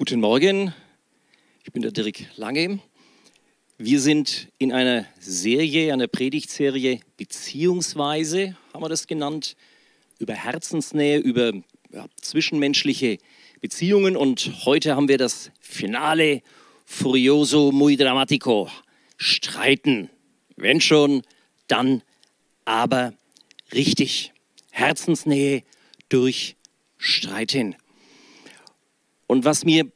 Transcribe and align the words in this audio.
Guten 0.00 0.20
Morgen, 0.20 0.72
ich 1.62 1.72
bin 1.72 1.82
der 1.82 1.90
Dirk 1.90 2.20
Lange. 2.36 2.78
Wir 3.76 4.00
sind 4.00 4.48
in 4.56 4.72
einer 4.72 5.04
Serie, 5.20 5.92
einer 5.92 6.06
Predigtserie, 6.06 7.00
beziehungsweise 7.18 8.56
haben 8.72 8.82
wir 8.82 8.88
das 8.88 9.06
genannt, 9.06 9.56
über 10.18 10.32
Herzensnähe, 10.32 11.18
über 11.18 11.52
ja, 11.92 12.06
zwischenmenschliche 12.18 13.18
Beziehungen. 13.60 14.16
Und 14.16 14.64
heute 14.64 14.96
haben 14.96 15.06
wir 15.06 15.18
das 15.18 15.50
Finale 15.60 16.40
Furioso 16.86 17.70
muy 17.70 17.98
dramatico. 17.98 18.70
Streiten. 19.18 20.08
Wenn 20.56 20.80
schon, 20.80 21.24
dann 21.68 22.00
aber 22.64 23.12
richtig. 23.74 24.32
Herzensnähe 24.70 25.62
durch 26.08 26.56
Streiten. 26.96 27.76
Und 29.30 29.44
was 29.44 29.64
mir 29.64 29.88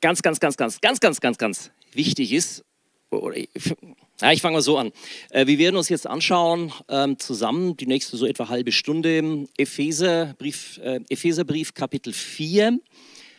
ganz, 0.00 0.22
ganz, 0.22 0.38
ganz, 0.38 0.56
ganz, 0.56 0.80
ganz, 0.80 1.00
ganz, 1.00 1.20
ganz, 1.20 1.36
ganz 1.36 1.72
wichtig 1.90 2.32
ist, 2.32 2.64
ja, 3.10 4.30
ich 4.30 4.40
fange 4.40 4.54
mal 4.54 4.62
so 4.62 4.78
an. 4.78 4.92
Äh, 5.30 5.48
wir 5.48 5.58
werden 5.58 5.74
uns 5.74 5.88
jetzt 5.88 6.06
anschauen, 6.06 6.72
ähm, 6.88 7.18
zusammen 7.18 7.76
die 7.76 7.88
nächste 7.88 8.16
so 8.16 8.26
etwa 8.26 8.48
halbe 8.48 8.70
Stunde, 8.70 9.48
Epheserbrief, 9.56 10.78
äh, 10.78 11.00
Epheserbrief 11.08 11.74
Kapitel 11.74 12.12
4. 12.12 12.78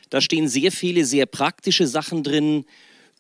Da 0.09 0.19
stehen 0.19 0.49
sehr 0.49 0.73
viele, 0.73 1.05
sehr 1.05 1.25
praktische 1.25 1.88
Sachen 1.88 2.21
drin 2.21 2.66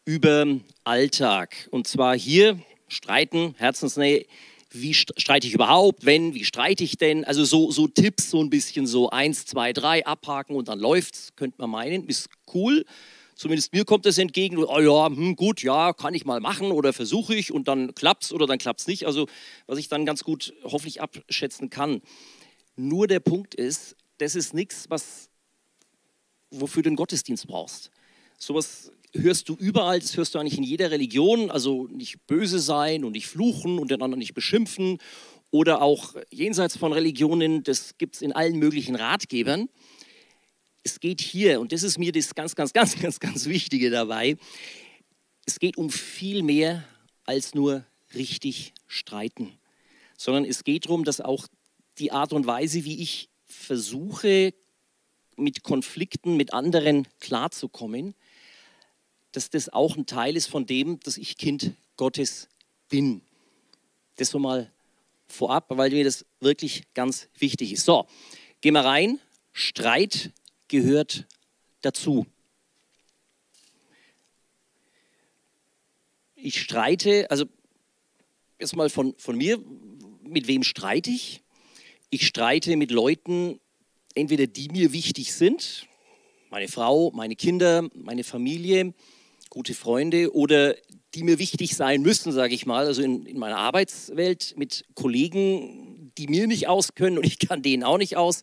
über 0.03 0.45
Alltag. 0.83 1.69
Und 1.71 1.87
zwar 1.87 2.17
hier 2.17 2.59
Streiten, 2.89 3.55
Herzensnähe, 3.57 4.25
wie 4.71 4.93
streite 4.93 5.47
ich 5.47 5.53
überhaupt, 5.53 6.05
wenn, 6.05 6.33
wie 6.33 6.45
streite 6.45 6.83
ich 6.83 6.97
denn? 6.97 7.25
Also 7.25 7.43
so, 7.43 7.71
so 7.71 7.87
Tipps, 7.87 8.29
so 8.31 8.41
ein 8.41 8.49
bisschen 8.49 8.87
so 8.87 9.09
eins, 9.09 9.45
zwei, 9.45 9.73
drei 9.73 10.05
abhaken 10.05 10.55
und 10.55 10.69
dann 10.69 10.79
läuft's, 10.79 11.35
könnte 11.35 11.57
man 11.59 11.69
meinen, 11.69 12.07
ist 12.07 12.29
cool. 12.53 12.85
Zumindest 13.35 13.73
mir 13.73 13.85
kommt 13.85 14.05
das 14.05 14.17
entgegen, 14.17 14.57
oh 14.57 14.79
ja, 14.79 15.07
hm, 15.07 15.35
gut, 15.35 15.61
ja, 15.61 15.93
kann 15.93 16.13
ich 16.13 16.25
mal 16.25 16.39
machen 16.39 16.71
oder 16.71 16.93
versuche 16.93 17.35
ich 17.35 17.51
und 17.51 17.67
dann 17.67 17.93
klappt's 17.95 18.31
oder 18.31 18.47
dann 18.47 18.59
klappt's 18.59 18.87
nicht. 18.87 19.05
Also 19.05 19.27
was 19.67 19.77
ich 19.77 19.89
dann 19.89 20.05
ganz 20.05 20.23
gut 20.23 20.53
hoffentlich 20.63 21.01
abschätzen 21.01 21.69
kann. 21.69 22.01
Nur 22.75 23.07
der 23.07 23.19
Punkt 23.19 23.55
ist, 23.55 23.97
das 24.19 24.35
ist 24.35 24.53
nichts, 24.53 24.89
was 24.89 25.29
wofür 26.51 26.83
du 26.83 26.89
den 26.89 26.95
Gottesdienst 26.95 27.47
brauchst. 27.47 27.91
Sowas 28.37 28.91
hörst 29.13 29.49
du 29.49 29.55
überall, 29.55 29.99
das 29.99 30.15
hörst 30.17 30.35
du 30.35 30.39
eigentlich 30.39 30.57
in 30.57 30.63
jeder 30.63 30.91
Religion, 30.91 31.51
also 31.51 31.87
nicht 31.87 32.25
böse 32.27 32.59
sein 32.59 33.03
und 33.03 33.13
nicht 33.13 33.27
fluchen 33.27 33.79
und 33.79 33.91
den 33.91 34.01
anderen 34.01 34.19
nicht 34.19 34.33
beschimpfen 34.33 34.99
oder 35.51 35.81
auch 35.81 36.15
jenseits 36.31 36.77
von 36.77 36.93
Religionen, 36.93 37.63
das 37.63 37.97
gibt 37.97 38.15
es 38.15 38.21
in 38.21 38.31
allen 38.31 38.57
möglichen 38.57 38.95
Ratgebern. 38.95 39.69
Es 40.83 40.99
geht 40.99 41.21
hier, 41.21 41.59
und 41.59 41.73
das 41.73 41.83
ist 41.83 41.97
mir 41.99 42.11
das 42.11 42.33
ganz, 42.33 42.55
ganz, 42.55 42.73
ganz, 42.73 42.99
ganz, 42.99 43.19
ganz 43.19 43.45
Wichtige 43.45 43.89
dabei, 43.89 44.37
es 45.45 45.59
geht 45.59 45.77
um 45.77 45.89
viel 45.89 46.43
mehr 46.43 46.85
als 47.25 47.53
nur 47.53 47.85
richtig 48.13 48.73
streiten, 48.87 49.51
sondern 50.17 50.45
es 50.45 50.63
geht 50.63 50.85
darum, 50.85 51.03
dass 51.03 51.19
auch 51.19 51.47
die 51.97 52.11
Art 52.11 52.31
und 52.31 52.45
Weise, 52.45 52.85
wie 52.85 53.01
ich 53.01 53.29
versuche, 53.45 54.53
mit 55.35 55.63
Konflikten 55.63 56.37
mit 56.37 56.53
anderen 56.53 57.07
klarzukommen, 57.19 58.15
dass 59.31 59.49
das 59.49 59.69
auch 59.69 59.95
ein 59.95 60.05
Teil 60.05 60.35
ist 60.35 60.47
von 60.47 60.65
dem, 60.65 60.99
dass 61.01 61.17
ich 61.17 61.37
Kind 61.37 61.73
Gottes 61.97 62.49
bin. 62.89 63.21
Das 64.17 64.29
so 64.29 64.39
mal 64.39 64.71
vorab, 65.27 65.65
weil 65.69 65.91
mir 65.91 66.03
das 66.03 66.25
wirklich 66.39 66.83
ganz 66.93 67.29
wichtig 67.37 67.71
ist. 67.71 67.85
So, 67.85 68.07
gehen 68.59 68.73
wir 68.73 68.85
rein. 68.85 69.19
Streit 69.53 70.31
gehört 70.67 71.25
dazu. 71.81 72.25
Ich 76.35 76.59
streite, 76.59 77.29
also 77.29 77.45
jetzt 78.59 78.75
mal 78.75 78.89
von, 78.89 79.15
von 79.17 79.37
mir, 79.37 79.59
mit 80.23 80.47
wem 80.47 80.63
streite 80.63 81.11
ich? 81.11 81.41
Ich 82.09 82.25
streite 82.25 82.75
mit 82.77 82.91
Leuten, 82.91 83.59
entweder 84.15 84.47
die 84.47 84.69
mir 84.69 84.91
wichtig 84.91 85.33
sind, 85.33 85.87
meine 86.49 86.67
Frau, 86.67 87.11
meine 87.11 87.35
Kinder, 87.35 87.87
meine 87.93 88.23
Familie, 88.23 88.93
gute 89.51 89.75
Freunde 89.75 90.33
oder 90.33 90.75
die 91.13 91.23
mir 91.23 91.37
wichtig 91.37 91.75
sein 91.75 92.01
müssen, 92.01 92.31
sage 92.31 92.55
ich 92.55 92.65
mal, 92.65 92.87
also 92.87 93.03
in, 93.03 93.25
in, 93.25 93.37
meiner 93.37 93.57
Arbeitswelt 93.57 94.55
mit 94.57 94.85
Kollegen, 94.95 96.11
die 96.17 96.27
mir 96.27 96.47
nicht 96.47 96.67
auskönnen 96.67 97.19
und 97.19 97.25
ich 97.25 97.37
kann 97.37 97.61
denen 97.61 97.83
auch 97.83 97.97
nicht 97.97 98.15
aus 98.15 98.41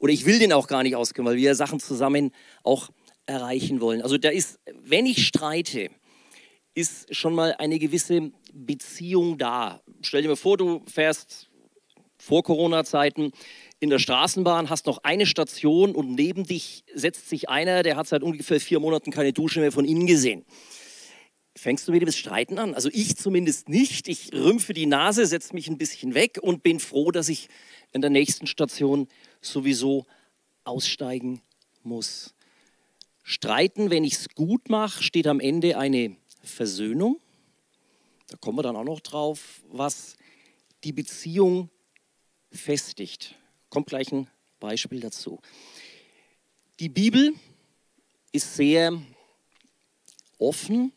oder 0.00 0.12
ich 0.12 0.24
will 0.24 0.38
denen 0.38 0.54
auch 0.54 0.66
gar 0.66 0.82
nicht 0.82 0.96
auskönnen, 0.96 1.30
weil 1.30 1.36
wir 1.36 1.54
Sachen 1.54 1.78
zusammen 1.78 2.32
auch 2.62 2.88
erreichen 3.26 3.80
wollen. 3.80 4.00
Also 4.00 4.16
da 4.18 4.30
ist, 4.30 4.58
wenn 4.82 5.04
ich 5.04 5.26
streite, 5.26 5.90
ist 6.74 7.14
schon 7.14 7.34
mal 7.34 7.54
eine 7.58 7.78
gewisse 7.78 8.32
Beziehung 8.52 9.36
da. 9.36 9.82
Stell 10.00 10.22
dir 10.22 10.28
mal 10.28 10.36
vor, 10.36 10.56
du 10.56 10.82
fährst 10.86 11.48
vor 12.18 12.42
Corona-Zeiten 12.42 13.32
in 13.78 13.90
der 13.90 13.98
Straßenbahn, 13.98 14.70
hast 14.70 14.86
noch 14.86 14.98
eine 15.04 15.26
Station 15.26 15.94
und 15.94 16.14
neben 16.14 16.44
dich 16.44 16.84
setzt 16.94 17.28
sich 17.28 17.48
einer, 17.48 17.82
der 17.82 17.96
hat 17.96 18.06
seit 18.06 18.22
ungefähr 18.22 18.60
vier 18.60 18.80
Monaten 18.80 19.10
keine 19.10 19.32
Dusche 19.32 19.60
mehr 19.60 19.72
von 19.72 19.84
innen 19.84 20.06
gesehen. 20.06 20.44
Fängst 21.54 21.88
du 21.88 21.92
wieder 21.92 22.06
das 22.06 22.16
Streiten 22.16 22.58
an? 22.58 22.74
Also 22.74 22.90
ich 22.92 23.16
zumindest 23.16 23.68
nicht. 23.68 24.08
Ich 24.08 24.32
rümpfe 24.32 24.74
die 24.74 24.86
Nase, 24.86 25.26
setze 25.26 25.54
mich 25.54 25.68
ein 25.68 25.78
bisschen 25.78 26.14
weg 26.14 26.38
und 26.40 26.62
bin 26.62 26.80
froh, 26.80 27.10
dass 27.10 27.28
ich 27.28 27.48
in 27.92 28.02
der 28.02 28.10
nächsten 28.10 28.46
Station 28.46 29.08
sowieso 29.40 30.06
aussteigen 30.64 31.40
muss. 31.82 32.34
Streiten, 33.22 33.90
wenn 33.90 34.04
ich 34.04 34.14
es 34.14 34.28
gut 34.34 34.68
mache, 34.68 35.02
steht 35.02 35.26
am 35.26 35.40
Ende 35.40 35.78
eine 35.78 36.16
Versöhnung. 36.42 37.18
Da 38.28 38.36
kommen 38.36 38.58
wir 38.58 38.62
dann 38.62 38.76
auch 38.76 38.84
noch 38.84 39.00
drauf, 39.00 39.62
was 39.70 40.16
die 40.84 40.92
Beziehung 40.92 41.70
festigt. 42.52 43.34
Kommt 43.76 43.88
gleich 43.88 44.10
ein 44.10 44.26
Beispiel 44.58 45.00
dazu. 45.00 45.38
Die 46.80 46.88
Bibel 46.88 47.34
ist 48.32 48.56
sehr 48.56 48.98
offen, 50.38 50.92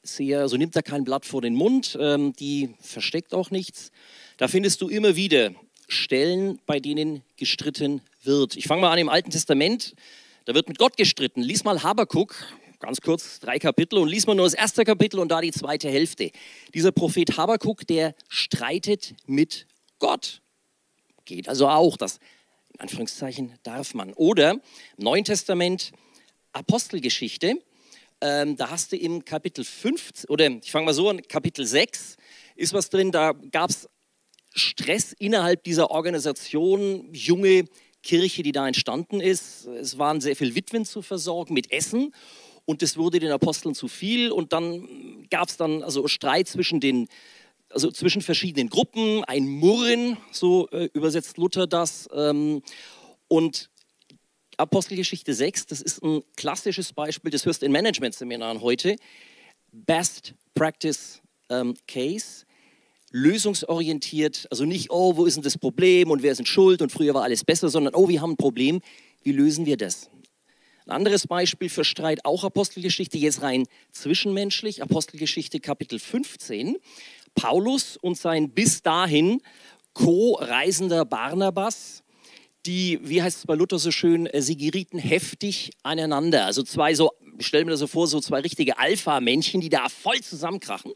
sehr, 0.00 0.42
also 0.42 0.56
nimmt 0.56 0.76
da 0.76 0.82
kein 0.82 1.02
Blatt 1.02 1.26
vor 1.26 1.42
den 1.42 1.56
Mund, 1.56 1.98
ähm, 2.00 2.34
die 2.34 2.72
versteckt 2.80 3.34
auch 3.34 3.50
nichts. 3.50 3.90
Da 4.36 4.46
findest 4.46 4.80
du 4.80 4.88
immer 4.88 5.16
wieder 5.16 5.56
Stellen, 5.88 6.60
bei 6.66 6.78
denen 6.78 7.24
gestritten 7.36 8.00
wird. 8.22 8.56
Ich 8.56 8.68
fange 8.68 8.82
mal 8.82 8.92
an 8.92 8.98
im 8.98 9.08
Alten 9.08 9.30
Testament, 9.30 9.96
da 10.44 10.54
wird 10.54 10.68
mit 10.68 10.78
Gott 10.78 10.96
gestritten. 10.96 11.42
Lies 11.42 11.64
mal 11.64 11.82
Habakuk, 11.82 12.36
ganz 12.78 13.00
kurz 13.00 13.40
drei 13.40 13.58
Kapitel 13.58 13.98
und 13.98 14.06
lies 14.06 14.28
mal 14.28 14.36
nur 14.36 14.46
das 14.46 14.54
erste 14.54 14.84
Kapitel 14.84 15.18
und 15.18 15.30
da 15.30 15.40
die 15.40 15.50
zweite 15.50 15.90
Hälfte. 15.90 16.30
Dieser 16.74 16.92
Prophet 16.92 17.36
Habakuk, 17.36 17.88
der 17.88 18.14
streitet 18.28 19.16
mit 19.26 19.66
Gott 19.98 20.42
geht. 21.26 21.48
Also 21.48 21.68
auch 21.68 21.96
das, 21.96 22.18
in 22.72 22.80
Anführungszeichen, 22.80 23.52
darf 23.62 23.94
man. 23.94 24.12
Oder 24.14 24.52
im 24.52 24.60
Neuen 24.96 25.24
Testament 25.24 25.92
Apostelgeschichte, 26.52 27.60
ähm, 28.22 28.56
da 28.56 28.70
hast 28.70 28.92
du 28.92 28.96
im 28.96 29.24
Kapitel 29.24 29.64
5, 29.64 30.24
oder 30.28 30.48
ich 30.48 30.70
fange 30.70 30.86
mal 30.86 30.94
so 30.94 31.10
an, 31.10 31.20
Kapitel 31.22 31.66
6 31.66 32.16
ist 32.54 32.72
was 32.72 32.88
drin, 32.88 33.12
da 33.12 33.32
gab 33.50 33.68
es 33.68 33.90
Stress 34.54 35.12
innerhalb 35.12 35.62
dieser 35.64 35.90
Organisation, 35.90 37.12
junge 37.12 37.66
Kirche, 38.02 38.42
die 38.42 38.52
da 38.52 38.66
entstanden 38.66 39.20
ist. 39.20 39.66
Es 39.66 39.98
waren 39.98 40.20
sehr 40.20 40.36
viele 40.36 40.54
Witwen 40.54 40.86
zu 40.86 41.02
versorgen 41.02 41.52
mit 41.52 41.70
Essen 41.72 42.14
und 42.64 42.80
das 42.80 42.96
wurde 42.96 43.18
den 43.18 43.32
Aposteln 43.32 43.74
zu 43.74 43.88
viel 43.88 44.32
und 44.32 44.52
dann 44.52 45.26
gab 45.28 45.48
es 45.48 45.56
dann 45.56 45.82
also 45.82 46.08
Streit 46.08 46.48
zwischen 46.48 46.80
den 46.80 47.08
also 47.76 47.90
zwischen 47.90 48.22
verschiedenen 48.22 48.70
Gruppen, 48.70 49.22
ein 49.24 49.46
Murren, 49.46 50.16
so 50.32 50.66
äh, 50.70 50.88
übersetzt 50.94 51.36
Luther 51.36 51.66
das. 51.66 52.08
Ähm, 52.10 52.62
und 53.28 53.68
Apostelgeschichte 54.56 55.34
6, 55.34 55.66
das 55.66 55.82
ist 55.82 56.02
ein 56.02 56.22
klassisches 56.38 56.94
Beispiel, 56.94 57.30
das 57.30 57.44
hörst 57.44 57.60
du 57.60 57.66
in 57.66 57.72
Management-Seminaren 57.72 58.62
heute. 58.62 58.96
Best 59.72 60.32
Practice 60.54 61.20
ähm, 61.50 61.74
Case, 61.86 62.46
lösungsorientiert, 63.10 64.46
also 64.50 64.64
nicht, 64.64 64.90
oh, 64.90 65.18
wo 65.18 65.26
ist 65.26 65.34
denn 65.34 65.42
das 65.42 65.58
Problem 65.58 66.10
und 66.10 66.22
wer 66.22 66.32
ist 66.32 66.40
in 66.40 66.46
Schuld 66.46 66.80
und 66.80 66.90
früher 66.90 67.12
war 67.12 67.24
alles 67.24 67.44
besser, 67.44 67.68
sondern, 67.68 67.94
oh, 67.94 68.08
wir 68.08 68.22
haben 68.22 68.32
ein 68.32 68.36
Problem, 68.38 68.80
wie 69.22 69.32
lösen 69.32 69.66
wir 69.66 69.76
das? 69.76 70.08
Ein 70.86 70.92
anderes 70.92 71.26
Beispiel 71.26 71.68
für 71.68 71.84
Streit, 71.84 72.24
auch 72.24 72.42
Apostelgeschichte, 72.42 73.18
jetzt 73.18 73.42
rein 73.42 73.66
zwischenmenschlich, 73.92 74.82
Apostelgeschichte 74.82 75.60
Kapitel 75.60 75.98
15. 75.98 76.78
Paulus 77.36 77.96
und 77.96 78.18
sein 78.18 78.50
bis 78.50 78.82
dahin 78.82 79.40
Co-Reisender 79.92 81.04
Barnabas, 81.04 82.02
die, 82.66 82.98
wie 83.02 83.22
heißt 83.22 83.38
es 83.38 83.46
bei 83.46 83.54
Luther 83.54 83.78
so 83.78 83.92
schön, 83.92 84.26
äh, 84.26 84.42
sie 84.42 84.56
gerieten 84.56 84.98
heftig 84.98 85.70
aneinander. 85.84 86.46
Also 86.46 86.64
zwei 86.64 86.94
so, 86.94 87.12
ich 87.38 87.46
stelle 87.46 87.64
mir 87.64 87.70
das 87.70 87.80
so 87.80 87.86
vor, 87.86 88.08
so 88.08 88.20
zwei 88.20 88.40
richtige 88.40 88.78
Alpha-Männchen, 88.78 89.60
die 89.60 89.68
da 89.68 89.88
voll 89.88 90.20
zusammenkrachen. 90.20 90.92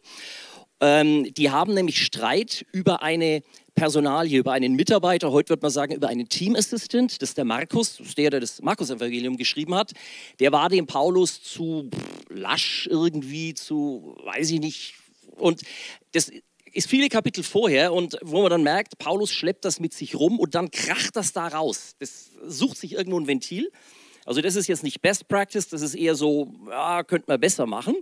Ähm, 0.80 1.32
die 1.34 1.50
haben 1.50 1.74
nämlich 1.74 2.04
Streit 2.04 2.66
über 2.72 3.02
eine 3.02 3.42
Personalie, 3.74 4.38
über 4.38 4.52
einen 4.52 4.74
Mitarbeiter, 4.74 5.30
heute 5.30 5.50
wird 5.50 5.62
man 5.62 5.70
sagen, 5.70 5.94
über 5.94 6.08
einen 6.08 6.28
Team 6.28 6.56
Assistant, 6.56 7.22
das 7.22 7.30
ist 7.30 7.38
der 7.38 7.44
Markus, 7.44 7.96
das 7.98 8.08
ist 8.08 8.18
der, 8.18 8.30
der 8.30 8.40
das 8.40 8.60
Markus-Evangelium 8.60 9.36
geschrieben 9.36 9.74
hat. 9.74 9.92
Der 10.38 10.52
war 10.52 10.68
dem 10.68 10.86
Paulus 10.86 11.42
zu 11.42 11.88
lasch 12.28 12.88
irgendwie, 12.90 13.54
zu, 13.54 14.16
weiß 14.24 14.50
ich 14.50 14.60
nicht. 14.60 14.94
Und 15.40 15.62
das 16.12 16.30
ist 16.72 16.88
viele 16.88 17.08
Kapitel 17.08 17.42
vorher 17.42 17.92
und 17.92 18.18
wo 18.22 18.42
man 18.42 18.50
dann 18.50 18.62
merkt, 18.62 18.98
Paulus 18.98 19.32
schleppt 19.32 19.64
das 19.64 19.80
mit 19.80 19.92
sich 19.92 20.14
rum 20.14 20.38
und 20.38 20.54
dann 20.54 20.70
kracht 20.70 21.16
das 21.16 21.32
da 21.32 21.48
raus. 21.48 21.96
Das 21.98 22.30
sucht 22.46 22.76
sich 22.76 22.92
irgendwo 22.92 23.18
ein 23.18 23.26
Ventil. 23.26 23.70
Also 24.24 24.40
das 24.42 24.54
ist 24.54 24.68
jetzt 24.68 24.84
nicht 24.84 25.02
Best 25.02 25.28
Practice, 25.28 25.68
das 25.68 25.82
ist 25.82 25.94
eher 25.94 26.14
so, 26.14 26.52
ja, 26.68 27.02
könnte 27.02 27.24
man 27.28 27.40
besser 27.40 27.66
machen. 27.66 27.96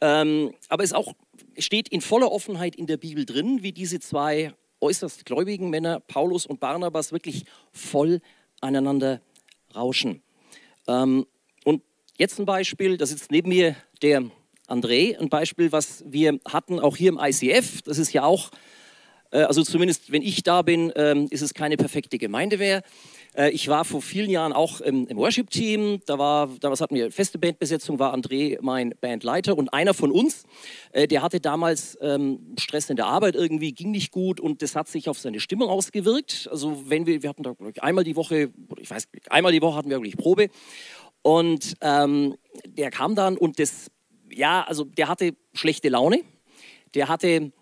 Ähm, 0.00 0.52
aber 0.68 0.84
es 0.84 0.92
auch 0.92 1.14
steht 1.56 1.88
in 1.88 2.00
voller 2.00 2.30
Offenheit 2.32 2.76
in 2.76 2.86
der 2.86 2.96
Bibel 2.96 3.24
drin, 3.24 3.62
wie 3.62 3.72
diese 3.72 4.00
zwei 4.00 4.52
äußerst 4.80 5.24
gläubigen 5.24 5.70
Männer, 5.70 6.00
Paulus 6.00 6.44
und 6.44 6.60
Barnabas, 6.60 7.12
wirklich 7.12 7.44
voll 7.70 8.20
aneinander 8.60 9.22
rauschen. 9.74 10.22
Ähm, 10.88 11.26
und 11.64 11.82
jetzt 12.18 12.38
ein 12.38 12.46
Beispiel, 12.46 12.96
da 12.96 13.06
sitzt 13.06 13.30
neben 13.30 13.48
mir 13.48 13.76
der 14.02 14.30
André, 14.68 15.18
ein 15.18 15.28
Beispiel, 15.28 15.72
was 15.72 16.04
wir 16.06 16.38
hatten 16.48 16.80
auch 16.80 16.96
hier 16.96 17.10
im 17.10 17.18
ICF. 17.20 17.82
Das 17.82 17.98
ist 17.98 18.12
ja 18.12 18.24
auch, 18.24 18.50
äh, 19.30 19.42
also 19.42 19.62
zumindest 19.62 20.12
wenn 20.12 20.22
ich 20.22 20.42
da 20.42 20.62
bin, 20.62 20.92
ähm, 20.96 21.26
ist 21.30 21.42
es 21.42 21.54
keine 21.54 21.76
perfekte 21.76 22.18
Gemeindewehr. 22.18 22.82
Äh, 23.34 23.50
ich 23.50 23.68
war 23.68 23.84
vor 23.84 24.02
vielen 24.02 24.30
Jahren 24.30 24.52
auch 24.52 24.80
im, 24.80 25.08
Worship-Team. 25.08 26.02
Da 26.06 26.18
war, 26.18 26.48
damals 26.60 26.80
hatten 26.80 26.94
wir 26.94 27.10
feste 27.10 27.38
Bandbesetzung, 27.38 27.98
war 27.98 28.14
André 28.14 28.58
mein 28.60 28.94
Bandleiter 29.00 29.56
und 29.56 29.72
einer 29.72 29.94
von 29.94 30.10
uns, 30.10 30.44
äh, 30.92 31.08
der 31.08 31.22
hatte 31.22 31.40
damals 31.40 31.98
ähm, 32.00 32.54
Stress 32.58 32.90
in 32.90 32.96
der 32.96 33.06
Arbeit 33.06 33.34
irgendwie, 33.34 33.72
ging 33.72 33.90
nicht 33.90 34.12
gut 34.12 34.40
und 34.40 34.62
das 34.62 34.76
hat 34.76 34.88
sich 34.88 35.08
auf 35.08 35.18
seine 35.18 35.40
Stimmung 35.40 35.68
ausgewirkt. 35.68 36.48
Also 36.50 36.84
wenn 36.86 37.06
wir, 37.06 37.22
wir 37.22 37.30
hatten 37.30 37.42
da 37.42 37.54
einmal 37.80 38.04
die 38.04 38.16
Woche, 38.16 38.50
ich 38.78 38.90
weiß, 38.90 39.08
einmal 39.30 39.52
die 39.52 39.62
Woche 39.62 39.76
hatten 39.76 39.90
wir 39.90 39.96
wirklich 39.96 40.16
Probe 40.16 40.48
und 41.22 41.74
ähm, 41.80 42.36
der 42.66 42.90
kam 42.90 43.14
dann 43.14 43.36
und 43.36 43.58
das, 43.58 43.90
ja, 44.34 44.62
also 44.62 44.84
der 44.84 45.08
hatte 45.08 45.36
schlechte 45.54 45.88
Laune, 45.88 46.20
der 46.94 47.08
hatte 47.08 47.52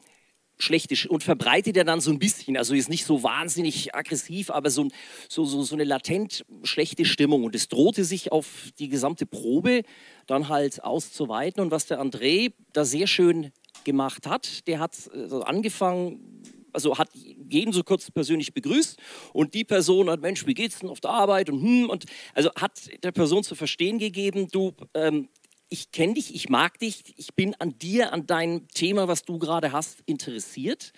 schlechte 0.62 1.08
und 1.08 1.22
verbreitet 1.22 1.76
er 1.76 1.84
dann 1.84 2.00
so 2.00 2.10
ein 2.10 2.18
bisschen, 2.18 2.56
also 2.56 2.74
ist 2.74 2.88
nicht 2.88 3.04
so 3.04 3.22
wahnsinnig 3.22 3.94
aggressiv, 3.94 4.50
aber 4.50 4.70
so, 4.70 4.88
so, 5.28 5.44
so, 5.44 5.62
so 5.62 5.74
eine 5.74 5.84
latent 5.84 6.44
schlechte 6.62 7.04
Stimmung. 7.04 7.44
Und 7.44 7.54
es 7.54 7.68
drohte 7.68 8.04
sich 8.04 8.32
auf 8.32 8.68
die 8.78 8.88
gesamte 8.88 9.26
Probe 9.26 9.82
dann 10.26 10.48
halt 10.48 10.84
auszuweiten. 10.84 11.62
Und 11.62 11.70
was 11.70 11.86
der 11.86 12.00
André 12.00 12.52
da 12.72 12.84
sehr 12.84 13.06
schön 13.06 13.52
gemacht 13.84 14.26
hat, 14.26 14.66
der 14.66 14.78
hat 14.78 14.92
also 15.12 15.42
angefangen, 15.42 16.42
also 16.72 16.98
hat 16.98 17.08
jeden 17.48 17.72
so 17.72 17.82
kurz 17.82 18.10
persönlich 18.10 18.54
begrüßt. 18.54 18.98
Und 19.32 19.54
die 19.54 19.64
Person 19.64 20.10
hat, 20.10 20.20
Mensch, 20.20 20.46
wie 20.46 20.54
geht's 20.54 20.80
denn 20.80 20.90
auf 20.90 21.00
der 21.00 21.10
Arbeit? 21.10 21.50
Und 21.50 21.62
hm, 21.62 21.90
und 21.90 22.04
also 22.34 22.50
hat 22.54 22.72
der 23.02 23.12
Person 23.12 23.42
zu 23.42 23.54
verstehen 23.54 23.98
gegeben, 23.98 24.48
du, 24.50 24.72
ähm, 24.94 25.28
ich 25.70 25.92
kenne 25.92 26.14
dich, 26.14 26.34
ich 26.34 26.48
mag 26.48 26.78
dich, 26.80 27.14
ich 27.16 27.34
bin 27.34 27.54
an 27.54 27.78
dir, 27.78 28.12
an 28.12 28.26
deinem 28.26 28.68
Thema, 28.68 29.08
was 29.08 29.24
du 29.24 29.38
gerade 29.38 29.72
hast, 29.72 30.00
interessiert. 30.04 30.92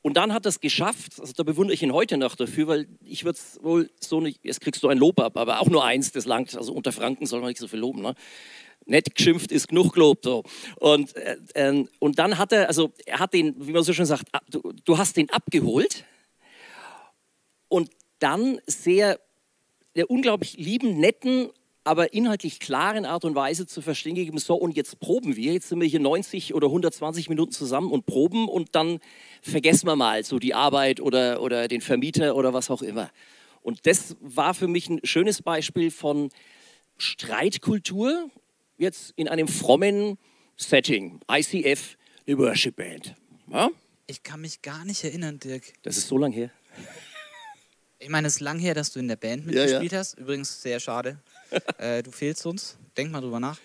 Und 0.00 0.16
dann 0.16 0.32
hat 0.32 0.46
es 0.46 0.60
geschafft, 0.60 1.20
also 1.20 1.32
da 1.32 1.42
bewundere 1.42 1.74
ich 1.74 1.82
ihn 1.82 1.92
heute 1.92 2.16
noch 2.16 2.34
dafür, 2.34 2.66
weil 2.66 2.88
ich 3.04 3.24
würde 3.24 3.38
es 3.38 3.62
wohl 3.62 3.90
so 4.00 4.20
nicht, 4.20 4.44
jetzt 4.44 4.60
kriegst 4.60 4.82
du 4.82 4.88
ein 4.88 4.98
Lob 4.98 5.20
ab, 5.20 5.36
aber 5.36 5.60
auch 5.60 5.68
nur 5.68 5.84
eins, 5.84 6.12
das 6.12 6.24
langt, 6.24 6.56
also 6.56 6.72
unter 6.72 6.92
Franken 6.92 7.26
soll 7.26 7.40
man 7.40 7.48
nicht 7.48 7.60
so 7.60 7.68
viel 7.68 7.80
loben. 7.80 8.02
Ne? 8.02 8.14
Nett 8.86 9.14
geschimpft 9.14 9.52
ist 9.52 9.68
genug 9.68 9.94
gelobt. 9.94 10.24
So. 10.24 10.44
Und, 10.76 11.14
äh, 11.16 11.36
ähm, 11.54 11.88
und 11.98 12.18
dann 12.18 12.38
hat 12.38 12.52
er, 12.52 12.68
also 12.68 12.92
er 13.04 13.18
hat 13.18 13.34
den, 13.34 13.54
wie 13.66 13.72
man 13.72 13.82
so 13.82 13.92
schön 13.92 14.06
sagt, 14.06 14.26
du, 14.48 14.72
du 14.84 14.96
hast 14.96 15.16
den 15.16 15.28
abgeholt 15.30 16.04
und 17.68 17.90
dann 18.20 18.60
sehr, 18.66 19.20
der 19.96 20.10
unglaublich 20.10 20.56
lieben, 20.56 21.00
netten 21.00 21.50
aber 21.86 22.12
inhaltlich 22.12 22.58
klaren 22.58 23.04
Art 23.04 23.24
und 23.24 23.34
Weise 23.34 23.66
zu 23.66 23.80
verstehen 23.80 24.16
gegeben, 24.16 24.38
so 24.38 24.56
und 24.56 24.76
jetzt 24.76 24.98
proben 24.98 25.36
wir, 25.36 25.52
jetzt 25.52 25.68
sind 25.68 25.80
wir 25.80 25.86
hier 25.86 26.00
90 26.00 26.54
oder 26.54 26.66
120 26.66 27.28
Minuten 27.28 27.52
zusammen 27.52 27.92
und 27.92 28.06
proben 28.06 28.48
und 28.48 28.74
dann 28.74 28.98
vergessen 29.40 29.86
wir 29.86 29.96
mal 29.96 30.24
so 30.24 30.38
die 30.38 30.52
Arbeit 30.52 31.00
oder, 31.00 31.40
oder 31.40 31.68
den 31.68 31.80
Vermieter 31.80 32.34
oder 32.34 32.52
was 32.52 32.70
auch 32.70 32.82
immer. 32.82 33.10
Und 33.62 33.86
das 33.86 34.16
war 34.20 34.54
für 34.54 34.68
mich 34.68 34.88
ein 34.88 35.00
schönes 35.04 35.42
Beispiel 35.42 35.90
von 35.90 36.30
Streitkultur, 36.98 38.30
jetzt 38.78 39.12
in 39.16 39.28
einem 39.28 39.48
frommen 39.48 40.18
Setting, 40.56 41.20
ICF, 41.30 41.96
eine 42.26 42.38
Worship 42.38 42.76
Band. 42.76 43.14
Ja? 43.50 43.70
Ich 44.06 44.22
kann 44.22 44.40
mich 44.40 44.62
gar 44.62 44.84
nicht 44.84 45.04
erinnern, 45.04 45.38
Dirk. 45.38 45.72
Das 45.82 45.96
ist 45.96 46.08
so 46.08 46.18
lang 46.18 46.32
her. 46.32 46.50
Ich 47.98 48.08
meine, 48.08 48.28
es 48.28 48.34
ist 48.34 48.40
lang 48.40 48.58
her, 48.58 48.74
dass 48.74 48.92
du 48.92 48.98
in 48.98 49.08
der 49.08 49.16
Band 49.16 49.46
mitgespielt 49.46 49.92
ja, 49.92 49.98
ja. 49.98 49.98
hast. 49.98 50.18
Übrigens 50.18 50.62
sehr 50.62 50.80
schade. 50.80 51.18
äh, 51.78 52.02
du 52.02 52.10
fehlst 52.10 52.46
uns. 52.46 52.76
Denk 52.96 53.10
mal 53.10 53.20
drüber 53.20 53.40
nach. 53.40 53.58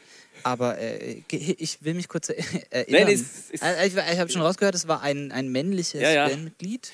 Aber 0.43 0.77
äh, 0.79 1.21
ich 1.29 1.83
will 1.83 1.93
mich 1.93 2.07
kurz 2.07 2.29
erinnern. 2.69 2.85
Nein, 3.05 3.07
ist, 3.07 3.51
ist 3.51 3.63
also, 3.63 3.99
ich, 3.99 4.11
ich 4.11 4.19
habe 4.19 4.31
schon 4.31 4.41
rausgehört, 4.41 4.75
es 4.75 4.87
war 4.87 5.01
ein, 5.01 5.31
ein 5.31 5.49
männliches 5.49 6.01
ja, 6.01 6.27
Bandmitglied. 6.27 6.91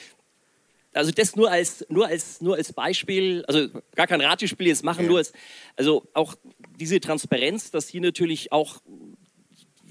Also 0.93 1.11
das 1.11 1.35
nur 1.35 1.51
als, 1.51 1.85
nur, 1.89 2.07
als, 2.07 2.41
nur 2.41 2.55
als 2.55 2.73
Beispiel, 2.73 3.45
also 3.47 3.69
gar 3.95 4.07
kein 4.07 4.19
Ratiospiel 4.19 4.67
jetzt 4.67 4.83
machen, 4.83 5.05
nur 5.05 5.19
als, 5.19 5.31
also 5.75 6.07
auch 6.13 6.35
diese 6.79 6.99
Transparenz, 6.99 7.69
dass 7.69 7.87
hier 7.87 8.01
natürlich 8.01 8.51
auch, 8.51 8.81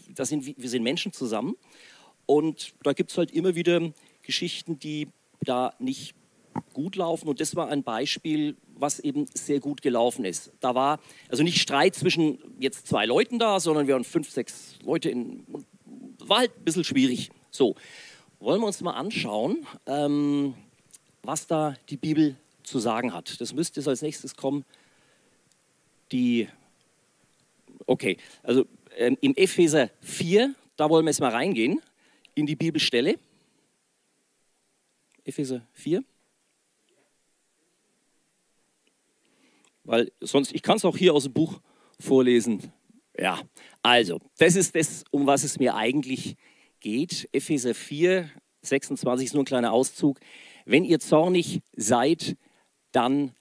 das 0.09 0.31
sind, 0.31 0.45
wir 0.59 0.69
sind 0.69 0.83
Menschen 0.83 1.13
zusammen 1.13 1.57
und 2.27 2.75
da 2.83 2.93
gibt 2.93 3.13
es 3.13 3.19
halt 3.19 3.31
immer 3.31 3.55
wieder 3.55 3.93
Geschichten, 4.23 4.81
die 4.81 5.09
da 5.43 5.75
nicht 5.79 6.17
gut 6.73 6.97
laufen. 6.97 7.29
Und 7.29 7.41
das 7.41 7.57
war 7.57 7.69
ein 7.69 7.83
Beispiel, 7.83 8.57
was 8.75 9.01
eben 9.01 9.27
sehr 9.35 9.61
gut 9.61 9.83
gelaufen 9.83 10.25
ist. 10.25 10.53
Da 10.61 10.75
war 10.75 11.01
also 11.29 11.43
nicht 11.43 11.61
Streit 11.61 11.95
zwischen 11.95 12.39
jetzt 12.59 12.87
zwei 12.87 13.07
Leuten 13.07 13.39
da, 13.39 13.61
sondern 13.61 13.87
wir 13.87 13.95
waren 13.95 14.05
fünf, 14.05 14.31
sechs 14.31 14.75
Leute 14.83 15.11
in. 15.11 15.45
War 16.21 16.39
halt 16.39 16.57
ein 16.57 16.65
bisschen 16.65 16.85
schwierig. 16.85 17.31
So, 17.51 17.77
wollen 18.41 18.61
wir 18.61 18.67
uns 18.67 18.81
mal 18.81 18.93
anschauen, 18.93 19.67
ähm, 19.87 20.55
was 21.23 21.47
da 21.47 21.75
die 21.89 21.97
Bibel 21.97 22.37
zu 22.63 22.79
sagen 22.79 23.13
hat. 23.13 23.41
Das 23.41 23.55
müsste 23.55 23.81
jetzt 23.81 23.89
als 23.89 24.03
nächstes 24.03 24.37
kommen. 24.37 24.65
Die, 26.13 26.49
okay, 27.87 28.17
also 28.43 28.67
ähm, 28.97 29.17
im 29.21 29.35
Epheser 29.35 29.91
4, 30.01 30.55
da 30.77 30.91
wollen 30.91 31.05
wir 31.05 31.11
jetzt 31.11 31.21
mal 31.21 31.31
reingehen, 31.33 31.81
in 32.35 32.47
die 32.47 32.57
Bibelstelle. 32.57 33.19
Epheser 35.25 35.63
4. 35.73 36.05
weil 39.87 40.13
sonst, 40.21 40.53
ich 40.53 40.63
kann 40.63 40.77
es 40.77 40.85
auch 40.85 40.97
hier 40.97 41.15
aus 41.15 41.25
dem 41.25 41.33
Buch 41.33 41.61
vorlesen. 41.99 42.73
Ja, 43.19 43.41
also, 43.83 44.21
das 44.39 44.57
ist 44.57 44.75
das, 44.75 45.05
um 45.11 45.27
was 45.27 45.45
es 45.45 45.59
mir 45.59 45.75
eigentlich 45.75 46.37
geht. 46.81 47.29
Epheser 47.33 47.75
4, 47.75 48.31
26 48.63 49.27
ist 49.27 49.35
nur 49.35 49.45
ein 49.45 49.47
kleiner 49.47 49.73
Auszug. 49.73 50.19
Wenn 50.65 50.85
ihr 50.85 51.01
zornig 51.01 51.61
seid, 51.77 52.37
dann 52.93 53.33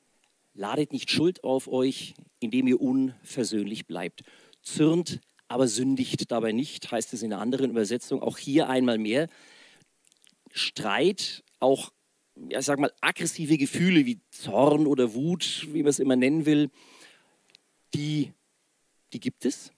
ladet 0.53 0.93
nicht 0.93 1.11
Schuld 1.11 1.43
auf 1.43 1.67
euch, 1.67 2.13
indem 2.39 2.67
ihr 2.67 2.79
unversöhnlich 2.79 3.87
bleibt. 3.87 4.23
Zürnt, 4.61 5.19
aber 5.47 5.67
sündigt 5.67 6.31
dabei 6.31 6.51
nicht, 6.51 6.91
heißt 6.91 7.13
es 7.13 7.23
in 7.23 7.33
einer 7.33 7.41
anderen 7.41 7.71
Übersetzung. 7.71 8.21
Auch 8.21 8.37
hier 8.37 8.69
einmal 8.69 8.97
mehr. 8.97 9.27
Streit, 10.51 11.43
auch 11.59 11.91
ja, 12.49 12.59
ich 12.59 12.65
sag 12.65 12.79
mal, 12.79 12.91
aggressive 13.01 13.57
Gefühle 13.57 14.05
wie 14.05 14.19
Zorn 14.29 14.87
oder 14.87 15.13
Wut, 15.13 15.67
wie 15.71 15.83
man 15.83 15.89
es 15.89 15.99
immer 15.99 16.15
nennen 16.15 16.45
will, 16.45 16.69
die, 17.93 18.33
die 19.13 19.19
gibt 19.19 19.45
es. 19.45 19.71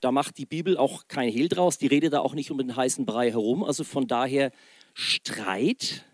Da 0.00 0.12
macht 0.12 0.38
die 0.38 0.46
Bibel 0.46 0.76
auch 0.76 1.08
kein 1.08 1.30
Hehl 1.30 1.48
draus, 1.48 1.78
die 1.78 1.86
redet 1.86 2.12
da 2.12 2.20
auch 2.20 2.34
nicht 2.34 2.50
um 2.50 2.58
den 2.58 2.76
heißen 2.76 3.06
Brei 3.06 3.30
herum. 3.30 3.64
Also 3.64 3.84
von 3.84 4.06
daher, 4.06 4.52
Streit 4.92 6.04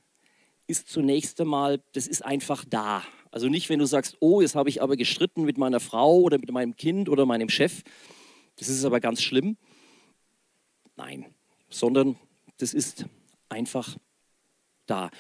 ist 0.67 0.89
zunächst 0.89 1.41
einmal, 1.41 1.83
das 1.93 2.07
ist 2.07 2.25
einfach 2.25 2.65
da. 2.65 3.03
Also 3.33 3.49
nicht, 3.49 3.69
wenn 3.69 3.79
du 3.79 3.87
sagst, 3.87 4.17
oh, 4.21 4.41
jetzt 4.41 4.55
habe 4.55 4.69
ich 4.69 4.83
aber 4.83 4.97
gestritten 4.97 5.43
mit 5.45 5.59
meiner 5.59 5.81
Frau 5.81 6.21
oder 6.21 6.39
mit 6.39 6.51
meinem 6.51 6.77
Kind 6.77 7.09
oder 7.09 7.27
meinem 7.27 7.49
Chef, 7.49 7.83
das 8.57 8.69
ist 8.69 8.85
aber 8.85 9.01
ganz 9.01 9.23
schlimm. 9.23 9.57
Nein, 10.97 11.27
sondern 11.69 12.17
das 12.59 12.75
ist 12.75 13.07
einfach 13.49 13.97
da. 14.87 15.11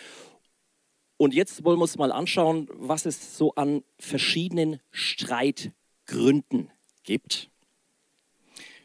Und 1.20 1.34
jetzt 1.34 1.64
wollen 1.64 1.78
wir 1.78 1.82
uns 1.82 1.98
mal 1.98 2.12
anschauen, 2.12 2.66
was 2.72 3.04
es 3.04 3.36
so 3.36 3.54
an 3.54 3.82
verschiedenen 3.98 4.80
Streitgründen 4.90 6.70
gibt. 7.02 7.50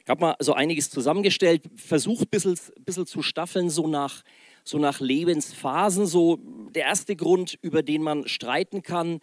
Ich 0.03 0.09
habe 0.09 0.19
mal 0.19 0.35
so 0.39 0.51
einiges 0.51 0.89
zusammengestellt, 0.89 1.63
versucht 1.77 2.23
ein 2.23 2.29
bisschen, 2.31 2.59
bisschen 2.79 3.05
zu 3.05 3.21
staffeln, 3.21 3.69
so 3.69 3.87
nach, 3.87 4.21
so 4.65 4.77
nach 4.79 4.99
Lebensphasen. 4.99 6.07
So 6.07 6.41
der 6.71 6.83
erste 6.83 7.15
Grund, 7.15 7.57
über 7.61 7.81
den 7.83 8.03
man 8.03 8.27
streiten 8.27 8.83
kann, 8.83 9.21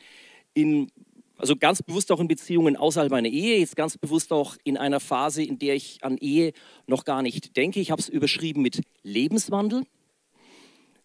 in 0.54 0.90
also 1.36 1.54
ganz 1.54 1.82
bewusst 1.82 2.10
auch 2.12 2.20
in 2.20 2.28
Beziehungen 2.28 2.78
außerhalb 2.78 3.10
meiner 3.10 3.28
Ehe, 3.28 3.58
jetzt 3.58 3.76
ganz 3.76 3.98
bewusst 3.98 4.32
auch 4.32 4.56
in 4.64 4.78
einer 4.78 5.00
Phase, 5.00 5.42
in 5.42 5.58
der 5.58 5.74
ich 5.74 6.02
an 6.02 6.16
Ehe 6.16 6.54
noch 6.86 7.04
gar 7.04 7.20
nicht 7.20 7.58
denke. 7.58 7.78
Ich 7.78 7.90
habe 7.90 8.00
es 8.00 8.08
überschrieben 8.08 8.62
mit 8.62 8.80
Lebenswandel. 9.02 9.84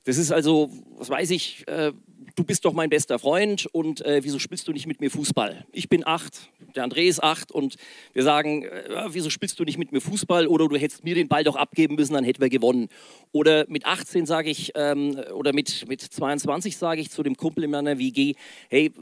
Das 0.08 0.18
ist 0.18 0.32
also, 0.32 0.70
was 0.98 1.10
weiß 1.10 1.32
ich, 1.32 1.68
äh, 1.68 1.92
du 2.38 2.46
bist 2.46 2.64
doch 2.64 2.72
mein 2.72 2.90
bester 2.90 3.20
Freund 3.20 3.66
und 3.74 4.06
äh, 4.06 4.22
wieso 4.24 4.40
spielst 4.40 4.66
du 4.70 4.72
nicht 4.72 4.88
mit 4.88 5.02
mir 5.02 5.12
Fußball? 5.12 5.66
Ich 5.74 5.90
bin 5.90 6.08
acht, 6.08 6.50
der 6.78 6.88
André 6.88 7.10
ist 7.10 7.22
acht 7.22 7.52
und 7.52 7.76
wir 8.14 8.24
sagen, 8.24 8.64
äh, 8.64 9.08
wieso 9.10 9.30
spielst 9.30 9.60
du 9.60 9.66
nicht 9.66 9.78
mit 9.78 9.92
mir 9.92 10.00
Fußball? 10.00 10.48
Oder 10.48 10.70
du 10.70 10.78
hättest 10.78 11.04
mir 11.04 11.14
den 11.14 11.28
Ball 11.28 11.44
doch 11.44 11.58
abgeben 11.58 11.96
müssen, 11.96 12.14
dann 12.14 12.24
hätten 12.24 12.40
wir 12.40 12.48
gewonnen. 12.48 12.88
Oder 13.34 13.66
mit 13.68 13.86
18 13.86 14.26
sage 14.26 14.50
ich, 14.50 14.72
ähm, 14.76 15.20
oder 15.34 15.52
mit, 15.52 15.90
mit 15.90 16.00
22 16.00 16.78
sage 16.78 17.02
ich 17.02 17.12
zu 17.12 17.22
dem 17.22 17.36
Kumpel 17.36 17.66
in 17.66 17.72
meiner 17.72 18.00
WG, 18.00 18.36
hey, 18.70 18.94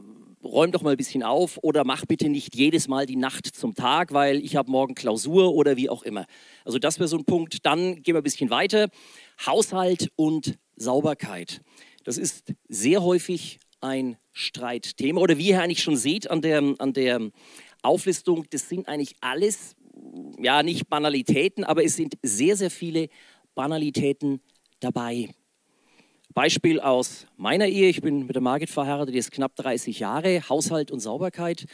räum 0.45 0.71
doch 0.71 0.81
mal 0.81 0.91
ein 0.91 0.97
bisschen 0.97 1.23
auf 1.23 1.59
oder 1.61 1.83
mach 1.83 2.05
bitte 2.05 2.29
nicht 2.29 2.55
jedes 2.55 2.87
Mal 2.87 3.05
die 3.05 3.15
Nacht 3.15 3.47
zum 3.47 3.75
Tag, 3.75 4.13
weil 4.13 4.37
ich 4.37 4.55
habe 4.55 4.71
morgen 4.71 4.95
Klausur 4.95 5.53
oder 5.53 5.75
wie 5.75 5.89
auch 5.89 6.03
immer. 6.03 6.25
Also 6.63 6.79
das 6.79 6.99
wäre 6.99 7.07
so 7.07 7.17
ein 7.17 7.25
Punkt. 7.25 7.65
Dann 7.65 8.01
gehen 8.01 8.15
wir 8.15 8.21
ein 8.21 8.23
bisschen 8.23 8.49
weiter. 8.49 8.89
Haushalt 9.43 10.11
und 10.15 10.57
Sauberkeit. 10.75 11.61
Das 12.03 12.17
ist 12.17 12.53
sehr 12.67 13.03
häufig 13.03 13.59
ein 13.81 14.17
Streitthema. 14.31 15.21
Oder 15.21 15.37
wie 15.37 15.49
ihr 15.49 15.61
eigentlich 15.61 15.83
schon 15.83 15.97
seht 15.97 16.29
an 16.29 16.41
der, 16.41 16.61
an 16.77 16.93
der 16.93 17.31
Auflistung, 17.81 18.45
das 18.49 18.67
sind 18.69 18.87
eigentlich 18.87 19.15
alles, 19.21 19.75
ja, 20.39 20.63
nicht 20.63 20.89
Banalitäten, 20.89 21.63
aber 21.63 21.83
es 21.83 21.95
sind 21.95 22.15
sehr, 22.21 22.57
sehr 22.57 22.71
viele 22.71 23.09
Banalitäten 23.53 24.41
dabei. 24.79 25.29
Beispiel 26.33 26.81
aus 26.81 27.27
meiner 27.37 27.67
Ehe. 27.67 27.87
Ich 27.87 28.01
bin 28.01 28.25
mit 28.25 28.35
der 28.35 28.41
Margit 28.41 28.69
verheiratet, 28.69 29.15
die 29.15 29.19
ist 29.19 29.31
knapp 29.31 29.55
30 29.55 29.99
Jahre. 29.99 30.41
Haushalt 30.49 30.91
und 30.91 30.99
Sauberkeit. 30.99 31.65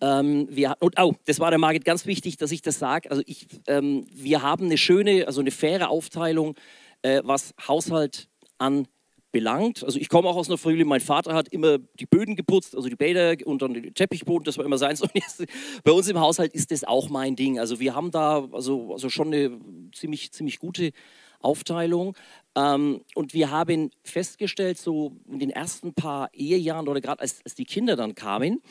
Ähm, 0.00 0.48
wir, 0.50 0.76
und, 0.80 0.98
oh, 0.98 1.14
das 1.26 1.40
war 1.40 1.50
der 1.50 1.58
Margit 1.58 1.84
ganz 1.84 2.06
wichtig, 2.06 2.36
dass 2.38 2.52
ich 2.52 2.62
das 2.62 2.78
sage. 2.78 3.10
Also 3.10 3.22
ich, 3.26 3.46
ähm, 3.66 4.06
wir 4.12 4.42
haben 4.42 4.66
eine 4.66 4.78
schöne, 4.78 5.26
also 5.26 5.40
eine 5.40 5.50
faire 5.50 5.90
Aufteilung, 5.90 6.54
äh, 7.02 7.22
was 7.24 7.54
Haushalt 7.66 8.28
angeht 8.58 8.90
belangt. 9.30 9.84
Also 9.84 9.98
ich 9.98 10.08
komme 10.08 10.28
auch 10.28 10.36
aus 10.36 10.48
einer 10.48 10.58
Familie, 10.58 10.84
mein 10.84 11.00
Vater 11.00 11.34
hat 11.34 11.48
immer 11.48 11.78
die 11.78 12.06
Böden 12.06 12.34
geputzt, 12.34 12.74
also 12.74 12.88
die 12.88 12.96
Bäder 12.96 13.36
und 13.46 13.62
dann 13.62 13.74
den 13.74 13.94
Teppichboden, 13.94 14.44
das 14.44 14.56
war 14.58 14.64
immer 14.64 14.78
sein. 14.78 14.98
Bei 15.84 15.92
uns 15.92 16.08
im 16.08 16.18
Haushalt 16.18 16.54
ist 16.54 16.70
das 16.70 16.84
auch 16.84 17.08
mein 17.10 17.36
Ding. 17.36 17.58
Also 17.58 17.78
wir 17.78 17.94
haben 17.94 18.10
da 18.10 18.48
also, 18.52 18.92
also 18.92 19.10
schon 19.10 19.28
eine 19.28 19.60
ziemlich, 19.92 20.32
ziemlich 20.32 20.58
gute 20.58 20.92
Aufteilung. 21.40 22.16
Ähm, 22.56 23.02
und 23.14 23.34
wir 23.34 23.50
haben 23.50 23.90
festgestellt, 24.02 24.78
so 24.78 25.16
in 25.28 25.38
den 25.38 25.50
ersten 25.50 25.94
paar 25.94 26.32
Ehejahren 26.32 26.88
oder 26.88 27.00
gerade 27.00 27.20
als, 27.20 27.40
als 27.44 27.54
die 27.54 27.64
Kinder 27.64 27.96
dann 27.96 28.14
kamen, 28.14 28.62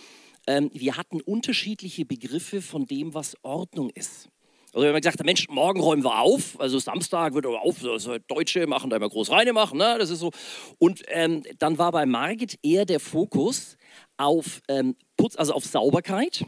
ähm, 0.48 0.72
wir 0.74 0.98
hatten 0.98 1.22
unterschiedliche 1.22 2.06
Begriffe 2.06 2.62
von 2.62 2.86
dem, 2.86 3.14
was 3.14 3.36
Ordnung 3.44 3.90
ist. 3.92 4.30
Also 4.78 4.86
wenn 4.86 4.94
man 4.94 5.02
gesagt 5.02 5.26
Mensch, 5.26 5.50
morgen 5.50 5.80
räumen 5.80 6.04
wir 6.04 6.20
auf, 6.20 6.60
also 6.60 6.78
Samstag 6.78 7.34
wird 7.34 7.48
aber 7.48 7.64
auf, 7.64 7.84
also 7.84 8.20
Deutsche 8.28 8.68
machen 8.68 8.92
da 8.92 8.98
immer 8.98 9.10
groß 9.10 9.32
reine 9.32 9.52
machen, 9.52 9.80
ne? 9.80 9.96
das 9.98 10.12
ist 10.12 10.20
so. 10.20 10.30
Und 10.78 11.02
ähm, 11.08 11.42
dann 11.58 11.80
war 11.80 11.92
bei 11.92 12.06
Margit 12.06 12.60
eher 12.62 12.86
der 12.86 13.00
Fokus 13.00 13.76
auf 14.18 14.62
ähm, 14.68 14.96
Putz, 15.18 15.36
also 15.36 15.54
auf 15.54 15.66
Sauberkeit 15.66 16.46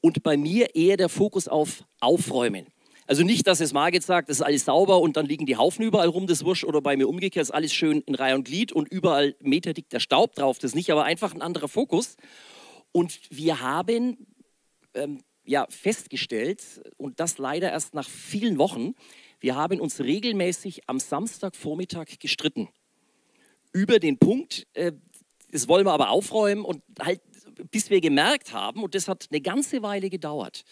und 0.00 0.24
bei 0.24 0.36
mir 0.36 0.74
eher 0.74 0.96
der 0.96 1.08
Fokus 1.08 1.46
auf 1.46 1.84
Aufräumen. 2.00 2.66
Also 3.06 3.22
nicht, 3.22 3.46
dass 3.46 3.60
es 3.60 3.72
Margit 3.72 4.02
sagt, 4.02 4.30
das 4.30 4.38
ist 4.38 4.42
alles 4.42 4.64
sauber 4.64 5.00
und 5.00 5.16
dann 5.16 5.26
liegen 5.26 5.46
die 5.46 5.56
Haufen 5.56 5.84
überall 5.84 6.08
rum, 6.08 6.26
das 6.26 6.44
Wurscht, 6.44 6.64
oder 6.64 6.80
bei 6.80 6.96
mir 6.96 7.08
umgekehrt, 7.08 7.44
ist 7.44 7.52
alles 7.52 7.72
schön 7.72 8.00
in 8.00 8.16
Reihe 8.16 8.34
und 8.34 8.46
Glied 8.46 8.72
und 8.72 8.88
überall 8.88 9.36
meterdick 9.40 9.88
der 9.90 10.00
Staub 10.00 10.34
drauf, 10.34 10.58
das 10.58 10.74
nicht, 10.74 10.90
aber 10.90 11.04
einfach 11.04 11.32
ein 11.32 11.40
anderer 11.40 11.68
Fokus. 11.68 12.16
Und 12.90 13.20
wir 13.30 13.60
haben 13.60 14.26
ähm, 14.94 15.20
ja, 15.44 15.66
festgestellt, 15.68 16.82
und 16.96 17.20
das 17.20 17.38
leider 17.38 17.70
erst 17.70 17.94
nach 17.94 18.08
vielen 18.08 18.58
Wochen, 18.58 18.94
wir 19.40 19.56
haben 19.56 19.80
uns 19.80 20.00
regelmäßig 20.00 20.88
am 20.88 20.98
Samstagvormittag 20.98 22.18
gestritten. 22.18 22.68
Über 23.72 23.98
den 23.98 24.18
Punkt, 24.18 24.66
äh, 24.74 24.92
das 25.50 25.68
wollen 25.68 25.86
wir 25.86 25.92
aber 25.92 26.10
aufräumen 26.10 26.64
und 26.64 26.82
halt, 26.98 27.20
bis 27.70 27.90
wir 27.90 28.00
gemerkt 28.00 28.52
haben, 28.52 28.82
und 28.82 28.94
das 28.94 29.06
hat 29.06 29.28
eine 29.30 29.40
ganze 29.40 29.82
Weile 29.82 30.10
gedauert, 30.10 30.64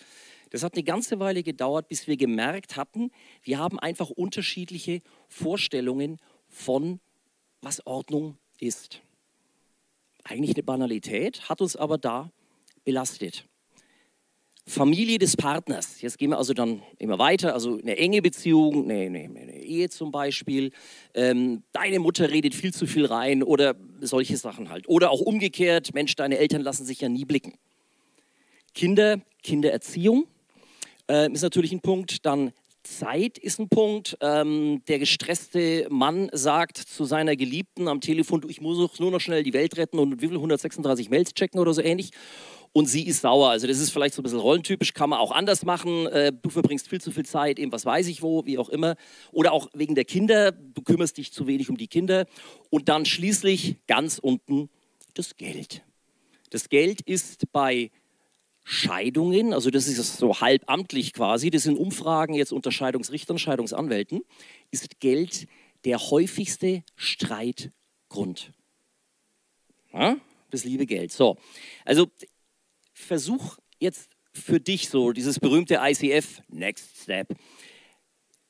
das 0.51 0.63
hat 0.63 0.75
eine 0.75 0.85
ganze 0.85 1.19
Weile 1.19 1.43
gedauert, 1.43 1.89
bis 1.89 2.07
wir 2.07 2.17
gemerkt 2.17 2.77
hatten, 2.77 3.11
wir 3.43 3.59
haben 3.59 3.79
einfach 3.79 4.11
unterschiedliche 4.11 5.01
Vorstellungen 5.29 6.19
von, 6.49 7.01
was 7.61 7.87
Ordnung 7.87 8.39
ist. 8.59 9.01
Eigentlich 10.25 10.55
eine 10.57 10.63
Banalität, 10.63 11.49
hat 11.49 11.61
uns 11.61 11.75
aber 11.75 11.99
da 11.99 12.31
belastet. 12.85 13.47
Familie 14.67 15.19
des 15.19 15.37
Partners. 15.37 16.01
Jetzt 16.01 16.19
gehen 16.19 16.31
wir 16.31 16.39
also 16.39 16.55
dann 16.55 16.83
immer 16.99 17.19
weiter, 17.19 17.53
also 17.53 17.79
eine 17.79 17.97
enge 17.97 18.23
Beziehung, 18.23 18.85
eine, 18.85 19.07
eine, 19.07 19.19
eine 19.19 19.61
Ehe 19.61 19.89
zum 19.89 20.13
Beispiel. 20.13 20.71
Ähm, 21.15 21.65
deine 21.73 21.99
Mutter 21.99 22.31
redet 22.31 22.55
viel 22.55 22.73
zu 22.73 22.87
viel 22.87 23.07
rein 23.07 23.43
oder 23.43 23.75
solche 24.01 24.37
Sachen 24.37 24.71
halt. 24.71 24.89
Oder 24.89 25.11
auch 25.11 25.21
umgekehrt, 25.21 25.95
Mensch, 25.95 26.15
deine 26.15 26.39
Eltern 26.39 26.63
lassen 26.63 26.85
sich 26.85 27.01
ja 27.01 27.09
nie 27.09 27.25
blicken. 27.25 27.55
Kinder, 28.75 29.21
Kindererziehung 29.43 30.27
äh, 31.11 31.31
ist 31.33 31.43
natürlich 31.43 31.73
ein 31.73 31.81
Punkt. 31.81 32.25
Dann 32.25 32.53
Zeit 32.85 33.39
ist 33.39 33.59
ein 33.59 33.69
Punkt. 33.69 34.17
Ähm, 34.21 34.83
der 34.89 34.99
gestresste 34.99 35.87
Mann 35.91 36.31
sagt 36.33 36.79
zu 36.79 37.05
seiner 37.05 37.37
Geliebten 37.37 37.89
am 37.89 38.01
Telefon, 38.01 38.41
du, 38.41 38.49
ich 38.49 38.61
muss 38.61 38.99
nur 38.99 39.11
noch 39.11 39.21
schnell 39.21 39.43
die 39.43 39.53
Welt 39.53 39.77
retten 39.77 39.99
und 39.99 40.23
wie 40.23 40.29
viel 40.29 40.37
136 40.37 41.11
Mails 41.11 41.35
checken 41.35 41.61
oder 41.61 41.75
so 41.75 41.83
ähnlich 41.83 42.11
und 42.73 42.87
sie 42.87 43.07
ist 43.07 43.21
sauer. 43.21 43.51
Also 43.51 43.67
das 43.67 43.79
ist 43.79 43.91
vielleicht 43.91 44.15
so 44.15 44.23
ein 44.23 44.25
bisschen 44.25 44.39
rollentypisch, 44.39 44.95
kann 44.95 45.11
man 45.11 45.19
auch 45.19 45.31
anders 45.31 45.65
machen. 45.65 46.07
Äh, 46.07 46.33
du 46.33 46.51
verbringst 46.51 46.89
viel 46.89 47.01
zu 47.01 47.11
viel 47.11 47.27
Zeit, 47.27 47.59
eben 47.59 47.73
was 47.73 47.85
weiß 47.85 48.07
ich 48.09 48.23
wo, 48.23 48.47
wie 48.47 48.59
auch 48.59 48.69
immer. 48.69 48.97
Oder 49.31 49.53
auch 49.53 49.69
wegen 49.75 49.95
der 49.95 50.05
Kinder, 50.05 50.53
du 50.53 50.83
kümmerst 50.83 51.19
dich 51.19 51.33
zu 51.33 51.47
wenig 51.47 51.69
um 51.69 51.77
die 51.77 51.89
Kinder. 51.89 52.27
Und 52.71 52.89
dann 52.89 53.05
schließlich 53.05 53.77
ganz 53.87 54.19
unten 54.19 54.71
das 55.15 55.37
Geld. 55.37 55.83
Das 56.51 56.69
Geld 56.69 57.01
ist 57.03 57.45
bei 57.53 57.91
Scheidungen, 58.65 59.53
also 59.53 59.71
das 59.71 59.89
ist 59.89 60.17
so 60.19 60.41
halbamtlich 60.41 61.13
quasi, 61.13 61.51
das 61.51 61.65
sind 61.65 61.77
Umfragen 61.77 62.35
jetzt 62.35 62.53
unter 62.53 62.71
Scheidungsrichtern, 62.71 63.39
Scheidungsanwälten, 63.39 64.23
ist 64.71 65.01
Geld 65.01 65.49
der 65.85 65.99
häufigste 65.99 66.85
Streitgrund. 66.95 68.53
Ja? 69.93 70.17
Das 70.51 70.65
liebe 70.65 70.87
Geld. 70.87 71.11
So, 71.11 71.39
also 71.85 72.09
versuch 73.03 73.59
jetzt 73.79 74.11
für 74.33 74.61
dich 74.61 74.89
so, 74.89 75.13
dieses 75.13 75.39
berühmte 75.39 75.81
ICF, 75.83 76.43
Next 76.49 77.03
Step. 77.03 77.29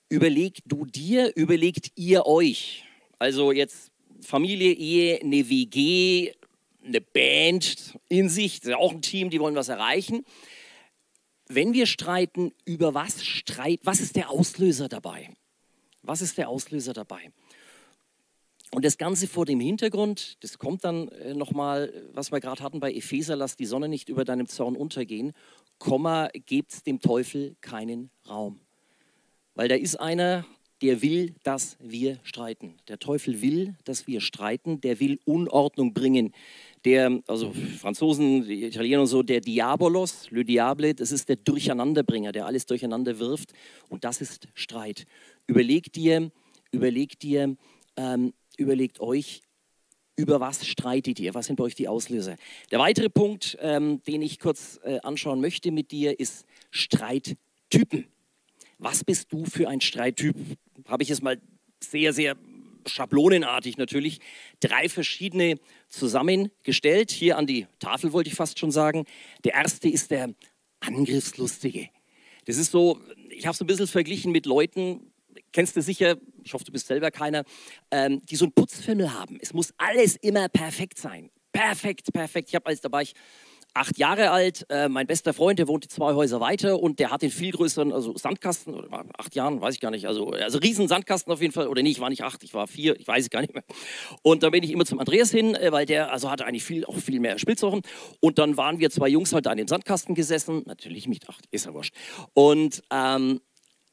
Überleg 0.08 0.58
du 0.66 0.84
dir, 0.84 1.32
überlegt 1.36 1.90
ihr 1.96 2.26
euch. 2.26 2.84
Also 3.18 3.52
jetzt 3.52 3.90
Familie, 4.20 4.72
Ehe, 4.72 5.20
eine 5.20 5.48
WG, 5.48 6.32
eine 6.84 7.00
Band 7.00 7.98
in 8.08 8.28
sich, 8.28 8.60
auch 8.74 8.92
ein 8.92 9.02
Team, 9.02 9.30
die 9.30 9.40
wollen 9.40 9.54
was 9.54 9.68
erreichen. 9.68 10.24
Wenn 11.48 11.72
wir 11.72 11.86
streiten, 11.86 12.52
über 12.64 12.94
was 12.94 13.24
streiten, 13.24 13.84
was 13.84 14.00
ist 14.00 14.16
der 14.16 14.30
Auslöser 14.30 14.88
dabei? 14.88 15.30
Was 16.02 16.22
ist 16.22 16.38
der 16.38 16.48
Auslöser 16.48 16.92
dabei? 16.92 17.30
Und 18.74 18.86
das 18.86 18.96
Ganze 18.96 19.26
vor 19.26 19.44
dem 19.44 19.60
Hintergrund, 19.60 20.42
das 20.42 20.58
kommt 20.58 20.84
dann 20.84 21.08
äh, 21.08 21.34
nochmal, 21.34 21.92
was 22.14 22.32
wir 22.32 22.40
gerade 22.40 22.62
hatten 22.62 22.80
bei 22.80 22.92
Epheser, 22.92 23.36
lass 23.36 23.56
die 23.56 23.66
Sonne 23.66 23.88
nicht 23.88 24.08
über 24.08 24.24
deinem 24.24 24.46
Zorn 24.46 24.76
untergehen, 24.76 25.32
Komma, 25.78 26.28
gebt 26.46 26.86
dem 26.86 27.00
Teufel 27.00 27.56
keinen 27.60 28.10
Raum. 28.28 28.60
Weil 29.54 29.68
da 29.68 29.74
ist 29.74 29.96
einer, 29.96 30.46
der 30.80 31.02
will, 31.02 31.34
dass 31.42 31.76
wir 31.80 32.18
streiten. 32.22 32.74
Der 32.88 32.98
Teufel 32.98 33.42
will, 33.42 33.74
dass 33.84 34.06
wir 34.06 34.20
streiten, 34.20 34.80
der 34.80 35.00
will 35.00 35.20
Unordnung 35.24 35.92
bringen. 35.92 36.32
Der, 36.84 37.20
also 37.26 37.52
Franzosen, 37.78 38.48
Italiener 38.48 39.02
und 39.02 39.06
so, 39.06 39.22
der 39.22 39.40
Diabolos, 39.40 40.30
le 40.30 40.44
Diable, 40.44 40.94
das 40.94 41.12
ist 41.12 41.28
der 41.28 41.36
Durcheinanderbringer, 41.36 42.32
der 42.32 42.46
alles 42.46 42.64
durcheinander 42.64 43.18
wirft. 43.18 43.52
Und 43.88 44.04
das 44.04 44.20
ist 44.20 44.48
Streit. 44.54 45.04
Überleg 45.46 45.92
dir, 45.92 46.30
überleg 46.72 47.18
dir, 47.18 47.56
ähm, 47.96 48.32
überlegt 48.56 49.00
euch, 49.00 49.42
über 50.16 50.40
was 50.40 50.66
streitet 50.66 51.18
ihr? 51.20 51.34
Was 51.34 51.46
sind 51.46 51.56
bei 51.56 51.64
euch 51.64 51.74
die 51.74 51.88
Auslöser? 51.88 52.36
Der 52.70 52.78
weitere 52.78 53.08
Punkt, 53.08 53.56
ähm, 53.60 54.02
den 54.04 54.22
ich 54.22 54.38
kurz 54.38 54.78
äh, 54.84 55.00
anschauen 55.00 55.40
möchte 55.40 55.70
mit 55.70 55.90
dir, 55.90 56.18
ist 56.20 56.44
Streittypen. 56.70 58.06
Was 58.78 59.04
bist 59.04 59.32
du 59.32 59.44
für 59.44 59.68
ein 59.68 59.80
Streittyp? 59.80 60.36
Habe 60.86 61.02
ich 61.02 61.10
es 61.10 61.22
mal 61.22 61.40
sehr, 61.80 62.12
sehr 62.12 62.36
schablonenartig 62.86 63.76
natürlich 63.76 64.20
drei 64.60 64.88
verschiedene 64.88 65.58
zusammengestellt. 65.88 67.10
Hier 67.10 67.38
an 67.38 67.46
die 67.46 67.66
Tafel 67.78 68.12
wollte 68.12 68.28
ich 68.28 68.34
fast 68.34 68.58
schon 68.58 68.70
sagen. 68.70 69.04
Der 69.44 69.54
erste 69.54 69.88
ist 69.88 70.10
der 70.10 70.34
Angriffslustige. 70.80 71.88
Das 72.46 72.56
ist 72.56 72.72
so, 72.72 73.00
ich 73.30 73.46
habe 73.46 73.54
es 73.54 73.60
ein 73.60 73.66
bisschen 73.66 73.86
verglichen 73.86 74.32
mit 74.32 74.46
Leuten, 74.46 75.11
kennst 75.52 75.76
du 75.76 75.82
sicher, 75.82 76.16
ich 76.42 76.54
hoffe, 76.54 76.64
du 76.64 76.72
bist 76.72 76.86
selber 76.86 77.10
keiner, 77.10 77.44
ähm, 77.90 78.24
die 78.26 78.36
so 78.36 78.44
einen 78.44 78.52
Putzfimmel 78.52 79.12
haben. 79.12 79.38
Es 79.40 79.52
muss 79.52 79.72
alles 79.78 80.16
immer 80.16 80.48
perfekt 80.48 80.98
sein. 80.98 81.30
Perfekt, 81.52 82.12
perfekt. 82.12 82.48
Ich 82.48 82.54
habe 82.54 82.66
als 82.66 82.80
dabei, 82.80 83.02
ich 83.02 83.14
acht 83.74 83.98
Jahre 83.98 84.30
alt, 84.30 84.66
äh, 84.68 84.88
mein 84.88 85.06
bester 85.06 85.32
Freund, 85.32 85.58
der 85.58 85.68
wohnte 85.68 85.88
zwei 85.88 86.14
Häuser 86.14 86.40
weiter 86.40 86.78
und 86.80 86.98
der 86.98 87.10
hat 87.10 87.22
den 87.22 87.30
viel 87.30 87.52
größeren, 87.52 87.92
also 87.92 88.16
Sandkasten, 88.16 88.74
oder 88.74 89.04
acht 89.18 89.34
Jahren, 89.34 89.60
weiß 89.60 89.74
ich 89.74 89.80
gar 89.80 89.90
nicht, 89.90 90.06
also, 90.06 90.30
also 90.30 90.58
riesen 90.58 90.88
Sandkasten 90.88 91.32
auf 91.32 91.40
jeden 91.40 91.52
Fall, 91.52 91.68
oder 91.68 91.82
nee, 91.82 91.90
ich 91.90 92.00
war 92.00 92.10
nicht 92.10 92.22
acht, 92.22 92.42
ich 92.44 92.54
war 92.54 92.66
vier, 92.66 92.98
ich 92.98 93.06
weiß 93.06 93.24
es 93.24 93.30
gar 93.30 93.40
nicht 93.40 93.54
mehr. 93.54 93.64
Und 94.22 94.42
da 94.42 94.50
bin 94.50 94.62
ich 94.62 94.70
immer 94.70 94.84
zum 94.84 94.98
Andreas 94.98 95.30
hin, 95.30 95.54
äh, 95.54 95.72
weil 95.72 95.86
der, 95.86 96.12
also 96.12 96.30
hatte 96.30 96.44
eigentlich 96.44 96.64
viel, 96.64 96.84
auch 96.84 96.96
viel 96.96 97.20
mehr 97.20 97.38
Spielsachen 97.38 97.82
und 98.20 98.38
dann 98.38 98.56
waren 98.56 98.78
wir 98.78 98.90
zwei 98.90 99.08
Jungs 99.08 99.32
halt 99.32 99.46
an 99.46 99.56
dem 99.56 99.68
Sandkasten 99.68 100.14
gesessen, 100.14 100.62
natürlich 100.66 101.06
nicht 101.06 101.28
acht, 101.28 101.46
ist 101.50 101.66
ja 101.66 101.72
wurscht. 101.72 101.94
Und 102.34 102.82
ähm, 102.90 103.40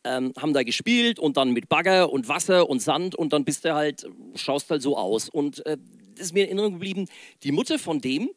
ähm, 0.03 0.33
haben 0.37 0.53
da 0.53 0.63
gespielt 0.63 1.19
und 1.19 1.37
dann 1.37 1.51
mit 1.51 1.69
Bagger 1.69 2.11
und 2.11 2.27
Wasser 2.27 2.69
und 2.69 2.81
Sand 2.81 3.15
und 3.15 3.33
dann 3.33 3.45
bist 3.45 3.65
du 3.65 3.73
halt, 3.73 4.05
schaust 4.35 4.69
halt 4.69 4.81
so 4.81 4.97
aus. 4.97 5.29
Und 5.29 5.65
äh, 5.65 5.77
ist 6.15 6.33
mir 6.33 6.43
in 6.43 6.47
Erinnerung 6.47 6.73
geblieben, 6.73 7.05
die 7.43 7.51
Mutter 7.51 7.79
von 7.79 8.01
dem, 8.01 8.29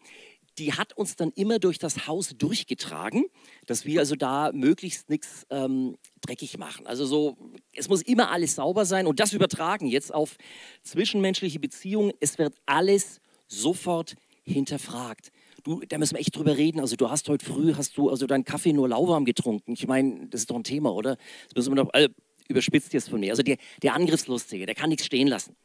die 0.58 0.74
hat 0.74 0.96
uns 0.96 1.16
dann 1.16 1.30
immer 1.34 1.58
durch 1.58 1.78
das 1.78 2.06
Haus 2.06 2.34
durchgetragen, 2.36 3.24
dass 3.66 3.86
wir 3.86 4.00
also 4.00 4.16
da 4.16 4.50
möglichst 4.52 5.08
nichts 5.08 5.46
ähm, 5.50 5.96
dreckig 6.20 6.58
machen. 6.58 6.86
Also 6.86 7.06
so, 7.06 7.36
es 7.74 7.88
muss 7.88 8.02
immer 8.02 8.30
alles 8.30 8.56
sauber 8.56 8.84
sein 8.84 9.06
und 9.06 9.18
das 9.18 9.32
übertragen 9.32 9.86
jetzt 9.86 10.12
auf 10.12 10.36
zwischenmenschliche 10.82 11.58
Beziehungen. 11.58 12.12
Es 12.20 12.38
wird 12.38 12.54
alles 12.66 13.20
sofort 13.48 14.14
hinterfragt. 14.44 15.32
Du, 15.62 15.80
da 15.88 15.98
müssen 15.98 16.14
wir 16.14 16.20
echt 16.20 16.36
drüber 16.36 16.56
reden. 16.56 16.80
Also 16.80 16.96
du 16.96 17.08
hast 17.08 17.28
heute 17.28 17.44
früh, 17.44 17.74
hast 17.74 17.96
du 17.96 18.10
also 18.10 18.26
deinen 18.26 18.44
Kaffee 18.44 18.72
nur 18.72 18.88
lauwarm 18.88 19.24
getrunken. 19.24 19.72
Ich 19.72 19.86
meine, 19.86 20.26
das 20.28 20.42
ist 20.42 20.50
doch 20.50 20.56
ein 20.56 20.64
Thema, 20.64 20.92
oder? 20.92 21.16
Das 21.54 21.66
müssen 21.66 21.76
wir 21.76 21.84
doch, 21.84 21.92
also, 21.92 22.08
überspitzt 22.48 22.92
jetzt 22.92 23.08
von 23.08 23.20
mir. 23.20 23.30
Also 23.30 23.42
der, 23.42 23.58
der 23.82 23.94
Angriffslustige, 23.94 24.66
der 24.66 24.74
kann 24.74 24.90
nichts 24.90 25.06
stehen 25.06 25.28
lassen. 25.28 25.56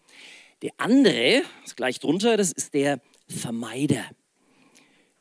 Der 0.62 0.72
andere, 0.78 1.44
ist 1.66 1.78
gleich 1.78 2.00
drunter, 2.00 2.38
das 2.38 2.52
ist 2.52 2.74
der 2.74 3.00
Vermeider. 3.28 4.06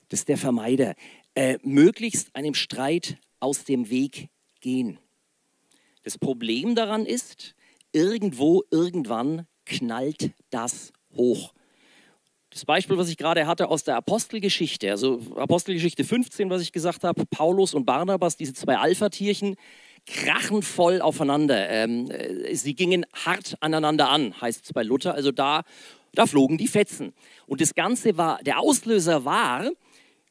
Das 0.09 0.21
ist 0.21 0.29
der 0.29 0.39
Vermeider. 0.39 0.95
Äh, 1.35 1.59
möglichst 1.63 2.35
einem 2.35 2.55
Streit 2.55 3.19
aus 3.41 3.65
dem 3.65 3.91
Weg 3.91 4.29
gehen. 4.61 4.99
Das 6.05 6.19
Problem 6.19 6.75
daran 6.75 7.05
ist, 7.05 7.55
irgendwo, 7.93 8.63
irgendwann 8.71 9.47
knallt 9.65 10.33
das 10.51 10.93
hoch. 11.15 11.53
Das 12.57 12.65
Beispiel, 12.65 12.97
was 12.97 13.11
ich 13.11 13.19
gerade 13.19 13.47
hatte 13.47 13.69
aus 13.69 13.85
der 13.85 13.97
Apostelgeschichte, 13.97 14.91
also 14.91 15.21
Apostelgeschichte 15.37 16.05
15, 16.05 16.49
was 16.49 16.63
ich 16.63 16.73
gesagt 16.73 17.05
habe, 17.05 17.27
Paulus 17.27 17.75
und 17.75 17.85
Barnabas, 17.85 18.39
diese 18.39 18.55
zwei 18.55 18.79
Alpha-Tierchen, 18.79 19.57
krachen 20.07 20.63
voll 20.63 21.03
aufeinander. 21.03 21.69
Ähm, 21.69 22.11
äh, 22.11 22.55
sie 22.55 22.75
gingen 22.75 23.05
hart 23.13 23.59
aneinander 23.61 24.09
an, 24.09 24.41
heißt 24.41 24.65
es 24.65 24.73
bei 24.73 24.83
Luther. 24.83 25.13
Also 25.13 25.33
da, 25.33 25.65
da 26.15 26.25
flogen 26.25 26.57
die 26.57 26.67
Fetzen. 26.67 27.13
Und 27.47 27.61
das 27.61 27.75
Ganze 27.75 28.17
war, 28.17 28.43
der 28.43 28.59
Auslöser 28.59 29.27
war, 29.27 29.69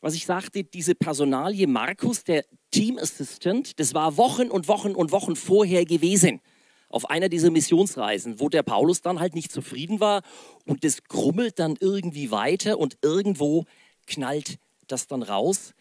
was 0.01 0.15
ich 0.15 0.25
sagte, 0.25 0.63
diese 0.63 0.95
Personalie 0.95 1.67
Markus, 1.67 2.23
der 2.23 2.43
Team 2.71 2.97
Assistant, 2.97 3.79
das 3.79 3.93
war 3.93 4.17
Wochen 4.17 4.49
und 4.49 4.67
Wochen 4.67 4.95
und 4.95 5.11
Wochen 5.11 5.35
vorher 5.35 5.85
gewesen. 5.85 6.41
Auf 6.95 7.09
einer 7.09 7.27
dieser 7.27 7.51
Missionsreisen, 7.51 8.39
wo 8.39 8.47
der 8.47 8.63
Paulus 8.63 9.01
dann 9.01 9.19
halt 9.19 9.35
nicht 9.35 9.51
zufrieden 9.51 9.99
war 9.99 10.21
und 10.65 10.85
das 10.85 11.03
grummelt 11.03 11.59
dann 11.59 11.75
irgendwie 11.81 12.31
weiter 12.31 12.79
und 12.79 12.97
irgendwo 13.01 13.65
knallt 14.07 14.59
das 14.87 15.05
dann 15.05 15.21
raus. 15.21 15.73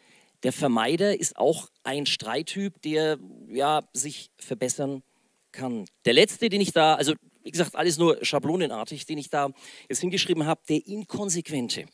Der 0.43 0.53
Vermeider 0.53 1.17
ist 1.17 1.37
auch 1.37 1.69
ein 1.85 2.07
Streittyp, 2.07 2.83
der 2.83 3.19
ja, 3.49 3.83
sich 3.93 4.33
verbessern 4.39 5.05
kann. 5.53 5.85
Der 6.05 6.15
letzte, 6.15 6.49
den 6.49 6.61
ich 6.61 6.73
da, 6.73 6.97
also 6.97 7.15
wie 7.45 7.53
gesagt, 7.53 7.77
alles 7.77 7.97
nur 7.97 8.19
schablonenartig, 8.25 9.07
den 9.07 9.19
ich 9.19 9.31
da 9.31 9.51
jetzt 9.89 10.01
hingeschrieben 10.01 10.47
habe, 10.47 10.63
der 10.69 10.85
Inkonsequente. 10.85 11.87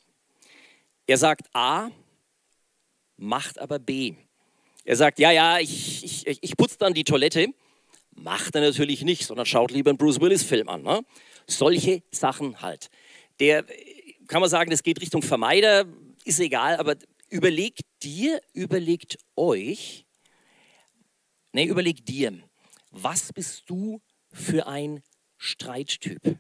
Er 1.07 1.19
sagt 1.19 1.47
A, 1.53 1.91
macht 3.19 3.59
aber 3.59 3.79
B. 3.79 4.15
Er 4.87 4.97
sagt, 4.97 5.19
ja, 5.19 5.31
ja, 5.31 5.59
ich, 5.59 6.27
ich, 6.27 6.39
ich 6.41 6.57
putze 6.57 6.79
dann 6.79 6.95
die 6.95 7.05
Toilette. 7.05 7.49
Macht 8.13 8.55
er 8.55 8.61
natürlich 8.61 9.03
nicht, 9.03 9.27
sondern 9.27 9.47
schaut 9.47 9.71
lieber 9.71 9.91
einen 9.91 9.99
Bruce 9.99 10.21
Willis-Film 10.21 10.69
an. 10.69 10.83
Ne? 10.83 11.03
Solche 11.47 12.03
Sachen 12.11 12.61
halt. 12.61 12.91
Der, 13.39 13.65
kann 14.29 14.41
man 14.41 14.51
sagen, 14.51 14.71
das 14.71 14.83
geht 14.83 15.01
Richtung 15.01 15.23
Vermeider, 15.23 15.87
ist 16.25 16.41
egal, 16.41 16.77
aber 16.77 16.97
überlegt 17.31 17.83
dir, 18.03 18.41
überlegt 18.53 19.19
euch, 19.37 20.05
ne, 21.53 21.65
überlegt 21.65 22.09
dir, 22.09 22.39
was 22.91 23.33
bist 23.33 23.65
du 23.67 24.01
für 24.33 24.67
ein 24.67 25.03
Streittyp? 25.39 26.39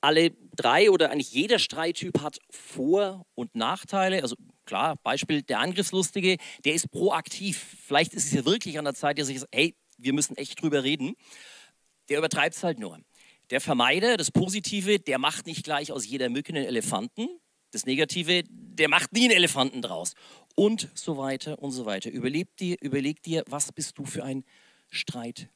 Alle 0.00 0.32
drei 0.56 0.90
oder 0.90 1.10
eigentlich 1.10 1.32
jeder 1.32 1.58
Streittyp 1.58 2.20
hat 2.20 2.38
Vor- 2.50 3.24
und 3.34 3.54
Nachteile. 3.54 4.22
Also 4.22 4.36
klar, 4.64 4.96
Beispiel 5.02 5.42
der 5.42 5.60
Angriffslustige, 5.60 6.38
der 6.64 6.74
ist 6.74 6.90
proaktiv. 6.90 7.76
Vielleicht 7.86 8.12
ist 8.14 8.26
es 8.26 8.32
ja 8.32 8.44
wirklich 8.44 8.78
an 8.78 8.84
der 8.84 8.94
Zeit, 8.94 9.18
dass 9.18 9.28
ich 9.28 9.40
sage, 9.40 9.50
hey, 9.52 9.74
wir 10.02 10.12
müssen 10.12 10.36
echt 10.36 10.60
drüber 10.60 10.84
reden. 10.84 11.14
Der 12.08 12.18
übertreibt 12.18 12.56
es 12.56 12.62
halt 12.62 12.78
nur. 12.78 12.98
Der 13.50 13.60
Vermeider, 13.60 14.16
das 14.16 14.30
Positive, 14.30 14.98
der 14.98 15.18
macht 15.18 15.46
nicht 15.46 15.64
gleich 15.64 15.92
aus 15.92 16.06
jeder 16.06 16.28
Mücke 16.28 16.52
einen 16.54 16.64
Elefanten. 16.64 17.28
Das 17.70 17.86
Negative, 17.86 18.44
der 18.48 18.88
macht 18.88 19.12
nie 19.12 19.24
einen 19.24 19.36
Elefanten 19.36 19.82
draus. 19.82 20.14
Und 20.54 20.90
so 20.94 21.16
weiter 21.16 21.58
und 21.58 21.70
so 21.70 21.86
weiter. 21.86 22.10
Überleg 22.10 22.56
dir, 22.56 22.76
überleg 22.80 23.22
dir 23.22 23.44
was 23.46 23.72
bist 23.72 23.98
du 23.98 24.04
für 24.04 24.24
ein 24.24 24.44
Streittyp. 24.90 25.48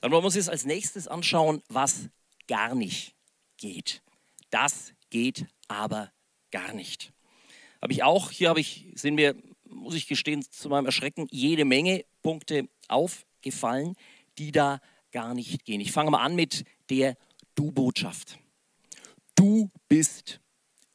Dann 0.00 0.12
wollen 0.12 0.22
wir 0.22 0.26
uns 0.26 0.36
jetzt 0.36 0.50
als 0.50 0.64
nächstes 0.64 1.08
anschauen, 1.08 1.62
was 1.68 2.08
gar 2.46 2.74
nicht 2.74 3.14
geht. 3.56 4.02
Das 4.50 4.92
geht 5.10 5.46
aber 5.68 6.12
gar 6.50 6.72
nicht. 6.72 7.12
Habe 7.80 7.92
ich 7.92 8.02
auch, 8.02 8.30
hier 8.30 8.48
habe 8.48 8.60
ich, 8.60 8.86
sind 8.94 9.14
mir, 9.14 9.34
muss 9.70 9.94
ich 9.94 10.06
gestehen, 10.06 10.42
zu 10.42 10.68
meinem 10.68 10.86
Erschrecken 10.86 11.26
jede 11.30 11.64
Menge 11.64 12.04
Punkte 12.22 12.68
aufgefallen, 12.88 13.94
die 14.38 14.52
da 14.52 14.80
gar 15.12 15.34
nicht 15.34 15.64
gehen. 15.64 15.80
Ich 15.80 15.92
fange 15.92 16.10
mal 16.10 16.24
an 16.24 16.34
mit 16.34 16.64
der 16.90 17.16
Du-Botschaft. 17.54 18.38
Du 19.34 19.70
bist 19.88 20.40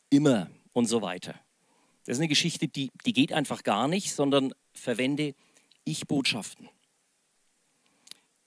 immer 0.09 0.49
und 0.73 0.85
so 0.85 1.01
weiter. 1.01 1.39
Das 2.05 2.17
ist 2.17 2.19
eine 2.19 2.27
Geschichte, 2.27 2.67
die, 2.67 2.91
die 3.05 3.13
geht 3.13 3.31
einfach 3.31 3.63
gar 3.63 3.87
nicht, 3.87 4.13
sondern 4.13 4.53
verwende 4.73 5.35
Ich-Botschaften. 5.85 6.69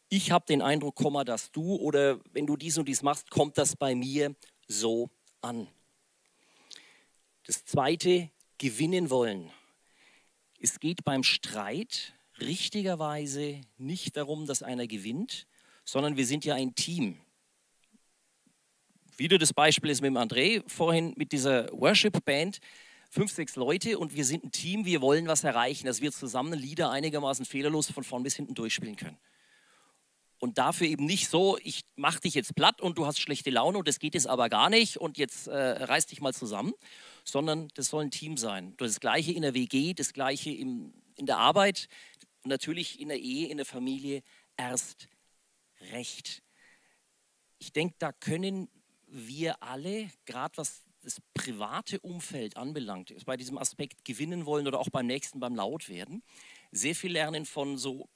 Ich 0.09 0.31
habe 0.31 0.47
den 0.47 0.63
Eindruck, 0.63 0.95
Komma, 0.95 1.25
dass 1.25 1.51
du 1.51 1.77
oder 1.77 2.21
wenn 2.33 2.47
du 2.47 2.57
dies 2.57 2.79
und 2.79 2.87
dies 2.87 3.03
machst, 3.03 3.31
kommt 3.31 3.59
das 3.59 3.75
bei 3.75 3.95
mir 3.95 4.37
so 4.69 5.11
an. 5.41 5.67
Das 7.45 7.65
zweite, 7.65 8.31
gewinnen 8.59 9.11
wollen. 9.11 9.51
Es 10.61 10.81
geht 10.81 11.05
beim 11.05 11.23
Streit 11.23 12.15
richtigerweise 12.41 13.61
nicht 13.79 14.17
darum, 14.17 14.47
dass 14.47 14.63
einer 14.63 14.87
gewinnt, 14.87 15.47
sondern 15.85 16.17
wir 16.17 16.27
sind 16.27 16.45
ja 16.45 16.55
ein 16.55 16.75
Team. 16.75 17.19
Wieder 19.17 19.39
das 19.39 19.55
Beispiel 19.55 19.91
ist 19.91 20.03
mit 20.03 20.09
dem 20.09 20.17
André 20.17 20.63
vorhin 20.67 21.15
mit 21.17 21.33
dieser 21.33 21.71
Worship-Band. 21.73 22.61
Fünf, 23.11 23.33
sechs 23.33 23.57
Leute 23.57 23.99
und 23.99 24.15
wir 24.15 24.25
sind 24.25 24.45
ein 24.45 24.51
Team, 24.51 24.85
wir 24.85 25.01
wollen 25.01 25.27
was 25.27 25.45
erreichen, 25.45 25.87
dass 25.87 26.01
wir 26.01 26.13
zusammen 26.13 26.59
Lieder 26.59 26.91
einigermaßen 26.91 27.47
fehlerlos 27.47 27.91
von 27.91 28.05
vorn 28.05 28.23
bis 28.23 28.37
hinten 28.37 28.55
durchspielen 28.55 28.97
können. 28.97 29.17
Und 30.39 30.59
dafür 30.59 30.87
eben 30.87 31.07
nicht 31.07 31.29
so, 31.29 31.59
ich 31.63 31.83
mache 31.95 32.21
dich 32.21 32.35
jetzt 32.35 32.55
platt 32.55 32.83
und 32.83 32.99
du 32.99 33.07
hast 33.07 33.19
schlechte 33.19 33.51
Laune 33.51 33.79
und 33.79 33.89
das 33.89 33.99
geht 33.99 34.15
jetzt 34.15 34.27
aber 34.27 34.49
gar 34.49 34.69
nicht 34.69 34.99
und 34.99 35.17
jetzt 35.17 35.47
äh, 35.47 35.57
reiß 35.57 36.07
dich 36.07 36.21
mal 36.21 36.35
zusammen, 36.35 36.75
sondern 37.25 37.69
das 37.75 37.89
soll 37.89 38.05
ein 38.05 38.11
Team 38.11 38.37
sein. 38.37 38.75
Das 38.77 39.01
gleiche 39.01 39.33
in 39.33 39.43
der 39.43 39.55
WG, 39.55 39.95
das 39.95 40.13
gleiche 40.13 40.51
im, 40.51 40.93
in 41.17 41.27
der 41.27 41.39
Arbeit 41.39 41.89
und 42.43 42.51
natürlich 42.51 43.01
in 43.01 43.09
der 43.09 43.19
Ehe, 43.19 43.49
in 43.49 43.57
der 43.57 43.67
Familie 43.67 44.23
erst 44.59 45.09
recht. 45.93 46.43
Ich 47.59 47.73
denke, 47.73 47.95
da 47.99 48.13
können 48.13 48.69
wir 49.07 49.63
alle, 49.63 50.11
gerade 50.27 50.57
was 50.59 50.83
das 51.03 51.23
private 51.35 52.01
Umfeld 52.01 52.57
anbelangt, 52.57 53.15
bei 53.25 53.37
diesem 53.37 53.59
Aspekt 53.59 54.05
gewinnen 54.05 54.45
wollen 54.45 54.67
oder 54.67 54.81
auch 54.81 54.91
beim 54.91 55.07
nächsten 55.07 55.39
beim 55.39 55.55
Lautwerden, 55.55 56.23
sehr 56.73 56.97
viel 56.97 57.13
lernen 57.13 57.47
von 57.47 57.79
so 57.79 58.09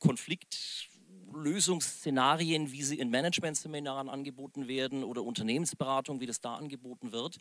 Konfliktlösungsszenarien, 1.30 2.72
wie 2.72 2.82
sie 2.82 2.98
in 2.98 3.10
Managementseminaren 3.10 4.08
angeboten 4.08 4.68
werden 4.68 5.04
oder 5.04 5.22
Unternehmensberatung, 5.22 6.20
wie 6.20 6.26
das 6.26 6.40
da 6.40 6.54
angeboten 6.54 7.12
wird 7.12 7.38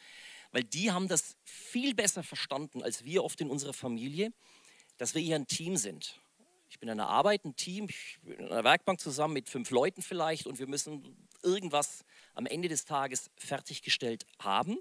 weil 0.51 0.63
die 0.63 0.91
haben 0.91 1.07
das 1.07 1.35
viel 1.43 1.93
besser 1.93 2.23
verstanden 2.23 2.83
als 2.83 3.03
wir 3.05 3.23
oft 3.23 3.39
in 3.41 3.49
unserer 3.49 3.73
Familie, 3.73 4.33
dass 4.97 5.15
wir 5.15 5.21
hier 5.21 5.35
ein 5.35 5.47
Team 5.47 5.77
sind. 5.77 6.19
Ich 6.69 6.79
bin 6.79 6.89
in 6.89 6.99
einer 6.99 7.09
Arbeit, 7.09 7.45
ein 7.45 7.55
Team, 7.55 7.87
ich 7.89 8.19
bin 8.21 8.39
in 8.39 8.51
einer 8.51 8.63
Werkbank 8.63 8.99
zusammen 8.99 9.33
mit 9.33 9.49
fünf 9.49 9.71
Leuten 9.71 10.01
vielleicht 10.01 10.45
und 10.45 10.59
wir 10.59 10.67
müssen 10.67 11.27
irgendwas 11.41 12.03
am 12.35 12.45
Ende 12.45 12.67
des 12.67 12.85
Tages 12.85 13.31
fertiggestellt 13.37 14.25
haben. 14.39 14.77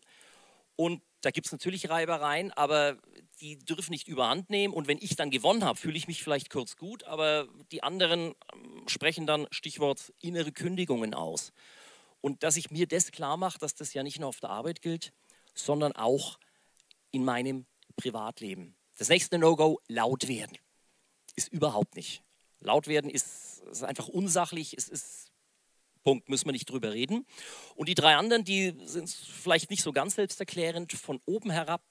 Und 0.76 1.02
da 1.22 1.30
gibt 1.30 1.46
es 1.46 1.52
natürlich 1.52 1.88
Reibereien, 1.88 2.52
aber 2.52 2.98
die 3.40 3.58
dürfen 3.58 3.92
nicht 3.92 4.08
überhand 4.08 4.50
nehmen. 4.50 4.74
Und 4.74 4.88
wenn 4.88 4.98
ich 4.98 5.16
dann 5.16 5.30
gewonnen 5.30 5.64
habe, 5.64 5.78
fühle 5.78 5.96
ich 5.96 6.08
mich 6.08 6.22
vielleicht 6.22 6.50
kurz 6.50 6.76
gut, 6.76 7.04
aber 7.04 7.48
die 7.72 7.82
anderen 7.82 8.34
ähm, 8.52 8.88
sprechen 8.88 9.26
dann 9.26 9.46
Stichwort 9.50 10.12
innere 10.20 10.52
Kündigungen 10.52 11.14
aus. 11.14 11.52
Und 12.20 12.42
dass 12.42 12.56
ich 12.56 12.70
mir 12.70 12.86
das 12.86 13.12
klar 13.12 13.36
mache, 13.36 13.58
dass 13.58 13.74
das 13.74 13.94
ja 13.94 14.02
nicht 14.02 14.18
nur 14.18 14.28
auf 14.28 14.40
der 14.40 14.50
Arbeit 14.50 14.82
gilt, 14.82 15.12
sondern 15.54 15.92
auch 15.92 16.38
in 17.10 17.24
meinem 17.24 17.66
Privatleben. 17.96 18.74
Das 18.96 19.08
nächste 19.08 19.38
No-Go, 19.38 19.80
laut 19.88 20.28
werden. 20.28 20.58
Ist 21.36 21.48
überhaupt 21.48 21.94
nicht. 21.94 22.22
Laut 22.60 22.88
werden 22.88 23.10
ist, 23.10 23.62
ist 23.70 23.84
einfach 23.84 24.08
unsachlich, 24.08 24.74
es 24.76 24.88
ist 24.88 25.30
Punkt, 26.02 26.28
müssen 26.28 26.46
wir 26.46 26.52
nicht 26.52 26.70
drüber 26.70 26.92
reden. 26.92 27.26
Und 27.74 27.88
die 27.88 27.94
drei 27.94 28.16
anderen, 28.16 28.44
die 28.44 28.74
sind 28.84 29.10
vielleicht 29.10 29.70
nicht 29.70 29.82
so 29.82 29.92
ganz 29.92 30.14
selbsterklärend, 30.14 30.92
von 30.92 31.20
oben 31.26 31.50
herab, 31.50 31.82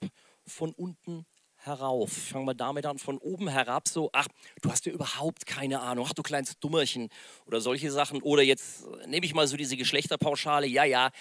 von 0.46 0.72
unten 0.74 1.26
herauf. 1.68 2.12
Fangen 2.12 2.46
wir 2.46 2.54
damit 2.54 2.86
an, 2.86 2.98
von 2.98 3.18
oben 3.18 3.48
herab 3.48 3.88
so, 3.88 4.10
ach, 4.14 4.28
du 4.62 4.72
hast 4.72 4.86
ja 4.86 4.92
überhaupt 4.92 5.46
keine 5.46 5.82
Ahnung, 5.82 6.06
ach 6.08 6.14
du 6.14 6.24
kleines 6.24 6.58
Dummerchen. 6.60 7.10
Oder 7.46 7.62
solche 7.62 7.92
Sachen. 7.92 8.22
Oder 8.22 8.44
jetzt 8.44 8.86
nehme 9.06 9.26
ich 9.26 9.34
mal 9.34 9.48
so 9.48 9.58
diese 9.58 9.78
Geschlechterpauschale, 9.78 10.68
ja, 10.68 10.84
ja, 10.84 11.12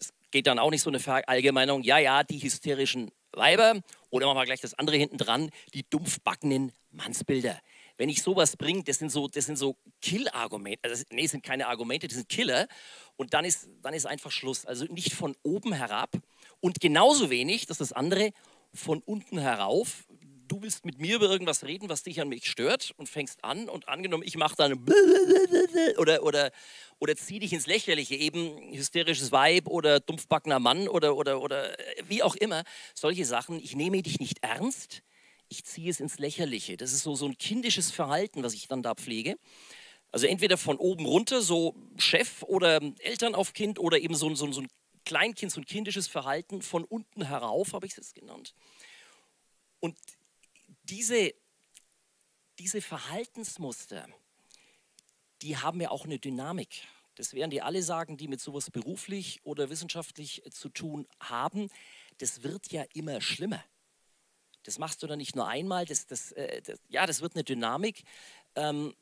es 0.00 0.12
geht 0.30 0.46
dann 0.46 0.58
auch 0.58 0.70
nicht 0.70 0.82
so 0.82 0.90
eine 0.90 1.00
Verallgemeinung, 1.00 1.82
ja, 1.82 1.98
ja, 1.98 2.22
die 2.22 2.42
hysterischen 2.42 3.10
Weiber. 3.32 3.80
Oder 4.10 4.26
machen 4.26 4.38
wir 4.38 4.46
gleich 4.46 4.60
das 4.60 4.74
andere 4.74 4.96
hinten 4.96 5.18
dran, 5.18 5.50
die 5.74 5.84
dumpfbackenen 5.88 6.72
Mannsbilder. 6.92 7.58
Wenn 7.96 8.08
ich 8.08 8.22
sowas 8.22 8.56
bringe, 8.56 8.84
das 8.84 8.98
sind 8.98 9.10
so, 9.10 9.26
das 9.26 9.46
sind 9.46 9.56
so 9.56 9.76
Kill-Argumente, 10.00 10.88
also, 10.88 11.02
nee, 11.10 11.22
das 11.22 11.32
sind 11.32 11.42
keine 11.42 11.66
Argumente, 11.66 12.06
das 12.06 12.16
sind 12.16 12.28
Killer. 12.28 12.68
Und 13.16 13.34
dann 13.34 13.44
ist, 13.44 13.68
dann 13.82 13.92
ist 13.92 14.06
einfach 14.06 14.30
Schluss. 14.30 14.64
Also 14.64 14.84
nicht 14.84 15.12
von 15.12 15.34
oben 15.42 15.72
herab. 15.72 16.10
Und 16.60 16.80
genauso 16.80 17.30
wenig, 17.30 17.66
das 17.66 17.80
ist 17.80 17.90
das 17.90 17.92
andere, 17.92 18.30
von 18.78 19.00
unten 19.00 19.38
herauf. 19.38 20.06
Du 20.46 20.62
willst 20.62 20.86
mit 20.86 20.98
mir 20.98 21.16
über 21.16 21.28
irgendwas 21.28 21.64
reden, 21.64 21.90
was 21.90 22.02
dich 22.02 22.20
an 22.20 22.28
mich 22.28 22.46
stört 22.46 22.92
und 22.96 23.08
fängst 23.08 23.44
an 23.44 23.68
und 23.68 23.88
angenommen, 23.88 24.22
ich 24.24 24.38
mache 24.38 24.56
dann 24.56 24.72
oder, 25.98 26.22
oder, 26.22 26.50
oder 26.98 27.16
zieh 27.16 27.38
dich 27.38 27.52
ins 27.52 27.66
Lächerliche, 27.66 28.14
eben 28.14 28.72
hysterisches 28.72 29.30
Weib 29.30 29.66
oder 29.66 30.00
dumpfbackener 30.00 30.58
Mann 30.58 30.88
oder, 30.88 31.16
oder, 31.16 31.42
oder 31.42 31.76
wie 32.06 32.22
auch 32.22 32.34
immer, 32.34 32.64
solche 32.94 33.26
Sachen. 33.26 33.60
Ich 33.62 33.76
nehme 33.76 34.00
dich 34.00 34.20
nicht 34.20 34.38
ernst, 34.42 35.02
ich 35.48 35.64
ziehe 35.64 35.90
es 35.90 36.00
ins 36.00 36.18
Lächerliche. 36.18 36.76
Das 36.76 36.92
ist 36.92 37.02
so, 37.02 37.14
so 37.14 37.26
ein 37.26 37.36
kindisches 37.36 37.90
Verhalten, 37.90 38.42
was 38.42 38.54
ich 38.54 38.68
dann 38.68 38.82
da 38.82 38.94
pflege. 38.94 39.36
Also 40.10 40.26
entweder 40.26 40.56
von 40.56 40.78
oben 40.78 41.04
runter, 41.04 41.42
so 41.42 41.74
Chef 41.98 42.42
oder 42.42 42.80
Eltern 43.00 43.34
auf 43.34 43.52
Kind 43.52 43.78
oder 43.78 43.98
eben 43.98 44.14
so, 44.14 44.34
so, 44.34 44.50
so 44.50 44.62
ein 44.62 44.68
Kleinkind, 45.08 45.50
so 45.50 45.60
ein 45.62 45.64
kindisches 45.64 46.06
Verhalten 46.06 46.60
von 46.60 46.84
unten 46.84 47.24
herauf, 47.24 47.72
habe 47.72 47.86
ich 47.86 47.96
es 47.96 48.12
genannt. 48.12 48.54
Und 49.80 49.96
diese, 50.82 51.32
diese 52.58 52.82
Verhaltensmuster, 52.82 54.06
die 55.40 55.56
haben 55.56 55.80
ja 55.80 55.90
auch 55.90 56.04
eine 56.04 56.18
Dynamik. 56.18 56.86
Das 57.14 57.32
werden 57.32 57.50
die 57.50 57.62
alle 57.62 57.82
sagen, 57.82 58.18
die 58.18 58.28
mit 58.28 58.42
sowas 58.42 58.70
beruflich 58.70 59.40
oder 59.44 59.70
wissenschaftlich 59.70 60.42
zu 60.50 60.68
tun 60.68 61.08
haben. 61.20 61.70
Das 62.18 62.42
wird 62.42 62.70
ja 62.70 62.84
immer 62.92 63.22
schlimmer. 63.22 63.64
Das 64.64 64.78
machst 64.78 65.02
du 65.02 65.06
dann 65.06 65.16
nicht 65.16 65.36
nur 65.36 65.48
einmal, 65.48 65.86
das, 65.86 66.06
das, 66.06 66.32
äh, 66.32 66.60
das 66.60 66.78
ja, 66.90 67.06
das 67.06 67.22
wird 67.22 67.34
eine 67.34 67.44
Dynamik. 67.44 68.02
Ähm, 68.56 68.94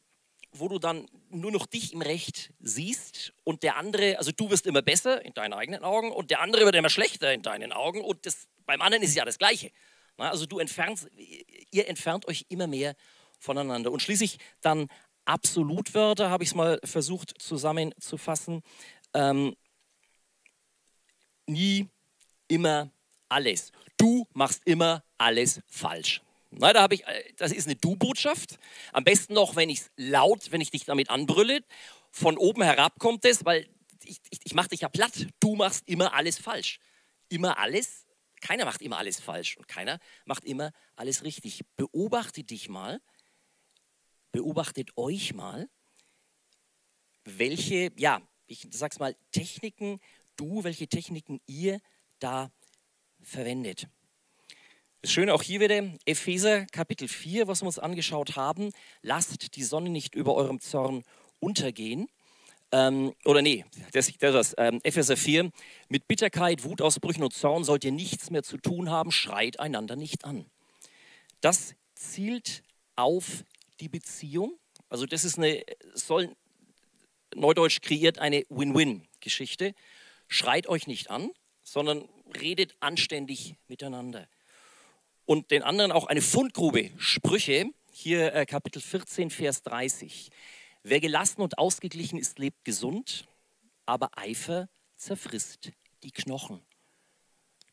wo 0.59 0.69
du 0.69 0.79
dann 0.79 1.07
nur 1.31 1.51
noch 1.51 1.67
dich 1.67 1.93
im 1.93 2.03
Recht 2.03 2.53
siehst 2.61 3.33
und 3.45 3.63
der 3.63 3.77
andere, 3.77 4.19
also 4.19 4.33
du 4.33 4.51
wirst 4.51 4.67
immer 4.67 4.83
besser 4.83 5.25
in 5.25 5.35
deinen 5.35 5.53
eigenen 5.53 5.83
Augen 5.83 6.13
und 6.13 6.31
der 6.31 6.41
andere 6.41 6.65
wird 6.65 6.75
immer 6.75 6.91
schlechter 6.91 7.33
in 7.33 7.43
deinen 7.43 7.73
Augen 7.73 8.03
und 8.03 8.27
das, 8.27 8.49
beim 8.65 8.81
anderen 8.81 9.03
ist 9.03 9.15
ja 9.15 9.25
das 9.25 9.39
Gleiche. 9.39 9.71
Also 10.17 10.47
du 10.47 10.59
entfernst, 10.59 11.09
ihr 11.71 11.89
entfernt 11.89 12.27
euch 12.27 12.47
immer 12.49 12.67
mehr 12.67 12.97
voneinander. 13.39 13.93
Und 13.93 14.01
schließlich 14.01 14.39
dann 14.61 14.89
Absolutwörter, 15.27 16.31
habe 16.31 16.45
ich 16.45 16.51
es 16.51 16.55
mal 16.55 16.81
versucht 16.85 17.35
zusammenzufassen. 17.41 18.63
Ähm, 19.13 19.57
nie, 21.47 21.89
immer, 22.49 22.91
alles. 23.29 23.73
Du 23.97 24.27
machst 24.33 24.63
immer 24.65 25.03
alles 25.19 25.61
falsch. 25.67 26.23
Na, 26.59 26.73
da 26.73 26.87
ich, 26.91 27.07
äh, 27.07 27.33
das 27.37 27.53
ist 27.53 27.67
eine 27.67 27.77
Du-Botschaft. 27.77 28.59
Am 28.93 29.05
besten 29.05 29.35
noch, 29.35 29.57
wenn 29.57 29.69
ich 29.69 29.83
laut, 29.97 30.51
wenn 30.53 30.61
ich 30.61 30.71
dich 30.71 30.85
damit 30.85 31.11
anbrülle. 31.11 31.61
Von 32.11 32.39
oben 32.39 32.63
herab 32.63 32.99
kommt 32.99 33.25
es, 33.25 33.45
weil 33.45 33.69
ich, 34.05 34.21
ich, 34.31 34.41
ich 34.45 34.55
mache 34.55 34.69
dich 34.69 34.81
ja 34.81 34.89
platt. 34.89 35.27
Du 35.39 35.55
machst 35.55 35.87
immer 35.87 36.15
alles 36.15 36.39
falsch. 36.39 36.81
Immer 37.29 37.59
alles. 37.59 38.07
Keiner 38.41 38.65
macht 38.65 38.81
immer 38.81 38.99
alles 38.99 39.21
falsch 39.21 39.57
und 39.57 39.69
keiner 39.69 39.99
macht 40.25 40.45
immer 40.45 40.73
alles 40.95 41.25
richtig. 41.25 41.61
Beobachte 41.77 42.45
dich 42.45 42.69
mal, 42.69 43.01
beobachtet 44.33 44.97
euch 44.97 45.35
mal, 45.35 45.69
welche, 47.25 47.91
ja, 47.97 48.21
ich 48.47 48.67
sag's 48.71 48.99
mal, 48.99 49.17
Techniken 49.33 50.01
du, 50.37 50.65
welche 50.65 50.87
Techniken 50.87 51.41
ihr 51.47 51.81
da 52.19 52.53
verwendet. 53.21 53.89
Das 55.07 55.13
Schöne 55.13 55.33
auch 55.35 55.43
hier 55.45 55.61
wieder, 55.61 55.85
Epheser 56.05 56.67
Kapitel 56.67 57.07
4, 57.07 57.47
was 57.47 57.63
wir 57.63 57.69
uns 57.69 57.79
angeschaut 57.79 58.35
haben, 58.35 58.73
lasst 59.03 59.55
die 59.55 59.63
Sonne 59.63 59.89
nicht 59.89 60.17
über 60.17 60.35
eurem 60.35 60.59
Zorn 60.59 61.05
untergehen. 61.39 62.09
Ähm, 62.73 63.15
oder 63.25 63.41
nee, 63.41 63.65
das, 63.93 64.11
das, 64.19 64.33
das 64.33 64.55
ähm, 64.59 64.81
Epheser 64.83 65.17
4, 65.17 65.53
mit 65.89 66.09
Bitterkeit, 66.09 66.65
Wutausbrüchen 66.65 67.23
und 67.23 67.33
Zorn 67.33 67.63
sollt 67.63 67.85
ihr 67.85 67.93
nichts 67.93 68.31
mehr 68.31 68.43
zu 68.43 68.57
tun 68.57 68.91
haben, 68.91 69.13
schreit 69.13 69.61
einander 69.61 69.95
nicht 69.95 70.25
an. 70.25 70.45
Das 71.41 71.77
zielt 71.95 72.65
auf 72.97 73.45
die 73.79 73.89
Beziehung. 73.89 74.59
Also 74.89 75.07
das 75.07 75.25
ist 75.25 75.39
eine, 75.39 75.63
soll 75.95 76.35
neudeutsch 77.33 77.81
kreiert 77.81 78.19
eine 78.19 78.43
Win-Win-Geschichte. 78.49 79.73
Schreit 80.27 80.67
euch 80.67 80.89
nicht 80.89 81.13
an, 81.13 81.31
sondern 81.63 82.09
redet 82.35 82.75
anständig 82.81 83.55
miteinander 83.69 84.27
und 85.27 85.51
den 85.51 85.63
anderen 85.63 85.93
auch 85.93 86.07
eine 86.07 86.23
Fundgrube. 86.23 86.91
Sprüche, 86.97 87.67
hier 87.93 88.33
äh, 88.35 88.47
Kapitel 88.47 88.81
14, 88.81 89.31
Vers 89.31 89.63
30. 89.63 90.31
Wer 90.83 91.01
gelassen 91.01 91.43
und 91.43 91.59
ausgeglichen 91.59 92.19
ist, 92.19 92.39
lebt 92.39 92.65
gesund, 92.65 93.29
aber 93.85 94.11
Eifer 94.17 94.69
zerfrisst 94.97 95.73
die 96.03 96.13
Knochen. 96.13 96.63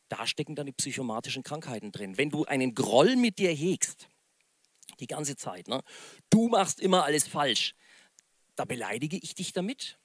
Da 0.09 0.27
stecken 0.27 0.55
dann 0.55 0.65
die 0.65 0.73
psychomatischen 0.73 1.43
Krankheiten 1.43 1.91
drin. 1.91 2.17
Wenn 2.17 2.29
du 2.29 2.45
einen 2.45 2.75
Groll 2.75 3.15
mit 3.15 3.39
dir 3.39 3.51
hegst, 3.51 4.09
die 4.99 5.07
ganze 5.07 5.35
Zeit, 5.35 5.67
ne? 5.67 5.81
du 6.29 6.49
machst 6.49 6.79
immer 6.79 7.03
alles 7.03 7.27
falsch, 7.27 7.75
da 8.55 8.65
beleidige 8.65 9.17
ich 9.17 9.35
dich 9.35 9.53
damit 9.53 9.97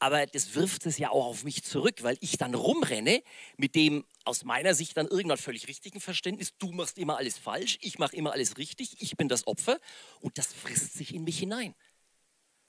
aber 0.00 0.26
das 0.26 0.54
wirft 0.54 0.86
es 0.86 0.98
ja 0.98 1.10
auch 1.10 1.26
auf 1.26 1.44
mich 1.44 1.62
zurück, 1.62 2.02
weil 2.02 2.16
ich 2.20 2.38
dann 2.38 2.54
rumrenne 2.54 3.22
mit 3.58 3.74
dem 3.74 4.04
aus 4.24 4.44
meiner 4.44 4.74
Sicht 4.74 4.96
dann 4.96 5.06
irgendwann 5.06 5.38
völlig 5.38 5.68
richtigen 5.68 6.00
Verständnis, 6.00 6.56
du 6.58 6.72
machst 6.72 6.98
immer 6.98 7.18
alles 7.18 7.38
falsch, 7.38 7.78
ich 7.82 7.98
mache 7.98 8.16
immer 8.16 8.32
alles 8.32 8.56
richtig, 8.56 9.00
ich 9.00 9.16
bin 9.16 9.28
das 9.28 9.46
Opfer 9.46 9.78
und 10.20 10.38
das 10.38 10.52
frisst 10.52 10.94
sich 10.94 11.14
in 11.14 11.24
mich 11.24 11.38
hinein. 11.38 11.74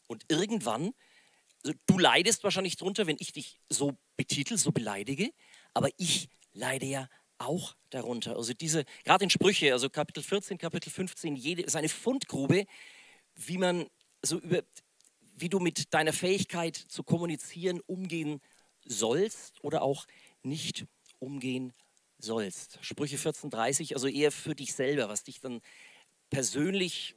Und 0.08 0.26
irgendwann, 0.28 0.92
also 1.64 1.78
du 1.86 1.98
leidest 1.98 2.44
wahrscheinlich 2.44 2.76
drunter, 2.76 3.08
wenn 3.08 3.18
ich 3.20 3.32
dich 3.32 3.60
so 3.70 3.98
betitel, 4.18 4.58
so 4.58 4.74
beleidige, 4.74 5.32
aber 5.74 5.90
ich 5.98 6.28
leide 6.52 6.86
ja 6.86 7.08
auch 7.38 7.76
darunter. 7.92 8.36
Also 8.36 8.54
diese, 8.54 8.84
gerade 9.06 9.24
in 9.24 9.30
Sprüche, 9.30 9.72
also 9.72 9.90
Kapitel 9.90 10.22
14, 10.22 10.58
Kapitel 10.58 10.90
15, 10.90 11.38
jede 11.38 11.62
ist 11.62 11.78
eine 11.78 11.90
Fundgrube, 11.90 12.66
wie 13.36 13.58
man 13.58 13.88
so 14.22 14.38
über 14.38 14.64
wie 15.42 15.50
du 15.50 15.60
mit 15.60 15.94
deiner 15.94 16.14
Fähigkeit 16.14 16.76
zu 16.76 17.04
kommunizieren 17.04 17.80
umgehen 17.82 18.42
sollst 18.86 19.64
oder 19.64 19.82
auch 19.82 20.06
nicht 20.44 20.86
umgehen 21.20 21.74
sollst. 22.18 22.80
Sprüche 22.82 23.18
14:30, 23.18 23.94
also 23.94 24.08
eher 24.08 24.32
für 24.32 24.56
dich 24.56 24.74
selber, 24.74 25.10
was 25.10 25.24
dich 25.24 25.40
dann 25.40 25.62
persönlich, 26.30 27.16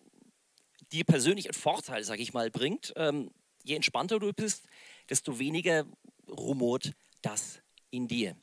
dir 0.92 1.04
persönlich 1.04 1.46
einen 1.46 1.54
Vorteil, 1.54 2.04
sage 2.04 2.22
ich 2.22 2.32
mal, 2.32 2.50
bringt. 2.50 2.92
Ähm, 2.96 3.30
je 3.62 3.76
entspannter 3.76 4.18
du 4.18 4.32
bist, 4.32 4.66
desto 5.08 5.38
weniger 5.38 5.86
rumort 6.28 6.92
das 7.22 7.60
in 7.90 8.08
dir. 8.08 8.36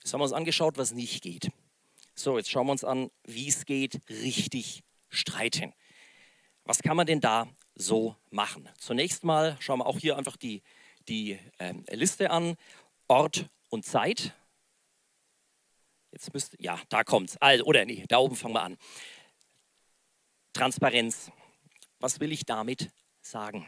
Jetzt 0.00 0.12
haben 0.12 0.20
wir 0.20 0.24
uns 0.24 0.32
angeschaut, 0.32 0.78
was 0.78 0.92
nicht 0.92 1.22
geht. 1.22 1.50
So, 2.14 2.36
jetzt 2.36 2.50
schauen 2.50 2.66
wir 2.66 2.72
uns 2.72 2.84
an, 2.84 3.10
wie 3.24 3.48
es 3.48 3.64
geht, 3.64 4.00
richtig 4.08 4.82
streiten. 5.08 5.72
Was 6.64 6.82
kann 6.82 6.96
man 6.96 7.06
denn 7.06 7.20
da 7.20 7.48
so 7.74 8.16
machen? 8.30 8.68
Zunächst 8.78 9.24
mal 9.24 9.56
schauen 9.60 9.80
wir 9.80 9.86
auch 9.86 9.98
hier 9.98 10.16
einfach 10.16 10.36
die, 10.36 10.62
die 11.08 11.38
ähm, 11.58 11.84
Liste 11.90 12.30
an. 12.30 12.56
Ort 13.08 13.46
und 13.68 13.84
Zeit. 13.84 14.34
Jetzt 16.12 16.32
müsste, 16.32 16.56
ja, 16.60 16.78
da 16.88 17.04
kommt's. 17.04 17.36
Also, 17.38 17.64
oder 17.64 17.84
nee, 17.84 18.04
da 18.08 18.18
oben 18.18 18.36
fangen 18.36 18.54
wir 18.54 18.62
an. 18.62 18.76
Transparenz. 20.52 21.30
Was 21.98 22.20
will 22.20 22.32
ich 22.32 22.44
damit 22.44 22.90
sagen? 23.20 23.66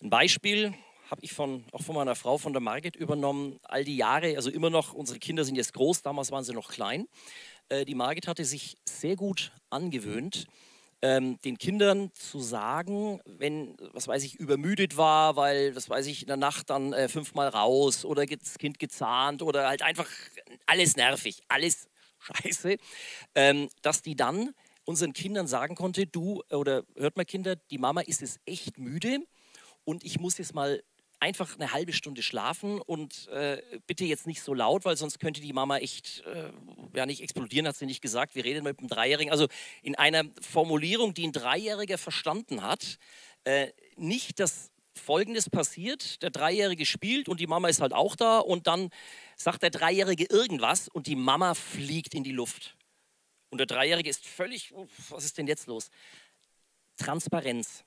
Ein 0.00 0.10
Beispiel 0.10 0.74
habe 1.10 1.24
ich 1.24 1.32
von, 1.32 1.64
auch 1.72 1.82
von 1.82 1.94
meiner 1.94 2.14
Frau, 2.14 2.38
von 2.38 2.52
der 2.52 2.60
Margit, 2.60 2.96
übernommen. 2.96 3.58
All 3.62 3.84
die 3.84 3.96
Jahre, 3.96 4.36
also 4.36 4.50
immer 4.50 4.70
noch, 4.70 4.92
unsere 4.92 5.18
Kinder 5.18 5.44
sind 5.44 5.56
jetzt 5.56 5.72
groß, 5.72 6.02
damals 6.02 6.30
waren 6.30 6.44
sie 6.44 6.52
noch 6.52 6.68
klein. 6.68 7.08
Äh, 7.68 7.84
die 7.84 7.94
Margit 7.94 8.28
hatte 8.28 8.44
sich 8.44 8.76
sehr 8.84 9.16
gut 9.16 9.52
angewöhnt, 9.70 10.46
ähm, 11.02 11.38
den 11.44 11.58
Kindern 11.58 12.10
zu 12.14 12.40
sagen, 12.40 13.20
wenn, 13.24 13.76
was 13.92 14.08
weiß 14.08 14.24
ich, 14.24 14.36
übermüdet 14.36 14.96
war, 14.96 15.36
weil, 15.36 15.74
was 15.76 15.88
weiß 15.88 16.06
ich, 16.06 16.22
in 16.22 16.28
der 16.28 16.36
Nacht 16.36 16.70
dann 16.70 16.92
äh, 16.92 17.08
fünfmal 17.08 17.48
raus 17.48 18.04
oder 18.04 18.26
das 18.26 18.58
Kind 18.58 18.78
gezahnt 18.78 19.42
oder 19.42 19.68
halt 19.68 19.82
einfach 19.82 20.08
alles 20.66 20.96
nervig, 20.96 21.42
alles 21.48 21.88
scheiße, 22.18 22.76
ähm, 23.34 23.68
dass 23.82 24.02
die 24.02 24.16
dann 24.16 24.54
unseren 24.84 25.12
Kindern 25.12 25.46
sagen 25.46 25.74
konnte, 25.74 26.06
du, 26.06 26.42
oder 26.50 26.82
hört 26.96 27.16
mal 27.16 27.24
Kinder, 27.24 27.56
die 27.56 27.78
Mama 27.78 28.00
ist 28.00 28.22
jetzt 28.22 28.40
echt 28.46 28.78
müde 28.78 29.18
und 29.84 30.02
ich 30.04 30.18
muss 30.18 30.38
jetzt 30.38 30.54
mal 30.54 30.82
einfach 31.20 31.54
eine 31.56 31.72
halbe 31.72 31.92
Stunde 31.92 32.22
schlafen 32.22 32.80
und 32.80 33.28
äh, 33.28 33.62
bitte 33.86 34.04
jetzt 34.04 34.26
nicht 34.26 34.42
so 34.42 34.54
laut, 34.54 34.84
weil 34.84 34.96
sonst 34.96 35.18
könnte 35.18 35.40
die 35.40 35.52
Mama 35.52 35.78
echt 35.78 36.22
äh, 36.26 36.50
ja 36.94 37.06
nicht 37.06 37.22
explodieren, 37.22 37.66
hat 37.66 37.76
sie 37.76 37.86
nicht 37.86 38.00
gesagt. 38.00 38.34
Wir 38.34 38.44
reden 38.44 38.64
mit 38.64 38.78
einem 38.78 38.88
Dreijährigen, 38.88 39.32
also 39.32 39.48
in 39.82 39.96
einer 39.96 40.24
Formulierung, 40.40 41.14
die 41.14 41.26
ein 41.26 41.32
Dreijähriger 41.32 41.98
verstanden 41.98 42.62
hat, 42.62 42.98
äh, 43.44 43.68
nicht, 43.96 44.38
dass 44.38 44.70
Folgendes 44.94 45.50
passiert: 45.50 46.22
Der 46.22 46.30
Dreijährige 46.30 46.86
spielt 46.86 47.28
und 47.28 47.40
die 47.40 47.46
Mama 47.46 47.68
ist 47.68 47.80
halt 47.80 47.92
auch 47.92 48.14
da 48.14 48.38
und 48.38 48.66
dann 48.66 48.90
sagt 49.36 49.62
der 49.62 49.70
Dreijährige 49.70 50.26
irgendwas 50.30 50.88
und 50.88 51.06
die 51.06 51.16
Mama 51.16 51.54
fliegt 51.54 52.14
in 52.14 52.24
die 52.24 52.32
Luft. 52.32 52.76
Und 53.50 53.58
der 53.58 53.66
Dreijährige 53.66 54.10
ist 54.10 54.26
völlig, 54.26 54.74
was 55.08 55.24
ist 55.24 55.38
denn 55.38 55.46
jetzt 55.46 55.66
los? 55.66 55.90
Transparenz. 56.96 57.84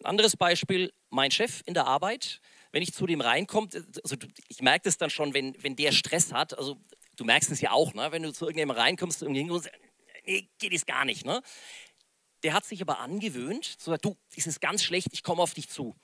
Ein 0.00 0.06
anderes 0.06 0.36
Beispiel, 0.36 0.92
mein 1.10 1.30
Chef 1.30 1.62
in 1.66 1.74
der 1.74 1.86
Arbeit, 1.86 2.40
wenn 2.72 2.82
ich 2.82 2.92
zu 2.92 3.06
dem 3.06 3.20
reinkomme, 3.20 3.68
also 4.02 4.16
ich 4.48 4.60
merke 4.60 4.84
das 4.84 4.98
dann 4.98 5.10
schon, 5.10 5.32
wenn, 5.34 5.56
wenn 5.62 5.76
der 5.76 5.92
Stress 5.92 6.32
hat, 6.32 6.56
also 6.58 6.76
du 7.16 7.24
merkst 7.24 7.50
es 7.50 7.60
ja 7.60 7.72
auch, 7.72 7.94
ne? 7.94 8.08
wenn 8.12 8.22
du 8.22 8.32
zu 8.32 8.44
irgendjemandem 8.44 8.82
reinkommst 8.82 9.22
und 9.22 9.34
sagst, 9.34 9.70
nee, 10.26 10.48
geht 10.58 10.74
es 10.74 10.84
gar 10.84 11.04
nicht. 11.04 11.24
Ne? 11.24 11.42
Der 12.42 12.52
hat 12.52 12.66
sich 12.66 12.82
aber 12.82 13.00
angewöhnt, 13.00 13.64
zu 13.64 13.90
sagen, 13.90 14.02
du, 14.02 14.16
es 14.36 14.46
ist 14.46 14.60
ganz 14.60 14.82
schlecht, 14.84 15.08
ich 15.12 15.22
komme 15.22 15.42
auf 15.42 15.54
dich 15.54 15.68
zu. 15.68 15.96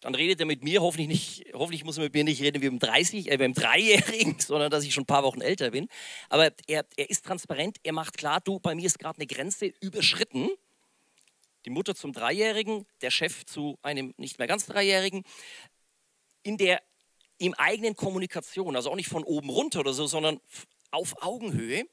Dann 0.00 0.14
redet 0.14 0.38
er 0.38 0.46
mit 0.46 0.62
mir, 0.62 0.82
hoffentlich, 0.82 1.08
nicht, 1.08 1.54
hoffentlich 1.54 1.84
muss 1.84 1.96
er 1.96 2.04
mit 2.04 2.14
mir 2.14 2.22
nicht 2.22 2.40
reden 2.40 2.62
wie 2.62 2.68
beim 2.68 2.78
30, 2.78 3.30
äh, 3.30 3.52
Dreijährigen, 3.52 4.38
sondern 4.38 4.70
dass 4.70 4.84
ich 4.84 4.94
schon 4.94 5.02
ein 5.02 5.06
paar 5.06 5.24
Wochen 5.24 5.40
älter 5.40 5.70
bin. 5.70 5.88
Aber 6.28 6.52
er, 6.66 6.86
er 6.96 7.10
ist 7.10 7.24
transparent, 7.24 7.78
er 7.82 7.92
macht 7.92 8.16
klar, 8.16 8.40
du, 8.40 8.60
bei 8.60 8.74
mir 8.74 8.86
ist 8.86 8.98
gerade 8.98 9.18
eine 9.18 9.26
Grenze 9.26 9.72
überschritten 9.80 10.50
die 11.66 11.70
Mutter 11.70 11.94
zum 11.94 12.12
Dreijährigen, 12.12 12.86
der 13.02 13.10
Chef 13.10 13.44
zu 13.44 13.78
einem 13.82 14.14
nicht 14.16 14.38
mehr 14.38 14.46
ganz 14.46 14.66
Dreijährigen, 14.66 15.24
in 16.42 16.56
der 16.56 16.80
im 17.38 17.54
eigenen 17.54 17.96
Kommunikation, 17.96 18.76
also 18.76 18.90
auch 18.90 18.96
nicht 18.96 19.08
von 19.08 19.24
oben 19.24 19.50
runter 19.50 19.80
oder 19.80 19.92
so, 19.92 20.06
sondern 20.06 20.40
auf 20.90 21.22
Augenhöhe. 21.22 21.84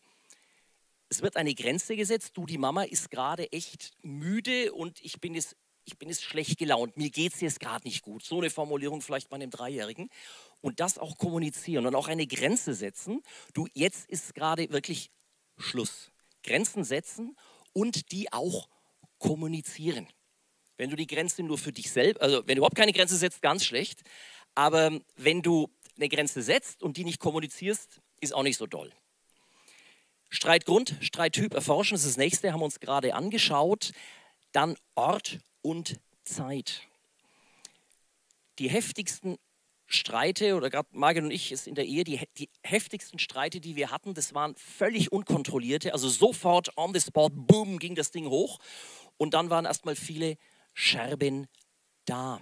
Es 1.09 1.21
wird 1.21 1.35
eine 1.35 1.53
Grenze 1.53 1.95
gesetzt, 1.95 2.31
du, 2.35 2.45
die 2.45 2.57
Mama 2.57 2.83
ist 2.83 3.11
gerade 3.11 3.51
echt 3.51 3.91
müde 4.03 4.71
und 4.73 5.03
ich 5.03 5.19
bin 5.19 5.35
jetzt, 5.35 5.57
ich 5.85 5.97
bin 5.97 6.07
jetzt 6.07 6.23
schlecht 6.23 6.57
gelaunt, 6.59 6.95
mir 6.95 7.09
geht 7.09 7.33
es 7.33 7.41
jetzt 7.41 7.59
gerade 7.59 7.85
nicht 7.85 8.03
gut. 8.03 8.23
So 8.23 8.37
eine 8.37 8.49
Formulierung 8.49 9.01
vielleicht 9.01 9.29
bei 9.29 9.35
einem 9.35 9.49
Dreijährigen. 9.49 10.09
Und 10.61 10.79
das 10.79 10.97
auch 10.97 11.17
kommunizieren 11.17 11.85
und 11.85 11.93
auch 11.93 12.07
eine 12.07 12.25
Grenze 12.25 12.73
setzen. 12.73 13.21
Du, 13.53 13.67
jetzt 13.73 14.09
ist 14.09 14.33
gerade 14.33 14.71
wirklich 14.71 15.11
Schluss. 15.57 16.09
Grenzen 16.41 16.85
setzen 16.85 17.35
und 17.73 18.13
die 18.13 18.31
auch 18.31 18.69
kommunizieren. 19.23 20.07
Wenn 20.75 20.89
du 20.89 20.97
die 20.97 21.07
Grenze 21.07 21.43
nur 21.43 21.57
für 21.57 21.71
dich 21.71 21.89
selbst, 21.89 22.21
also 22.21 22.45
wenn 22.45 22.55
du 22.55 22.59
überhaupt 22.59 22.75
keine 22.75 22.91
Grenze 22.91 23.15
setzt, 23.15 23.41
ganz 23.41 23.63
schlecht. 23.63 24.01
Aber 24.53 24.99
wenn 25.15 25.41
du 25.41 25.69
eine 25.95 26.09
Grenze 26.09 26.41
setzt 26.41 26.83
und 26.83 26.97
die 26.97 27.05
nicht 27.05 27.19
kommunizierst, 27.19 28.01
ist 28.19 28.33
auch 28.33 28.43
nicht 28.43 28.57
so 28.57 28.67
doll. 28.67 28.91
Streitgrund, 30.29 30.95
Streittyp 30.99 31.53
erforschen, 31.53 31.95
das 31.95 32.03
ist 32.03 32.11
das 32.11 32.17
nächste, 32.17 32.51
haben 32.51 32.59
wir 32.59 32.65
uns 32.65 32.81
gerade 32.81 33.15
angeschaut. 33.15 33.93
Dann 34.51 34.75
Ort 34.95 35.39
und 35.61 35.99
Zeit. 36.25 36.81
Die 38.59 38.69
heftigsten 38.69 39.37
Streite, 39.87 40.55
oder 40.55 40.69
gerade 40.69 40.89
Margit 40.91 41.23
und 41.23 41.31
ich 41.31 41.51
ist 41.51 41.67
in 41.67 41.75
der 41.75 41.85
Ehe, 41.85 42.03
die, 42.03 42.19
die 42.37 42.49
heftigsten 42.63 43.19
Streite, 43.19 43.59
die 43.59 43.75
wir 43.75 43.91
hatten, 43.91 44.13
das 44.13 44.33
waren 44.33 44.55
völlig 44.55 45.11
unkontrollierte, 45.11 45.93
also 45.93 46.09
sofort 46.09 46.75
on 46.77 46.93
the 46.93 46.99
spot, 46.99 47.29
boom, 47.29 47.79
ging 47.79 47.95
das 47.95 48.11
Ding 48.11 48.27
hoch. 48.27 48.59
Und 49.23 49.33
dann 49.33 49.49
waren 49.49 49.63
erstmal 49.63 49.95
viele 49.95 50.37
Scherben 50.73 51.47
da. 52.03 52.41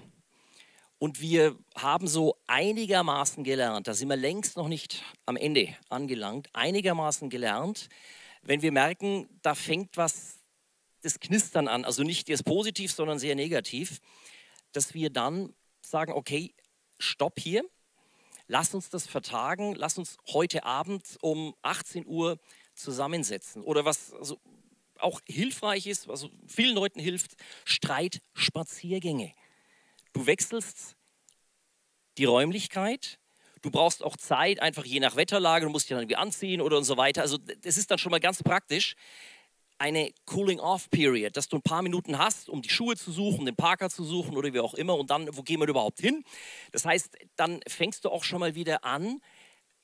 Und 0.97 1.21
wir 1.21 1.55
haben 1.75 2.07
so 2.07 2.39
einigermaßen 2.47 3.43
gelernt, 3.43 3.87
da 3.87 3.93
sind 3.93 4.09
wir 4.09 4.15
längst 4.15 4.57
noch 4.57 4.67
nicht 4.67 5.03
am 5.27 5.35
Ende 5.35 5.75
angelangt, 5.89 6.49
einigermaßen 6.53 7.29
gelernt, 7.29 7.87
wenn 8.41 8.63
wir 8.63 8.71
merken, 8.71 9.29
da 9.43 9.53
fängt 9.53 9.95
was, 9.95 10.39
das 11.03 11.19
Knistern 11.19 11.67
an, 11.67 11.85
also 11.85 12.01
nicht 12.01 12.29
jetzt 12.29 12.45
positiv, 12.45 12.91
sondern 12.91 13.19
sehr 13.19 13.35
negativ, 13.35 13.99
dass 14.71 14.95
wir 14.95 15.11
dann 15.11 15.53
sagen, 15.81 16.13
okay, 16.13 16.55
stopp 16.97 17.39
hier, 17.39 17.63
lass 18.47 18.73
uns 18.73 18.89
das 18.89 19.05
vertagen, 19.05 19.75
lass 19.75 19.99
uns 19.99 20.17
heute 20.33 20.63
Abend 20.63 21.19
um 21.21 21.53
18 21.61 22.07
Uhr 22.07 22.39
zusammensetzen. 22.73 23.61
Oder 23.61 23.85
was, 23.85 24.13
also 24.13 24.39
auch 25.03 25.21
hilfreich 25.27 25.87
ist, 25.87 26.07
was 26.07 26.27
vielen 26.47 26.75
Leuten 26.75 26.99
hilft, 26.99 27.31
Streitspaziergänge. 27.65 29.33
Du 30.13 30.25
wechselst 30.25 30.95
die 32.17 32.25
Räumlichkeit, 32.25 33.19
du 33.61 33.71
brauchst 33.71 34.03
auch 34.03 34.17
Zeit, 34.17 34.59
einfach 34.59 34.85
je 34.85 34.99
nach 34.99 35.15
Wetterlage, 35.15 35.65
du 35.65 35.71
musst 35.71 35.85
dich 35.85 35.95
dann 35.95 35.99
irgendwie 35.99 36.17
anziehen 36.17 36.61
oder 36.61 36.77
und 36.77 36.83
so 36.83 36.97
weiter. 36.97 37.21
Also 37.21 37.37
das 37.37 37.77
ist 37.77 37.91
dann 37.91 37.97
schon 37.97 38.11
mal 38.11 38.19
ganz 38.19 38.43
praktisch. 38.43 38.95
Eine 39.77 40.11
Cooling-Off-Period, 40.25 41.35
dass 41.35 41.47
du 41.47 41.57
ein 41.57 41.63
paar 41.63 41.81
Minuten 41.81 42.19
hast, 42.19 42.49
um 42.49 42.61
die 42.61 42.69
Schuhe 42.69 42.95
zu 42.95 43.11
suchen, 43.11 43.45
den 43.45 43.55
Parker 43.55 43.89
zu 43.89 44.03
suchen 44.03 44.37
oder 44.37 44.53
wie 44.53 44.59
auch 44.59 44.75
immer 44.75 44.95
und 44.95 45.09
dann, 45.09 45.35
wo 45.35 45.41
gehen 45.41 45.59
wir 45.59 45.67
überhaupt 45.67 45.99
hin? 45.99 46.23
Das 46.71 46.85
heißt, 46.85 47.17
dann 47.35 47.61
fängst 47.67 48.05
du 48.05 48.09
auch 48.09 48.23
schon 48.23 48.41
mal 48.41 48.53
wieder 48.53 48.83
an 48.83 49.21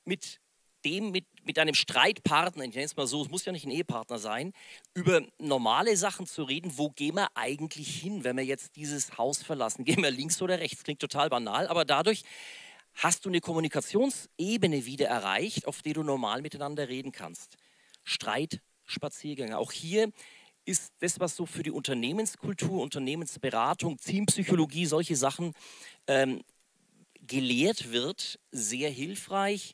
mit 0.06 0.40
dem 0.86 1.12
mit, 1.12 1.26
mit 1.48 1.58
einem 1.58 1.74
Streitpartner, 1.74 2.66
ich 2.66 2.76
nenne 2.76 2.86
es 2.86 2.96
mal 2.96 3.08
so, 3.08 3.24
es 3.24 3.30
muss 3.30 3.46
ja 3.46 3.52
nicht 3.52 3.66
ein 3.66 3.72
Ehepartner 3.72 4.20
sein, 4.20 4.54
über 4.94 5.22
normale 5.40 5.98
Sachen 5.98 6.28
zu 6.28 6.44
reden, 6.44 6.78
wo 6.78 6.90
gehen 6.90 7.16
wir 7.16 7.30
eigentlich 7.36 8.02
hin, 8.02 8.24
wenn 8.24 8.38
wir 8.38 8.46
jetzt 8.46 8.76
dieses 8.76 9.18
Haus 9.18 9.42
verlassen? 9.42 9.86
Gehen 9.86 10.04
wir 10.04 10.12
links 10.12 10.42
oder 10.42 10.60
rechts? 10.60 10.84
Klingt 10.84 11.00
total 11.00 11.30
banal, 11.30 11.68
aber 11.68 11.86
dadurch 11.86 12.24
hast 12.94 13.26
du 13.26 13.30
eine 13.30 13.40
Kommunikationsebene 13.40 14.86
wieder 14.86 15.08
erreicht, 15.08 15.68
auf 15.68 15.82
der 15.82 15.94
du 15.94 16.04
normal 16.04 16.42
miteinander 16.42 16.90
reden 16.90 17.12
kannst. 17.12 17.58
Streitspaziergänge. 18.04 19.58
Auch 19.58 19.72
hier 19.72 20.12
ist 20.66 20.92
das, 21.00 21.20
was 21.20 21.36
so 21.36 21.46
für 21.46 21.64
die 21.64 21.72
Unternehmenskultur, 21.72 22.82
Unternehmensberatung, 22.82 23.98
Teampsychologie, 23.98 24.86
solche 24.86 25.16
Sachen 25.16 25.54
ähm, 26.08 26.42
gelehrt 27.22 27.92
wird, 27.92 28.40
sehr 28.52 28.90
hilfreich. 28.90 29.74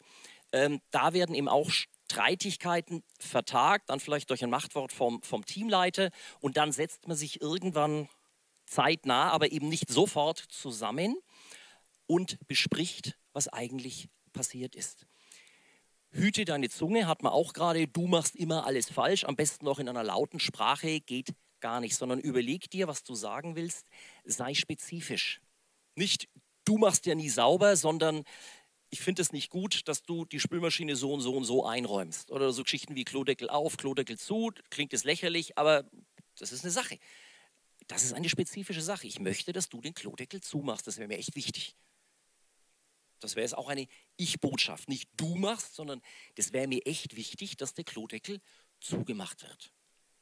Ähm, 0.53 0.79
da 0.91 1.11
werden 1.13 1.35
eben 1.35 1.49
auch 1.49 1.69
Streitigkeiten 1.69 3.03
vertagt, 3.19 3.89
dann 3.89 3.99
vielleicht 3.99 4.29
durch 4.29 4.43
ein 4.43 4.49
Machtwort 4.49 4.93
vom, 4.93 5.21
vom 5.23 5.45
Teamleiter. 5.45 6.11
Und 6.39 6.57
dann 6.57 6.71
setzt 6.71 7.07
man 7.07 7.17
sich 7.17 7.41
irgendwann 7.41 8.07
zeitnah, 8.65 9.31
aber 9.31 9.51
eben 9.51 9.67
nicht 9.67 9.89
sofort 9.89 10.37
zusammen 10.37 11.17
und 12.05 12.37
bespricht, 12.47 13.17
was 13.33 13.47
eigentlich 13.47 14.09
passiert 14.31 14.75
ist. 14.75 15.05
Hüte 16.11 16.45
deine 16.45 16.69
Zunge, 16.69 17.07
hat 17.07 17.23
man 17.23 17.31
auch 17.31 17.53
gerade, 17.53 17.87
du 17.87 18.05
machst 18.07 18.35
immer 18.35 18.67
alles 18.67 18.89
falsch, 18.89 19.23
am 19.23 19.35
besten 19.35 19.65
noch 19.65 19.79
in 19.79 19.89
einer 19.89 20.03
lauten 20.03 20.39
Sprache, 20.39 20.99
geht 20.99 21.33
gar 21.59 21.79
nicht, 21.79 21.95
sondern 21.95 22.19
überleg 22.19 22.69
dir, 22.69 22.87
was 22.87 23.03
du 23.03 23.15
sagen 23.15 23.55
willst, 23.55 23.87
sei 24.23 24.53
spezifisch. 24.53 25.41
Nicht, 25.95 26.27
du 26.65 26.77
machst 26.77 27.07
ja 27.07 27.15
nie 27.15 27.29
sauber, 27.29 27.75
sondern 27.75 28.23
ich 28.93 29.01
finde 29.01 29.23
es 29.23 29.31
nicht 29.31 29.49
gut, 29.49 29.87
dass 29.87 30.03
du 30.03 30.23
die 30.23 30.39
Spülmaschine 30.39 30.95
so 30.95 31.11
und 31.11 31.21
so 31.21 31.35
und 31.35 31.45
so 31.45 31.65
einräumst. 31.65 32.29
Oder 32.29 32.53
so 32.53 32.61
Geschichten 32.61 32.93
wie 32.93 33.05
Klodeckel 33.05 33.49
auf, 33.49 33.75
Klodeckel 33.75 34.19
zu, 34.19 34.51
klingt 34.69 34.93
es 34.93 35.03
lächerlich, 35.03 35.57
aber 35.57 35.89
das 36.37 36.51
ist 36.51 36.63
eine 36.63 36.69
Sache. 36.69 36.99
Das 37.87 38.03
ist 38.03 38.13
eine 38.13 38.29
spezifische 38.29 38.83
Sache. 38.83 39.07
Ich 39.07 39.19
möchte, 39.19 39.51
dass 39.51 39.67
du 39.67 39.81
den 39.81 39.95
Klodeckel 39.95 40.41
zumachst. 40.41 40.85
Das 40.85 40.99
wäre 40.99 41.07
mir 41.07 41.17
echt 41.17 41.35
wichtig. 41.35 41.75
Das 43.19 43.35
wäre 43.35 43.43
jetzt 43.43 43.57
auch 43.57 43.67
eine 43.67 43.87
Ich-Botschaft. 44.17 44.87
Nicht 44.89 45.09
du 45.17 45.33
machst, 45.37 45.73
sondern 45.73 45.99
das 46.35 46.53
wäre 46.53 46.67
mir 46.67 46.85
echt 46.85 47.15
wichtig, 47.15 47.57
dass 47.57 47.73
der 47.73 47.85
Klodeckel 47.85 48.41
zugemacht 48.79 49.41
wird. 49.41 49.71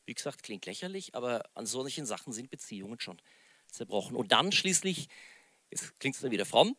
Wie 0.05 0.13
gesagt, 0.13 0.43
klingt 0.43 0.65
lächerlich, 0.65 1.13
aber 1.13 1.43
an 1.55 1.65
solchen 1.65 2.05
Sachen 2.05 2.31
sind 2.31 2.49
Beziehungen 2.49 3.01
schon 3.01 3.21
zerbrochen. 3.67 4.15
Und 4.15 4.31
dann 4.31 4.53
schließlich, 4.53 5.09
jetzt 5.71 5.99
klingt 5.99 6.15
es 6.15 6.21
dann 6.21 6.31
wieder 6.31 6.45
fromm, 6.45 6.77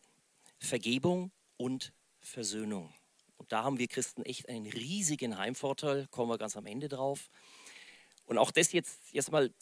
Vergebung 0.59 1.33
und 1.62 1.92
Versöhnung. 2.18 2.92
Und 3.37 3.53
da 3.53 3.62
haben 3.62 3.79
wir 3.79 3.87
Christen 3.87 4.25
echt 4.25 4.48
einen 4.48 4.66
riesigen 4.66 5.38
Heimvorteil, 5.38 6.09
kommen 6.09 6.29
wir 6.29 6.38
ganz 6.38 6.57
am 6.57 6.66
Ende 6.66 6.88
drauf. 6.88 7.31
Und 8.25 8.37
auch 8.37 8.51
das 8.51 8.72
jetzt 8.72 9.14
erstmal 9.14 9.53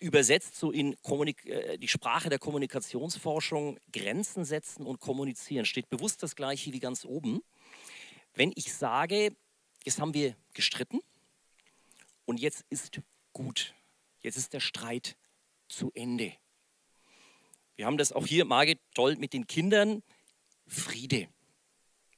übersetzt 0.00 0.56
so 0.56 0.72
in 0.72 0.96
Kommunik 1.02 1.46
äh, 1.46 1.78
die 1.78 1.86
Sprache 1.86 2.28
der 2.28 2.40
Kommunikationsforschung, 2.40 3.78
Grenzen 3.92 4.44
setzen 4.44 4.84
und 4.84 4.98
kommunizieren, 4.98 5.64
steht 5.64 5.88
bewusst 5.90 6.24
das 6.24 6.34
gleiche 6.34 6.72
wie 6.72 6.80
ganz 6.80 7.04
oben. 7.04 7.40
Wenn 8.34 8.52
ich 8.56 8.74
sage, 8.74 9.36
jetzt 9.84 10.00
haben 10.00 10.14
wir 10.14 10.36
gestritten 10.54 11.00
und 12.24 12.40
jetzt 12.40 12.64
ist 12.68 13.00
gut, 13.32 13.74
jetzt 14.22 14.36
ist 14.36 14.54
der 14.54 14.60
Streit 14.60 15.16
zu 15.68 15.92
Ende. 15.94 16.32
Wir 17.76 17.86
haben 17.86 17.98
das 17.98 18.12
auch 18.12 18.26
hier, 18.26 18.44
Margit, 18.44 18.80
toll 18.94 19.14
mit 19.16 19.32
den 19.32 19.46
Kindern, 19.46 20.02
Friede. 20.66 21.28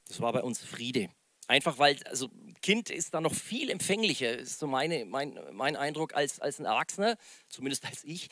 Das 0.07 0.21
war 0.21 0.33
bei 0.33 0.41
uns 0.41 0.63
Friede. 0.63 1.09
Einfach 1.47 1.79
weil, 1.79 1.97
also 2.03 2.29
Kind 2.61 2.89
ist 2.89 3.13
da 3.13 3.21
noch 3.21 3.33
viel 3.33 3.69
empfänglicher, 3.69 4.37
ist 4.37 4.59
so 4.59 4.67
meine, 4.67 5.05
mein, 5.05 5.39
mein 5.53 5.77
Eindruck, 5.77 6.13
als, 6.13 6.39
als 6.39 6.59
ein 6.59 6.65
Erwachsener, 6.65 7.17
zumindest 7.47 7.85
als 7.85 8.03
ich. 8.03 8.27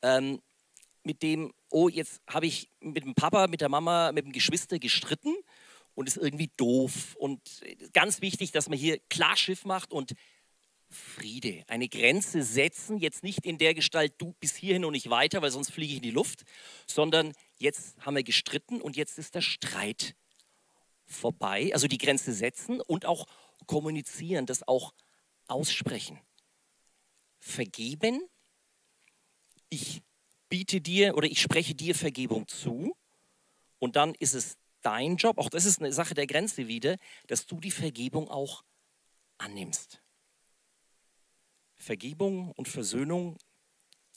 Ähm, 0.00 0.40
mit 1.02 1.22
dem, 1.22 1.52
oh, 1.68 1.90
jetzt 1.90 2.22
habe 2.26 2.46
ich 2.46 2.70
mit 2.80 3.04
dem 3.04 3.14
Papa, 3.14 3.46
mit 3.46 3.60
der 3.60 3.68
Mama, 3.68 4.12
mit 4.12 4.24
dem 4.24 4.32
Geschwister 4.32 4.78
gestritten 4.78 5.34
und 5.94 6.08
ist 6.08 6.16
irgendwie 6.16 6.50
doof. 6.56 7.14
Und 7.16 7.40
ganz 7.92 8.22
wichtig, 8.22 8.52
dass 8.52 8.70
man 8.70 8.78
hier 8.78 8.98
klar 9.10 9.36
Schiff 9.36 9.66
macht 9.66 9.92
und 9.92 10.14
Friede, 10.88 11.64
eine 11.66 11.88
Grenze 11.88 12.42
setzen, 12.42 12.98
jetzt 12.98 13.22
nicht 13.22 13.44
in 13.44 13.58
der 13.58 13.74
Gestalt, 13.74 14.14
du 14.18 14.32
bis 14.40 14.54
hierhin 14.56 14.84
und 14.84 14.92
nicht 14.92 15.10
weiter, 15.10 15.42
weil 15.42 15.50
sonst 15.50 15.72
fliege 15.72 15.92
ich 15.92 15.96
in 15.98 16.02
die 16.02 16.10
Luft, 16.10 16.44
sondern 16.86 17.32
jetzt 17.58 17.96
haben 18.00 18.16
wir 18.16 18.22
gestritten 18.22 18.80
und 18.80 18.96
jetzt 18.96 19.18
ist 19.18 19.34
der 19.34 19.40
Streit 19.40 20.14
vorbei. 21.06 21.70
Also 21.72 21.86
die 21.86 21.98
Grenze 21.98 22.32
setzen 22.32 22.80
und 22.80 23.06
auch 23.06 23.26
kommunizieren, 23.66 24.46
das 24.46 24.66
auch 24.66 24.94
aussprechen. 25.46 26.20
Vergeben, 27.38 28.22
ich 29.68 30.02
biete 30.48 30.80
dir 30.80 31.16
oder 31.16 31.26
ich 31.26 31.40
spreche 31.40 31.74
dir 31.74 31.94
Vergebung 31.94 32.48
zu 32.48 32.96
und 33.78 33.96
dann 33.96 34.14
ist 34.14 34.34
es 34.34 34.56
dein 34.82 35.16
Job, 35.16 35.38
auch 35.38 35.48
das 35.48 35.64
ist 35.64 35.80
eine 35.80 35.92
Sache 35.92 36.14
der 36.14 36.26
Grenze 36.26 36.68
wieder, 36.68 36.96
dass 37.26 37.46
du 37.46 37.58
die 37.60 37.70
Vergebung 37.70 38.28
auch 38.28 38.62
annimmst. 39.38 40.00
Vergebung 41.74 42.52
und 42.52 42.68
Versöhnung 42.68 43.36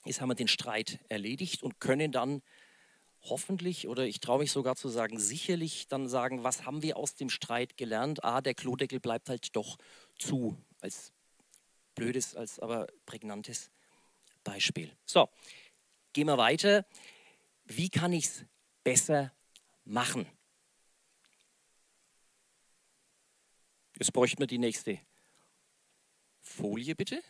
ist, 0.06 0.22
haben 0.22 0.30
wir 0.30 0.36
den 0.36 0.48
Streit 0.48 1.00
erledigt 1.10 1.64
und 1.64 1.80
können 1.80 2.12
dann 2.12 2.42
hoffentlich 3.24 3.88
oder 3.88 4.06
ich 4.06 4.20
traue 4.20 4.40
mich 4.40 4.52
sogar 4.52 4.76
zu 4.76 4.90
sagen, 4.90 5.20
sicherlich 5.20 5.88
dann 5.88 6.08
sagen, 6.08 6.44
was 6.44 6.66
haben 6.66 6.82
wir 6.82 6.98
aus 6.98 7.16
dem 7.16 7.30
Streit 7.30 7.78
gelernt? 7.78 8.24
Ah, 8.24 8.42
der 8.42 8.54
Klodeckel 8.54 9.00
bleibt 9.00 9.30
halt 9.30 9.56
doch 9.56 9.78
zu, 10.18 10.58
als 10.82 11.12
blödes, 11.96 12.36
als 12.36 12.60
aber 12.60 12.88
prägnantes 13.06 13.72
Beispiel. 14.44 14.96
So, 15.06 15.30
gehen 16.14 16.28
wir 16.28 16.38
weiter. 16.38 16.86
Wie 17.66 17.90
kann 17.90 18.14
ich 18.14 18.26
es 18.26 18.46
besser 18.84 19.34
machen? 19.84 20.26
Jetzt 24.00 24.14
bräuchten 24.14 24.40
wir 24.40 24.48
die 24.48 24.60
nächste 24.60 25.00
Folie, 26.40 26.96
bitte. 26.96 27.22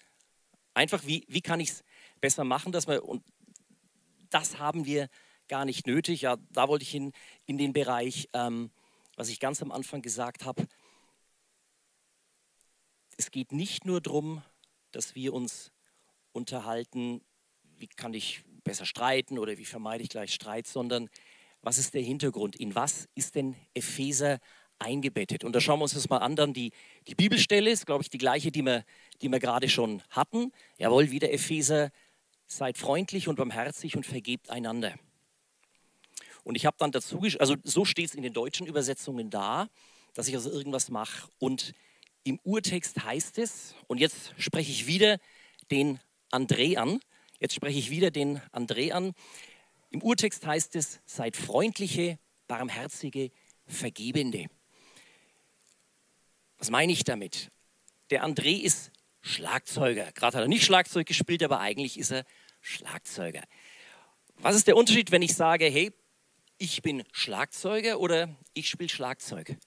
Einfach, 0.73 1.05
wie, 1.05 1.25
wie 1.27 1.41
kann 1.41 1.59
ich 1.59 1.69
es 1.69 1.83
besser 2.21 2.43
machen, 2.43 2.71
dass 2.71 2.87
wir, 2.87 3.03
und 3.03 3.23
das 4.29 4.59
haben 4.59 4.85
wir 4.85 5.09
gar 5.47 5.65
nicht 5.65 5.87
nötig. 5.87 6.21
Ja, 6.21 6.37
da 6.51 6.67
wollte 6.67 6.83
ich 6.83 6.91
hin 6.91 7.11
in 7.45 7.57
den 7.57 7.73
Bereich, 7.73 8.29
ähm, 8.33 8.71
was 9.15 9.29
ich 9.29 9.39
ganz 9.39 9.61
am 9.61 9.71
Anfang 9.71 10.01
gesagt 10.01 10.45
habe. 10.45 10.67
Es 13.17 13.31
geht 13.31 13.51
nicht 13.51 13.85
nur 13.85 14.01
darum, 14.01 14.43
dass 14.91 15.15
wir 15.15 15.33
uns 15.33 15.71
unterhalten, 16.31 17.21
wie 17.77 17.87
kann 17.87 18.13
ich 18.13 18.43
besser 18.63 18.85
streiten 18.85 19.39
oder 19.39 19.57
wie 19.57 19.65
vermeide 19.65 20.03
ich 20.03 20.09
gleich 20.09 20.33
Streit, 20.33 20.67
sondern 20.67 21.09
was 21.61 21.77
ist 21.77 21.93
der 21.93 22.01
Hintergrund? 22.01 22.55
In 22.55 22.75
was 22.75 23.07
ist 23.15 23.35
denn 23.35 23.55
Epheser 23.73 24.39
eingebettet? 24.79 25.43
Und 25.43 25.53
da 25.53 25.61
schauen 25.61 25.79
wir 25.79 25.83
uns 25.83 25.93
das 25.93 26.09
mal 26.09 26.17
an. 26.17 26.35
Dann 26.35 26.53
die, 26.53 26.71
die 27.07 27.15
Bibelstelle 27.15 27.69
ist, 27.69 27.85
glaube 27.85 28.03
ich, 28.03 28.09
die 28.09 28.17
gleiche, 28.17 28.51
die 28.51 28.61
wir, 28.61 28.83
die 29.21 29.29
wir 29.29 29.39
gerade 29.39 29.67
schon 29.67 30.03
hatten. 30.09 30.51
Jawohl, 30.77 31.11
wieder 31.11 31.31
Epheser, 31.31 31.91
seid 32.45 32.77
freundlich 32.77 33.27
und 33.27 33.35
barmherzig 33.35 33.97
und 33.97 34.05
vergebt 34.05 34.49
einander. 34.49 34.95
Und 36.47 36.55
ich 36.55 36.65
habe 36.65 36.77
dann 36.79 36.93
dazu, 36.93 37.21
also 37.39 37.57
so 37.65 37.83
steht 37.83 38.07
es 38.07 38.15
in 38.15 38.23
den 38.23 38.31
deutschen 38.31 38.67
Übersetzungen 38.67 39.29
da, 39.29 39.67
dass 40.13 40.29
ich 40.29 40.35
also 40.35 40.49
irgendwas 40.49 40.89
mache. 40.89 41.27
Und 41.39 41.73
im 42.23 42.39
Urtext 42.45 43.03
heißt 43.03 43.37
es, 43.37 43.75
und 43.87 43.99
jetzt 43.99 44.33
spreche 44.37 44.71
ich 44.71 44.87
wieder 44.87 45.19
den 45.71 45.99
André 46.31 46.77
an, 46.77 47.01
jetzt 47.41 47.53
spreche 47.53 47.77
ich 47.77 47.89
wieder 47.89 48.11
den 48.11 48.39
André 48.53 48.93
an. 48.93 49.11
Im 49.89 50.01
Urtext 50.01 50.45
heißt 50.45 50.77
es, 50.77 51.01
seid 51.05 51.35
freundliche, 51.35 52.17
barmherzige, 52.47 53.29
vergebende. 53.65 54.45
Was 56.59 56.69
meine 56.69 56.93
ich 56.93 57.03
damit? 57.03 57.49
Der 58.09 58.23
André 58.23 58.61
ist 58.61 58.91
Schlagzeuger. 59.19 60.13
Gerade 60.13 60.37
hat 60.37 60.45
er 60.45 60.47
nicht 60.47 60.63
Schlagzeug 60.63 61.07
gespielt, 61.07 61.43
aber 61.43 61.59
eigentlich 61.59 61.99
ist 61.99 62.11
er 62.11 62.23
Schlagzeuger. 62.61 63.43
Was 64.37 64.55
ist 64.55 64.67
der 64.67 64.77
Unterschied, 64.77 65.11
wenn 65.11 65.21
ich 65.21 65.35
sage, 65.35 65.65
hey, 65.65 65.91
ich 66.57 66.81
bin 66.81 67.03
Schlagzeuger 67.11 67.99
oder 67.99 68.29
ich 68.53 68.69
spiele 68.69 68.89
Schlagzeug? 68.89 69.57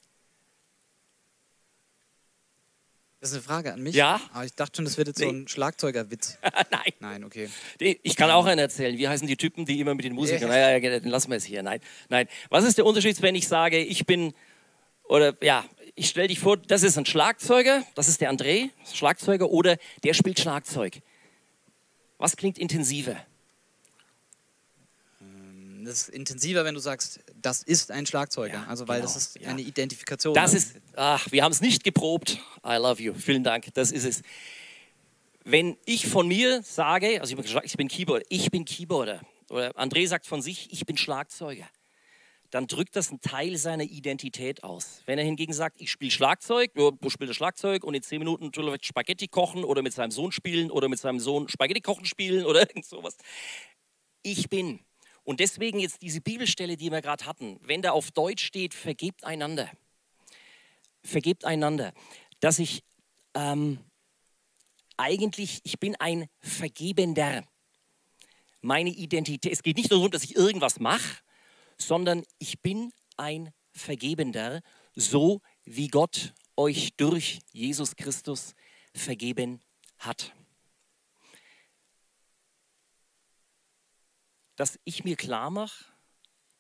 Das 3.20 3.31
ist 3.31 3.37
eine 3.37 3.42
Frage 3.42 3.74
an 3.74 3.83
mich. 3.83 3.94
Ja. 3.94 4.18
Aber 4.33 4.46
ich 4.46 4.55
dachte 4.55 4.76
schon, 4.76 4.87
das 4.87 4.96
wird 4.96 5.09
jetzt 5.09 5.18
nee. 5.18 5.26
so 5.26 5.31
ein 5.31 5.46
Schlagzeugerwitz. 5.46 6.38
Nein. 6.70 6.92
Nein, 7.00 7.24
okay. 7.24 7.50
Ich 7.79 8.16
kann 8.16 8.31
auch 8.31 8.46
einen 8.46 8.59
erzählen. 8.59 8.96
Wie 8.96 9.09
heißen 9.09 9.26
die 9.26 9.37
Typen, 9.37 9.66
die 9.66 9.79
immer 9.79 9.94
mit 9.94 10.07
den 10.07 10.14
Musikern? 10.14 10.48
Naja, 10.48 10.79
ja, 10.79 10.98
dann 11.00 11.11
lassen 11.11 11.31
wir 11.31 11.37
es 11.37 11.44
hier. 11.44 11.62
Nein, 11.62 11.81
nein. 12.09 12.29
Was 12.48 12.64
ist 12.64 12.79
der 12.79 12.87
Unterschied, 12.87 13.20
wenn 13.20 13.35
ich 13.35 13.46
sage, 13.46 13.79
ich 13.79 14.07
bin, 14.07 14.33
oder 15.05 15.37
ja, 15.42 15.66
ich 15.96 16.09
stelle 16.09 16.29
dich 16.29 16.38
vor, 16.38 16.57
das 16.57 16.83
ist 16.83 16.96
ein 16.96 17.05
Schlagzeuger, 17.05 17.83
das 17.94 18.09
ist 18.09 18.22
der 18.22 18.33
André, 18.33 18.70
Schlagzeuger, 18.90 19.50
oder 19.50 19.76
der 20.03 20.14
spielt 20.14 20.40
Schlagzeug. 20.40 21.03
Was 22.16 22.37
klingt 22.37 22.57
intensiver? 22.57 23.16
Das 25.85 26.03
ist 26.03 26.09
intensiver, 26.11 26.64
wenn 26.64 26.75
du 26.75 26.81
sagst, 26.81 27.21
das 27.40 27.62
ist 27.62 27.90
ein 27.90 28.07
Schlagzeuger. 28.07 28.55
Ja, 28.55 28.66
also 28.66 28.88
weil 28.88 29.01
genau, 29.01 29.12
das 29.12 29.16
ist 29.16 29.40
ja. 29.40 29.49
eine 29.49 29.61
Identifikation. 29.61 30.35
Das 30.35 30.55
ist, 30.55 30.77
ach, 30.97 31.31
wir 31.31 31.43
haben 31.43 31.53
es 31.53 31.61
nicht 31.61 31.85
geprobt. 31.85 32.38
I 32.66 32.77
love 32.77 33.03
you. 33.03 33.14
Vielen 33.14 33.45
Dank. 33.45 33.73
Das 33.75 33.93
ist 33.93 34.05
es. 34.05 34.23
Wenn 35.45 35.77
ich 35.87 36.07
von 36.07 36.29
mir 36.29 36.62
sage, 36.62 37.21
also 37.21 37.37
ich 37.62 37.77
bin 37.77 37.88
Keyboarder, 37.88 38.25
ich 38.29 38.51
bin 38.51 38.64
Keyboarder, 38.64 39.21
oder 39.49 39.71
André 39.79 40.07
sagt 40.07 40.27
von 40.27 40.43
sich, 40.43 40.73
ich 40.73 40.87
bin 40.87 40.97
Schlagzeuger, 40.97 41.66
dann 42.51 42.66
drückt 42.66 42.97
das 42.97 43.11
einen 43.11 43.21
Teil 43.21 43.57
seiner 43.57 43.85
Identität 43.85 44.64
aus. 44.64 45.03
Wenn 45.07 45.19
er 45.19 45.25
hingegen 45.25 45.53
sagt, 45.53 45.81
ich 45.81 45.90
spiele 45.90 46.11
Schlagzeug, 46.11 46.73
du 46.75 47.11
spielst 47.11 47.35
Schlagzeug 47.35 47.85
und 47.85 47.95
in 47.95 48.03
zehn 48.03 48.19
Minuten 48.19 48.51
Spaghetti 48.83 49.29
kochen 49.29 49.64
oder 49.64 49.83
mit 49.83 49.93
seinem 49.93 50.11
Sohn 50.11 50.33
spielen 50.33 50.71
oder 50.71 50.88
mit 50.88 50.99
seinem 50.99 51.21
Sohn 51.21 51.49
Spaghetti 51.49 51.81
kochen 51.81 52.05
spielen 52.05 52.45
oder 52.45 52.61
irgend 52.69 52.85
sowas. 52.85 53.16
Ich 54.23 54.49
bin. 54.49 54.81
Und 55.31 55.38
deswegen 55.38 55.79
jetzt 55.79 56.03
diese 56.03 56.21
Bibelstelle, 56.21 56.77
die 56.77 56.90
wir 56.90 57.01
gerade 57.01 57.25
hatten, 57.25 57.61
wenn 57.62 57.83
da 57.83 57.93
auf 57.93 58.11
Deutsch 58.11 58.45
steht, 58.45 58.75
vergebt 58.75 59.23
einander. 59.23 59.71
Vergebt 61.05 61.45
einander. 61.45 61.93
Dass 62.40 62.59
ich 62.59 62.83
ähm, 63.35 63.79
eigentlich, 64.97 65.61
ich 65.62 65.79
bin 65.79 65.95
ein 65.95 66.27
Vergebender. 66.40 67.45
Meine 68.61 68.90
Identität, 68.90 69.53
es 69.53 69.62
geht 69.62 69.77
nicht 69.77 69.90
nur 69.90 70.01
darum, 70.01 70.11
dass 70.11 70.25
ich 70.25 70.35
irgendwas 70.35 70.81
mache, 70.81 71.21
sondern 71.77 72.25
ich 72.40 72.61
bin 72.61 72.93
ein 73.16 73.53
Vergebender, 73.71 74.62
so 74.97 75.43
wie 75.62 75.87
Gott 75.87 76.35
euch 76.57 76.97
durch 76.97 77.38
Jesus 77.53 77.95
Christus 77.95 78.57
vergeben 78.97 79.61
hat. 79.97 80.35
Dass 84.61 84.79
ich 84.85 85.05
mir 85.05 85.16
klar 85.16 85.49
mache, 85.49 85.87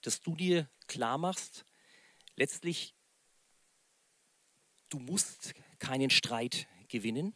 dass 0.00 0.22
du 0.22 0.34
dir 0.34 0.70
klar 0.86 1.18
machst, 1.18 1.66
letztlich, 2.34 2.94
du 4.88 4.98
musst 4.98 5.52
keinen 5.78 6.08
Streit 6.08 6.66
gewinnen. 6.88 7.34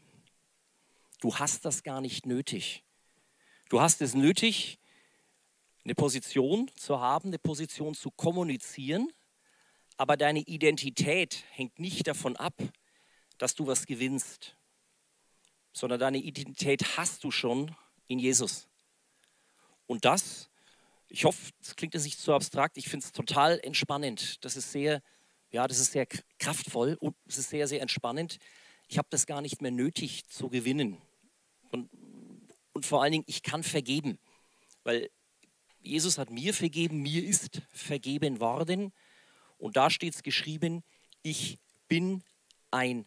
Du 1.20 1.38
hast 1.38 1.66
das 1.66 1.82
gar 1.82 2.00
nicht 2.00 2.24
nötig. 2.24 2.82
Du 3.68 3.82
hast 3.82 4.00
es 4.00 4.14
nötig, 4.14 4.78
eine 5.84 5.94
Position 5.94 6.70
zu 6.76 6.98
haben, 6.98 7.28
eine 7.28 7.38
Position 7.38 7.94
zu 7.94 8.10
kommunizieren, 8.10 9.12
aber 9.98 10.16
deine 10.16 10.40
Identität 10.40 11.44
hängt 11.50 11.78
nicht 11.78 12.06
davon 12.06 12.38
ab, 12.38 12.54
dass 13.36 13.54
du 13.54 13.66
was 13.66 13.84
gewinnst, 13.84 14.56
sondern 15.74 16.00
deine 16.00 16.16
Identität 16.16 16.96
hast 16.96 17.22
du 17.22 17.30
schon 17.30 17.76
in 18.06 18.18
Jesus. 18.18 18.66
Und 19.86 20.06
das 20.06 20.48
ich 21.14 21.24
hoffe, 21.24 21.52
das 21.60 21.76
klingt 21.76 21.94
jetzt 21.94 22.04
nicht 22.04 22.18
so 22.18 22.34
abstrakt. 22.34 22.76
Ich 22.76 22.88
finde 22.88 23.06
es 23.06 23.12
total 23.12 23.60
entspannend. 23.62 24.44
Das 24.44 24.56
ist 24.56 24.72
sehr, 24.72 25.00
ja, 25.52 25.68
das 25.68 25.78
ist 25.78 25.92
sehr 25.92 26.06
kraftvoll 26.40 26.96
und 26.98 27.14
es 27.28 27.38
ist 27.38 27.50
sehr, 27.50 27.68
sehr 27.68 27.80
entspannend. 27.80 28.38
Ich 28.88 28.98
habe 28.98 29.06
das 29.10 29.24
gar 29.26 29.40
nicht 29.40 29.62
mehr 29.62 29.70
nötig 29.70 30.26
zu 30.26 30.48
gewinnen. 30.48 31.00
Und, 31.70 31.88
und 32.72 32.84
vor 32.84 33.00
allen 33.00 33.12
Dingen, 33.12 33.24
ich 33.28 33.44
kann 33.44 33.62
vergeben, 33.62 34.18
weil 34.82 35.08
Jesus 35.80 36.18
hat 36.18 36.30
mir 36.30 36.52
vergeben, 36.52 37.00
mir 37.00 37.22
ist 37.22 37.62
vergeben 37.70 38.40
worden. 38.40 38.92
Und 39.56 39.76
da 39.76 39.90
steht 39.90 40.16
es 40.16 40.24
geschrieben, 40.24 40.82
ich 41.22 41.60
bin 41.86 42.24
ein 42.72 43.06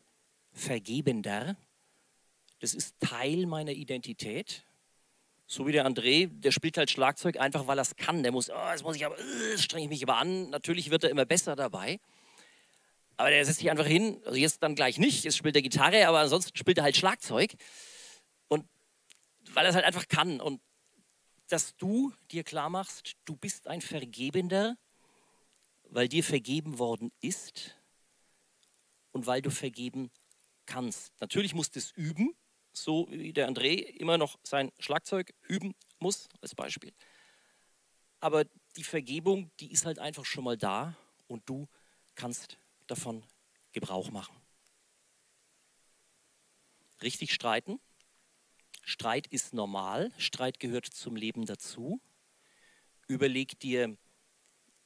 Vergebender. 0.54 1.58
Das 2.60 2.74
ist 2.74 2.96
Teil 3.02 3.48
meiner 3.48 3.74
Identität. 3.74 4.66
So 5.50 5.66
wie 5.66 5.72
der 5.72 5.88
André, 5.88 6.28
der 6.28 6.52
spielt 6.52 6.78
halt 6.78 6.92
Schlagzeug 6.92 7.40
einfach, 7.40 7.68
weil 7.68 7.80
er 7.80 7.84
es 7.84 7.96
kann. 7.96 8.22
Der 8.22 8.34
muss, 8.34 8.50
oh, 8.50 8.70
jetzt 8.70 8.84
muss 8.84 8.98
ich 8.98 9.06
aber, 9.06 9.18
äh, 9.18 9.58
strenge 9.58 9.86
ich 9.86 9.90
mich 9.90 10.04
aber 10.04 10.18
an. 10.18 10.50
Natürlich 10.50 10.90
wird 10.90 11.06
er 11.06 11.10
immer 11.10 11.26
besser 11.26 11.56
dabei. 11.56 12.02
Aber 13.16 13.30
der 13.30 13.46
setzt 13.46 13.60
sich 13.60 13.72
einfach 13.72 13.88
hin, 13.88 14.22
also 14.26 14.38
jetzt 14.38 14.62
dann 14.62 14.76
gleich 14.76 15.00
nicht, 15.00 15.24
jetzt 15.24 15.38
spielt 15.38 15.56
er 15.56 15.62
Gitarre, 15.62 16.08
aber 16.08 16.20
ansonsten 16.20 16.56
spielt 16.56 16.78
er 16.78 16.84
halt 16.84 16.98
Schlagzeug. 16.98 17.56
Und 18.50 18.68
weil 19.54 19.66
er 19.66 19.70
es 19.70 19.76
halt 19.76 19.86
einfach 19.86 20.10
kann. 20.10 20.42
Und 20.42 20.62
dass 21.48 21.78
du 21.78 22.14
dir 22.30 22.44
klar 22.44 22.70
machst, 22.70 23.16
du 23.24 23.38
bist 23.38 23.68
ein 23.68 23.80
Vergebender, 23.80 24.78
weil 25.86 26.10
dir 26.10 26.26
vergeben 26.26 26.78
worden 26.78 27.14
ist 27.22 27.74
und 29.14 29.26
weil 29.26 29.42
du 29.42 29.50
vergeben 29.50 30.12
kannst. 30.66 31.14
Natürlich 31.22 31.56
musst 31.56 31.76
du 31.76 31.80
es 31.80 31.92
üben, 31.92 32.36
so 32.84 33.08
wie 33.10 33.34
der 33.34 33.50
André 33.50 33.76
immer 33.76 34.18
noch 34.18 34.38
sein 34.44 34.72
Schlagzeug 34.80 35.34
üben 35.48 35.76
muss, 36.00 36.28
als 36.42 36.56
Beispiel. 36.56 36.94
Aber 38.20 38.46
die 38.76 38.84
Vergebung, 38.84 39.52
die 39.60 39.72
ist 39.72 39.86
halt 39.86 40.00
einfach 40.00 40.26
schon 40.26 40.44
mal 40.44 40.58
da 40.58 40.96
und 41.28 41.48
du 41.50 41.68
kannst 42.16 42.58
davon 42.88 43.24
Gebrauch 43.72 44.12
machen. 44.12 44.36
Richtig 47.02 47.34
streiten. 47.34 47.80
Streit 48.84 49.28
ist 49.28 49.54
normal, 49.54 50.12
Streit 50.18 50.60
gehört 50.60 50.86
zum 50.86 51.16
Leben 51.16 51.46
dazu. 51.46 52.00
Überleg 53.08 53.60
dir, 53.60 53.98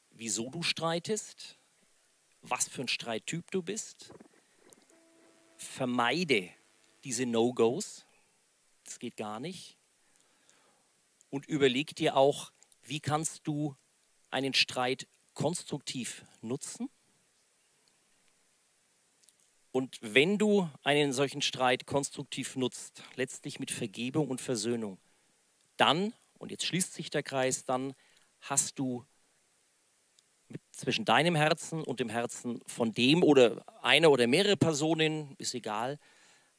wieso 0.09 0.49
du 0.49 0.63
streitest, 0.63 1.57
was 2.41 2.67
für 2.67 2.81
ein 2.81 2.87
Streittyp 2.87 3.49
du 3.51 3.61
bist. 3.61 4.11
Vermeide 5.57 6.49
diese 7.03 7.25
No-Gos, 7.25 8.05
das 8.83 8.99
geht 8.99 9.17
gar 9.17 9.39
nicht. 9.39 9.77
Und 11.29 11.45
überleg 11.45 11.95
dir 11.95 12.17
auch, 12.17 12.51
wie 12.81 12.99
kannst 12.99 13.47
du 13.47 13.75
einen 14.29 14.53
Streit 14.53 15.07
konstruktiv 15.33 16.25
nutzen 16.41 16.89
und 19.71 19.97
wenn 20.01 20.37
du 20.37 20.69
einen 20.83 21.13
solchen 21.13 21.41
Streit 21.41 21.85
konstruktiv 21.85 22.55
nutzt, 22.55 23.03
letztlich 23.15 23.59
mit 23.59 23.71
Vergebung 23.71 24.27
und 24.27 24.41
Versöhnung, 24.41 24.97
dann, 25.77 26.13
und 26.37 26.51
jetzt 26.51 26.65
schließt 26.65 26.93
sich 26.93 27.09
der 27.09 27.23
Kreis, 27.23 27.63
dann 27.63 27.93
hast 28.41 28.77
du 28.79 29.05
zwischen 30.71 31.05
deinem 31.05 31.35
Herzen 31.35 31.81
und 31.83 32.01
dem 32.01 32.09
Herzen 32.09 32.61
von 32.67 32.93
dem 32.93 33.23
oder 33.23 33.63
einer 33.81 34.11
oder 34.11 34.27
mehrere 34.27 34.57
Personen, 34.57 35.35
ist 35.37 35.53
egal, 35.53 35.97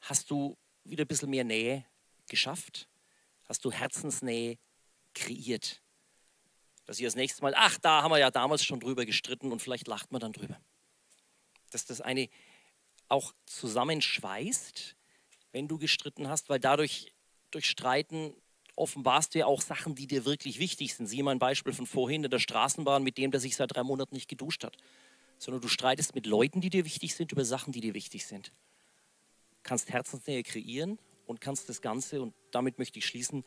hast 0.03 0.29
du 0.29 0.57
wieder 0.83 1.05
ein 1.05 1.07
bisschen 1.07 1.29
mehr 1.29 1.43
Nähe 1.43 1.85
geschafft, 2.27 2.87
hast 3.45 3.65
du 3.65 3.71
Herzensnähe 3.71 4.57
kreiert. 5.13 5.81
Dass 6.85 6.99
ihr 6.99 7.07
das 7.07 7.15
nächste 7.15 7.41
Mal, 7.41 7.53
ach, 7.55 7.77
da 7.79 8.03
haben 8.03 8.11
wir 8.11 8.19
ja 8.19 8.31
damals 8.31 8.63
schon 8.65 8.79
drüber 8.79 9.05
gestritten 9.05 9.51
und 9.51 9.61
vielleicht 9.61 9.87
lacht 9.87 10.11
man 10.11 10.19
dann 10.19 10.33
drüber. 10.33 10.59
Dass 11.71 11.85
das 11.85 12.01
eine 12.01 12.29
auch 13.07 13.33
zusammenschweißt, 13.45 14.95
wenn 15.51 15.67
du 15.67 15.77
gestritten 15.77 16.27
hast, 16.27 16.49
weil 16.49 16.59
dadurch 16.59 17.13
durch 17.51 17.69
Streiten 17.69 18.33
offenbarst 18.75 19.33
du 19.33 19.39
ja 19.39 19.45
auch 19.45 19.61
Sachen, 19.61 19.95
die 19.95 20.07
dir 20.07 20.25
wirklich 20.25 20.59
wichtig 20.59 20.95
sind. 20.95 21.05
Sieh 21.05 21.23
mal 21.23 21.31
ein 21.31 21.39
Beispiel 21.39 21.73
von 21.73 21.85
vorhin 21.85 22.23
in 22.23 22.31
der 22.31 22.39
Straßenbahn 22.39 23.03
mit 23.03 23.17
dem, 23.17 23.31
der 23.31 23.39
sich 23.39 23.55
seit 23.55 23.73
drei 23.73 23.83
Monaten 23.83 24.15
nicht 24.15 24.27
geduscht 24.27 24.63
hat. 24.63 24.77
Sondern 25.37 25.61
du 25.61 25.67
streitest 25.67 26.15
mit 26.15 26.25
Leuten, 26.25 26.59
die 26.59 26.69
dir 26.69 26.83
wichtig 26.83 27.15
sind, 27.15 27.31
über 27.31 27.45
Sachen, 27.45 27.71
die 27.71 27.81
dir 27.81 27.93
wichtig 27.93 28.25
sind. 28.25 28.51
Kannst 29.63 29.89
Herzensnähe 29.91 30.43
kreieren 30.43 30.99
und 31.25 31.41
kannst 31.41 31.69
das 31.69 31.81
Ganze, 31.81 32.21
und 32.21 32.33
damit 32.51 32.77
möchte 32.79 32.99
ich 32.99 33.05
schließen, 33.05 33.43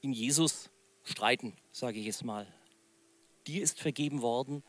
in 0.00 0.12
Jesus 0.12 0.70
streiten, 1.04 1.54
sage 1.72 1.98
ich 1.98 2.06
jetzt 2.06 2.24
mal. 2.24 2.46
Dir 3.46 3.62
ist 3.62 3.80
vergeben 3.80 4.22
worden, 4.22 4.62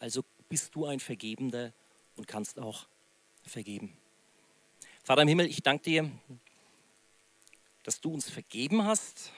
also 0.00 0.24
bist 0.48 0.74
du 0.74 0.86
ein 0.86 1.00
Vergebender 1.00 1.72
und 2.16 2.26
kannst 2.26 2.58
auch 2.58 2.88
vergeben. 3.42 3.96
Vater 5.02 5.22
im 5.22 5.28
Himmel, 5.28 5.46
ich 5.46 5.62
danke 5.62 5.84
dir, 5.84 6.10
dass 7.82 8.00
du 8.00 8.12
uns 8.12 8.28
vergeben 8.28 8.84
hast. 8.84 9.32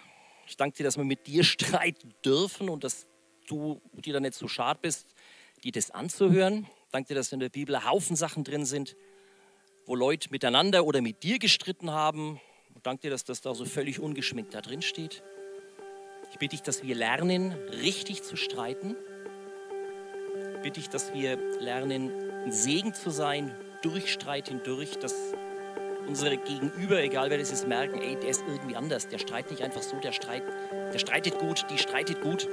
Ich 0.47 0.57
danke 0.57 0.79
dir, 0.79 0.85
dass 0.85 0.97
wir 0.97 1.05
mit 1.05 1.27
dir 1.27 1.45
streiten 1.45 2.14
dürfen 2.25 2.68
und 2.68 2.83
dass 2.83 3.07
du 3.47 3.81
dir 3.93 4.14
da 4.14 4.21
nicht 4.21 4.35
so 4.35 4.49
schade 4.49 4.81
bist, 4.83 5.14
dir 5.62 5.73
das 5.73 5.91
anzuhören. 5.91 6.66
Ich 6.87 6.91
danke 6.91 7.09
dir, 7.09 7.14
dass 7.14 7.33
in 7.33 7.41
der 7.41 7.51
Bibel 7.51 7.85
Haufen 7.85 8.16
Sachen 8.16 8.45
drin 8.45 8.64
sind, 8.64 8.97
wo 9.91 9.97
Leute 9.97 10.28
miteinander 10.30 10.86
oder 10.86 11.03
mit 11.03 11.24
dir 11.24 11.41
gestritten 11.41 11.91
haben. 11.91 12.41
Ich 12.76 12.82
danke 12.84 13.03
dir, 13.03 13.11
dass 13.11 13.24
das 13.24 13.41
da 13.41 13.57
so 13.57 13.64
völlig 13.64 13.99
ungeschminkt 13.99 14.55
da 14.55 14.61
drin 14.61 14.82
steht. 14.82 15.24
Ich 16.30 16.38
bitte 16.38 16.55
dich, 16.55 16.62
dass 16.62 16.84
wir 16.84 16.95
lernen, 16.95 17.51
richtig 17.82 18.22
zu 18.22 18.36
streiten. 18.36 18.95
Ich 20.55 20.62
bitte 20.62 20.78
dich, 20.78 20.91
dass 20.91 21.12
wir 21.12 21.36
lernen, 21.59 22.12
ein 22.45 22.53
Segen 22.53 22.95
zu 22.95 23.11
sein 23.11 23.53
durch 23.82 24.12
Streit 24.12 24.47
hindurch, 24.47 24.97
dass 25.01 25.12
unsere 26.07 26.36
Gegenüber, 26.36 27.03
egal 27.03 27.28
wer 27.30 27.38
das 27.38 27.51
ist, 27.51 27.66
merken, 27.66 28.01
ey, 28.01 28.14
der 28.14 28.30
ist 28.30 28.45
irgendwie 28.47 28.76
anders. 28.76 29.09
Der 29.09 29.18
streitet 29.18 29.51
nicht 29.51 29.64
einfach 29.64 29.82
so, 29.82 29.97
der, 29.97 30.12
streit, 30.12 30.45
der 30.70 31.01
streitet 31.01 31.41
gut, 31.41 31.66
die 31.68 31.78
streitet 31.78 32.20
gut. 32.20 32.49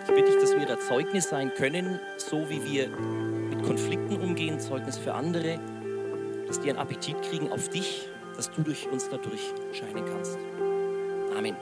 Ich 0.00 0.14
bitte 0.14 0.32
dich, 0.32 0.40
dass 0.40 0.56
wir 0.56 0.64
da 0.64 0.80
Zeugnis 0.80 1.28
sein 1.28 1.52
können, 1.52 2.00
so 2.16 2.48
wie 2.48 2.64
wir 2.64 3.39
mit 3.60 3.66
Konflikten 3.66 4.16
umgehen, 4.16 4.58
Zeugnis 4.58 4.98
für 4.98 5.14
andere, 5.14 5.58
dass 6.46 6.60
die 6.60 6.70
einen 6.70 6.78
Appetit 6.78 7.20
kriegen 7.22 7.50
auf 7.52 7.68
dich, 7.68 8.08
dass 8.36 8.50
du 8.50 8.62
durch 8.62 8.88
uns 8.90 9.08
dadurch 9.08 9.52
scheinen 9.72 10.04
kannst. 10.04 10.38
Amen. 11.36 11.56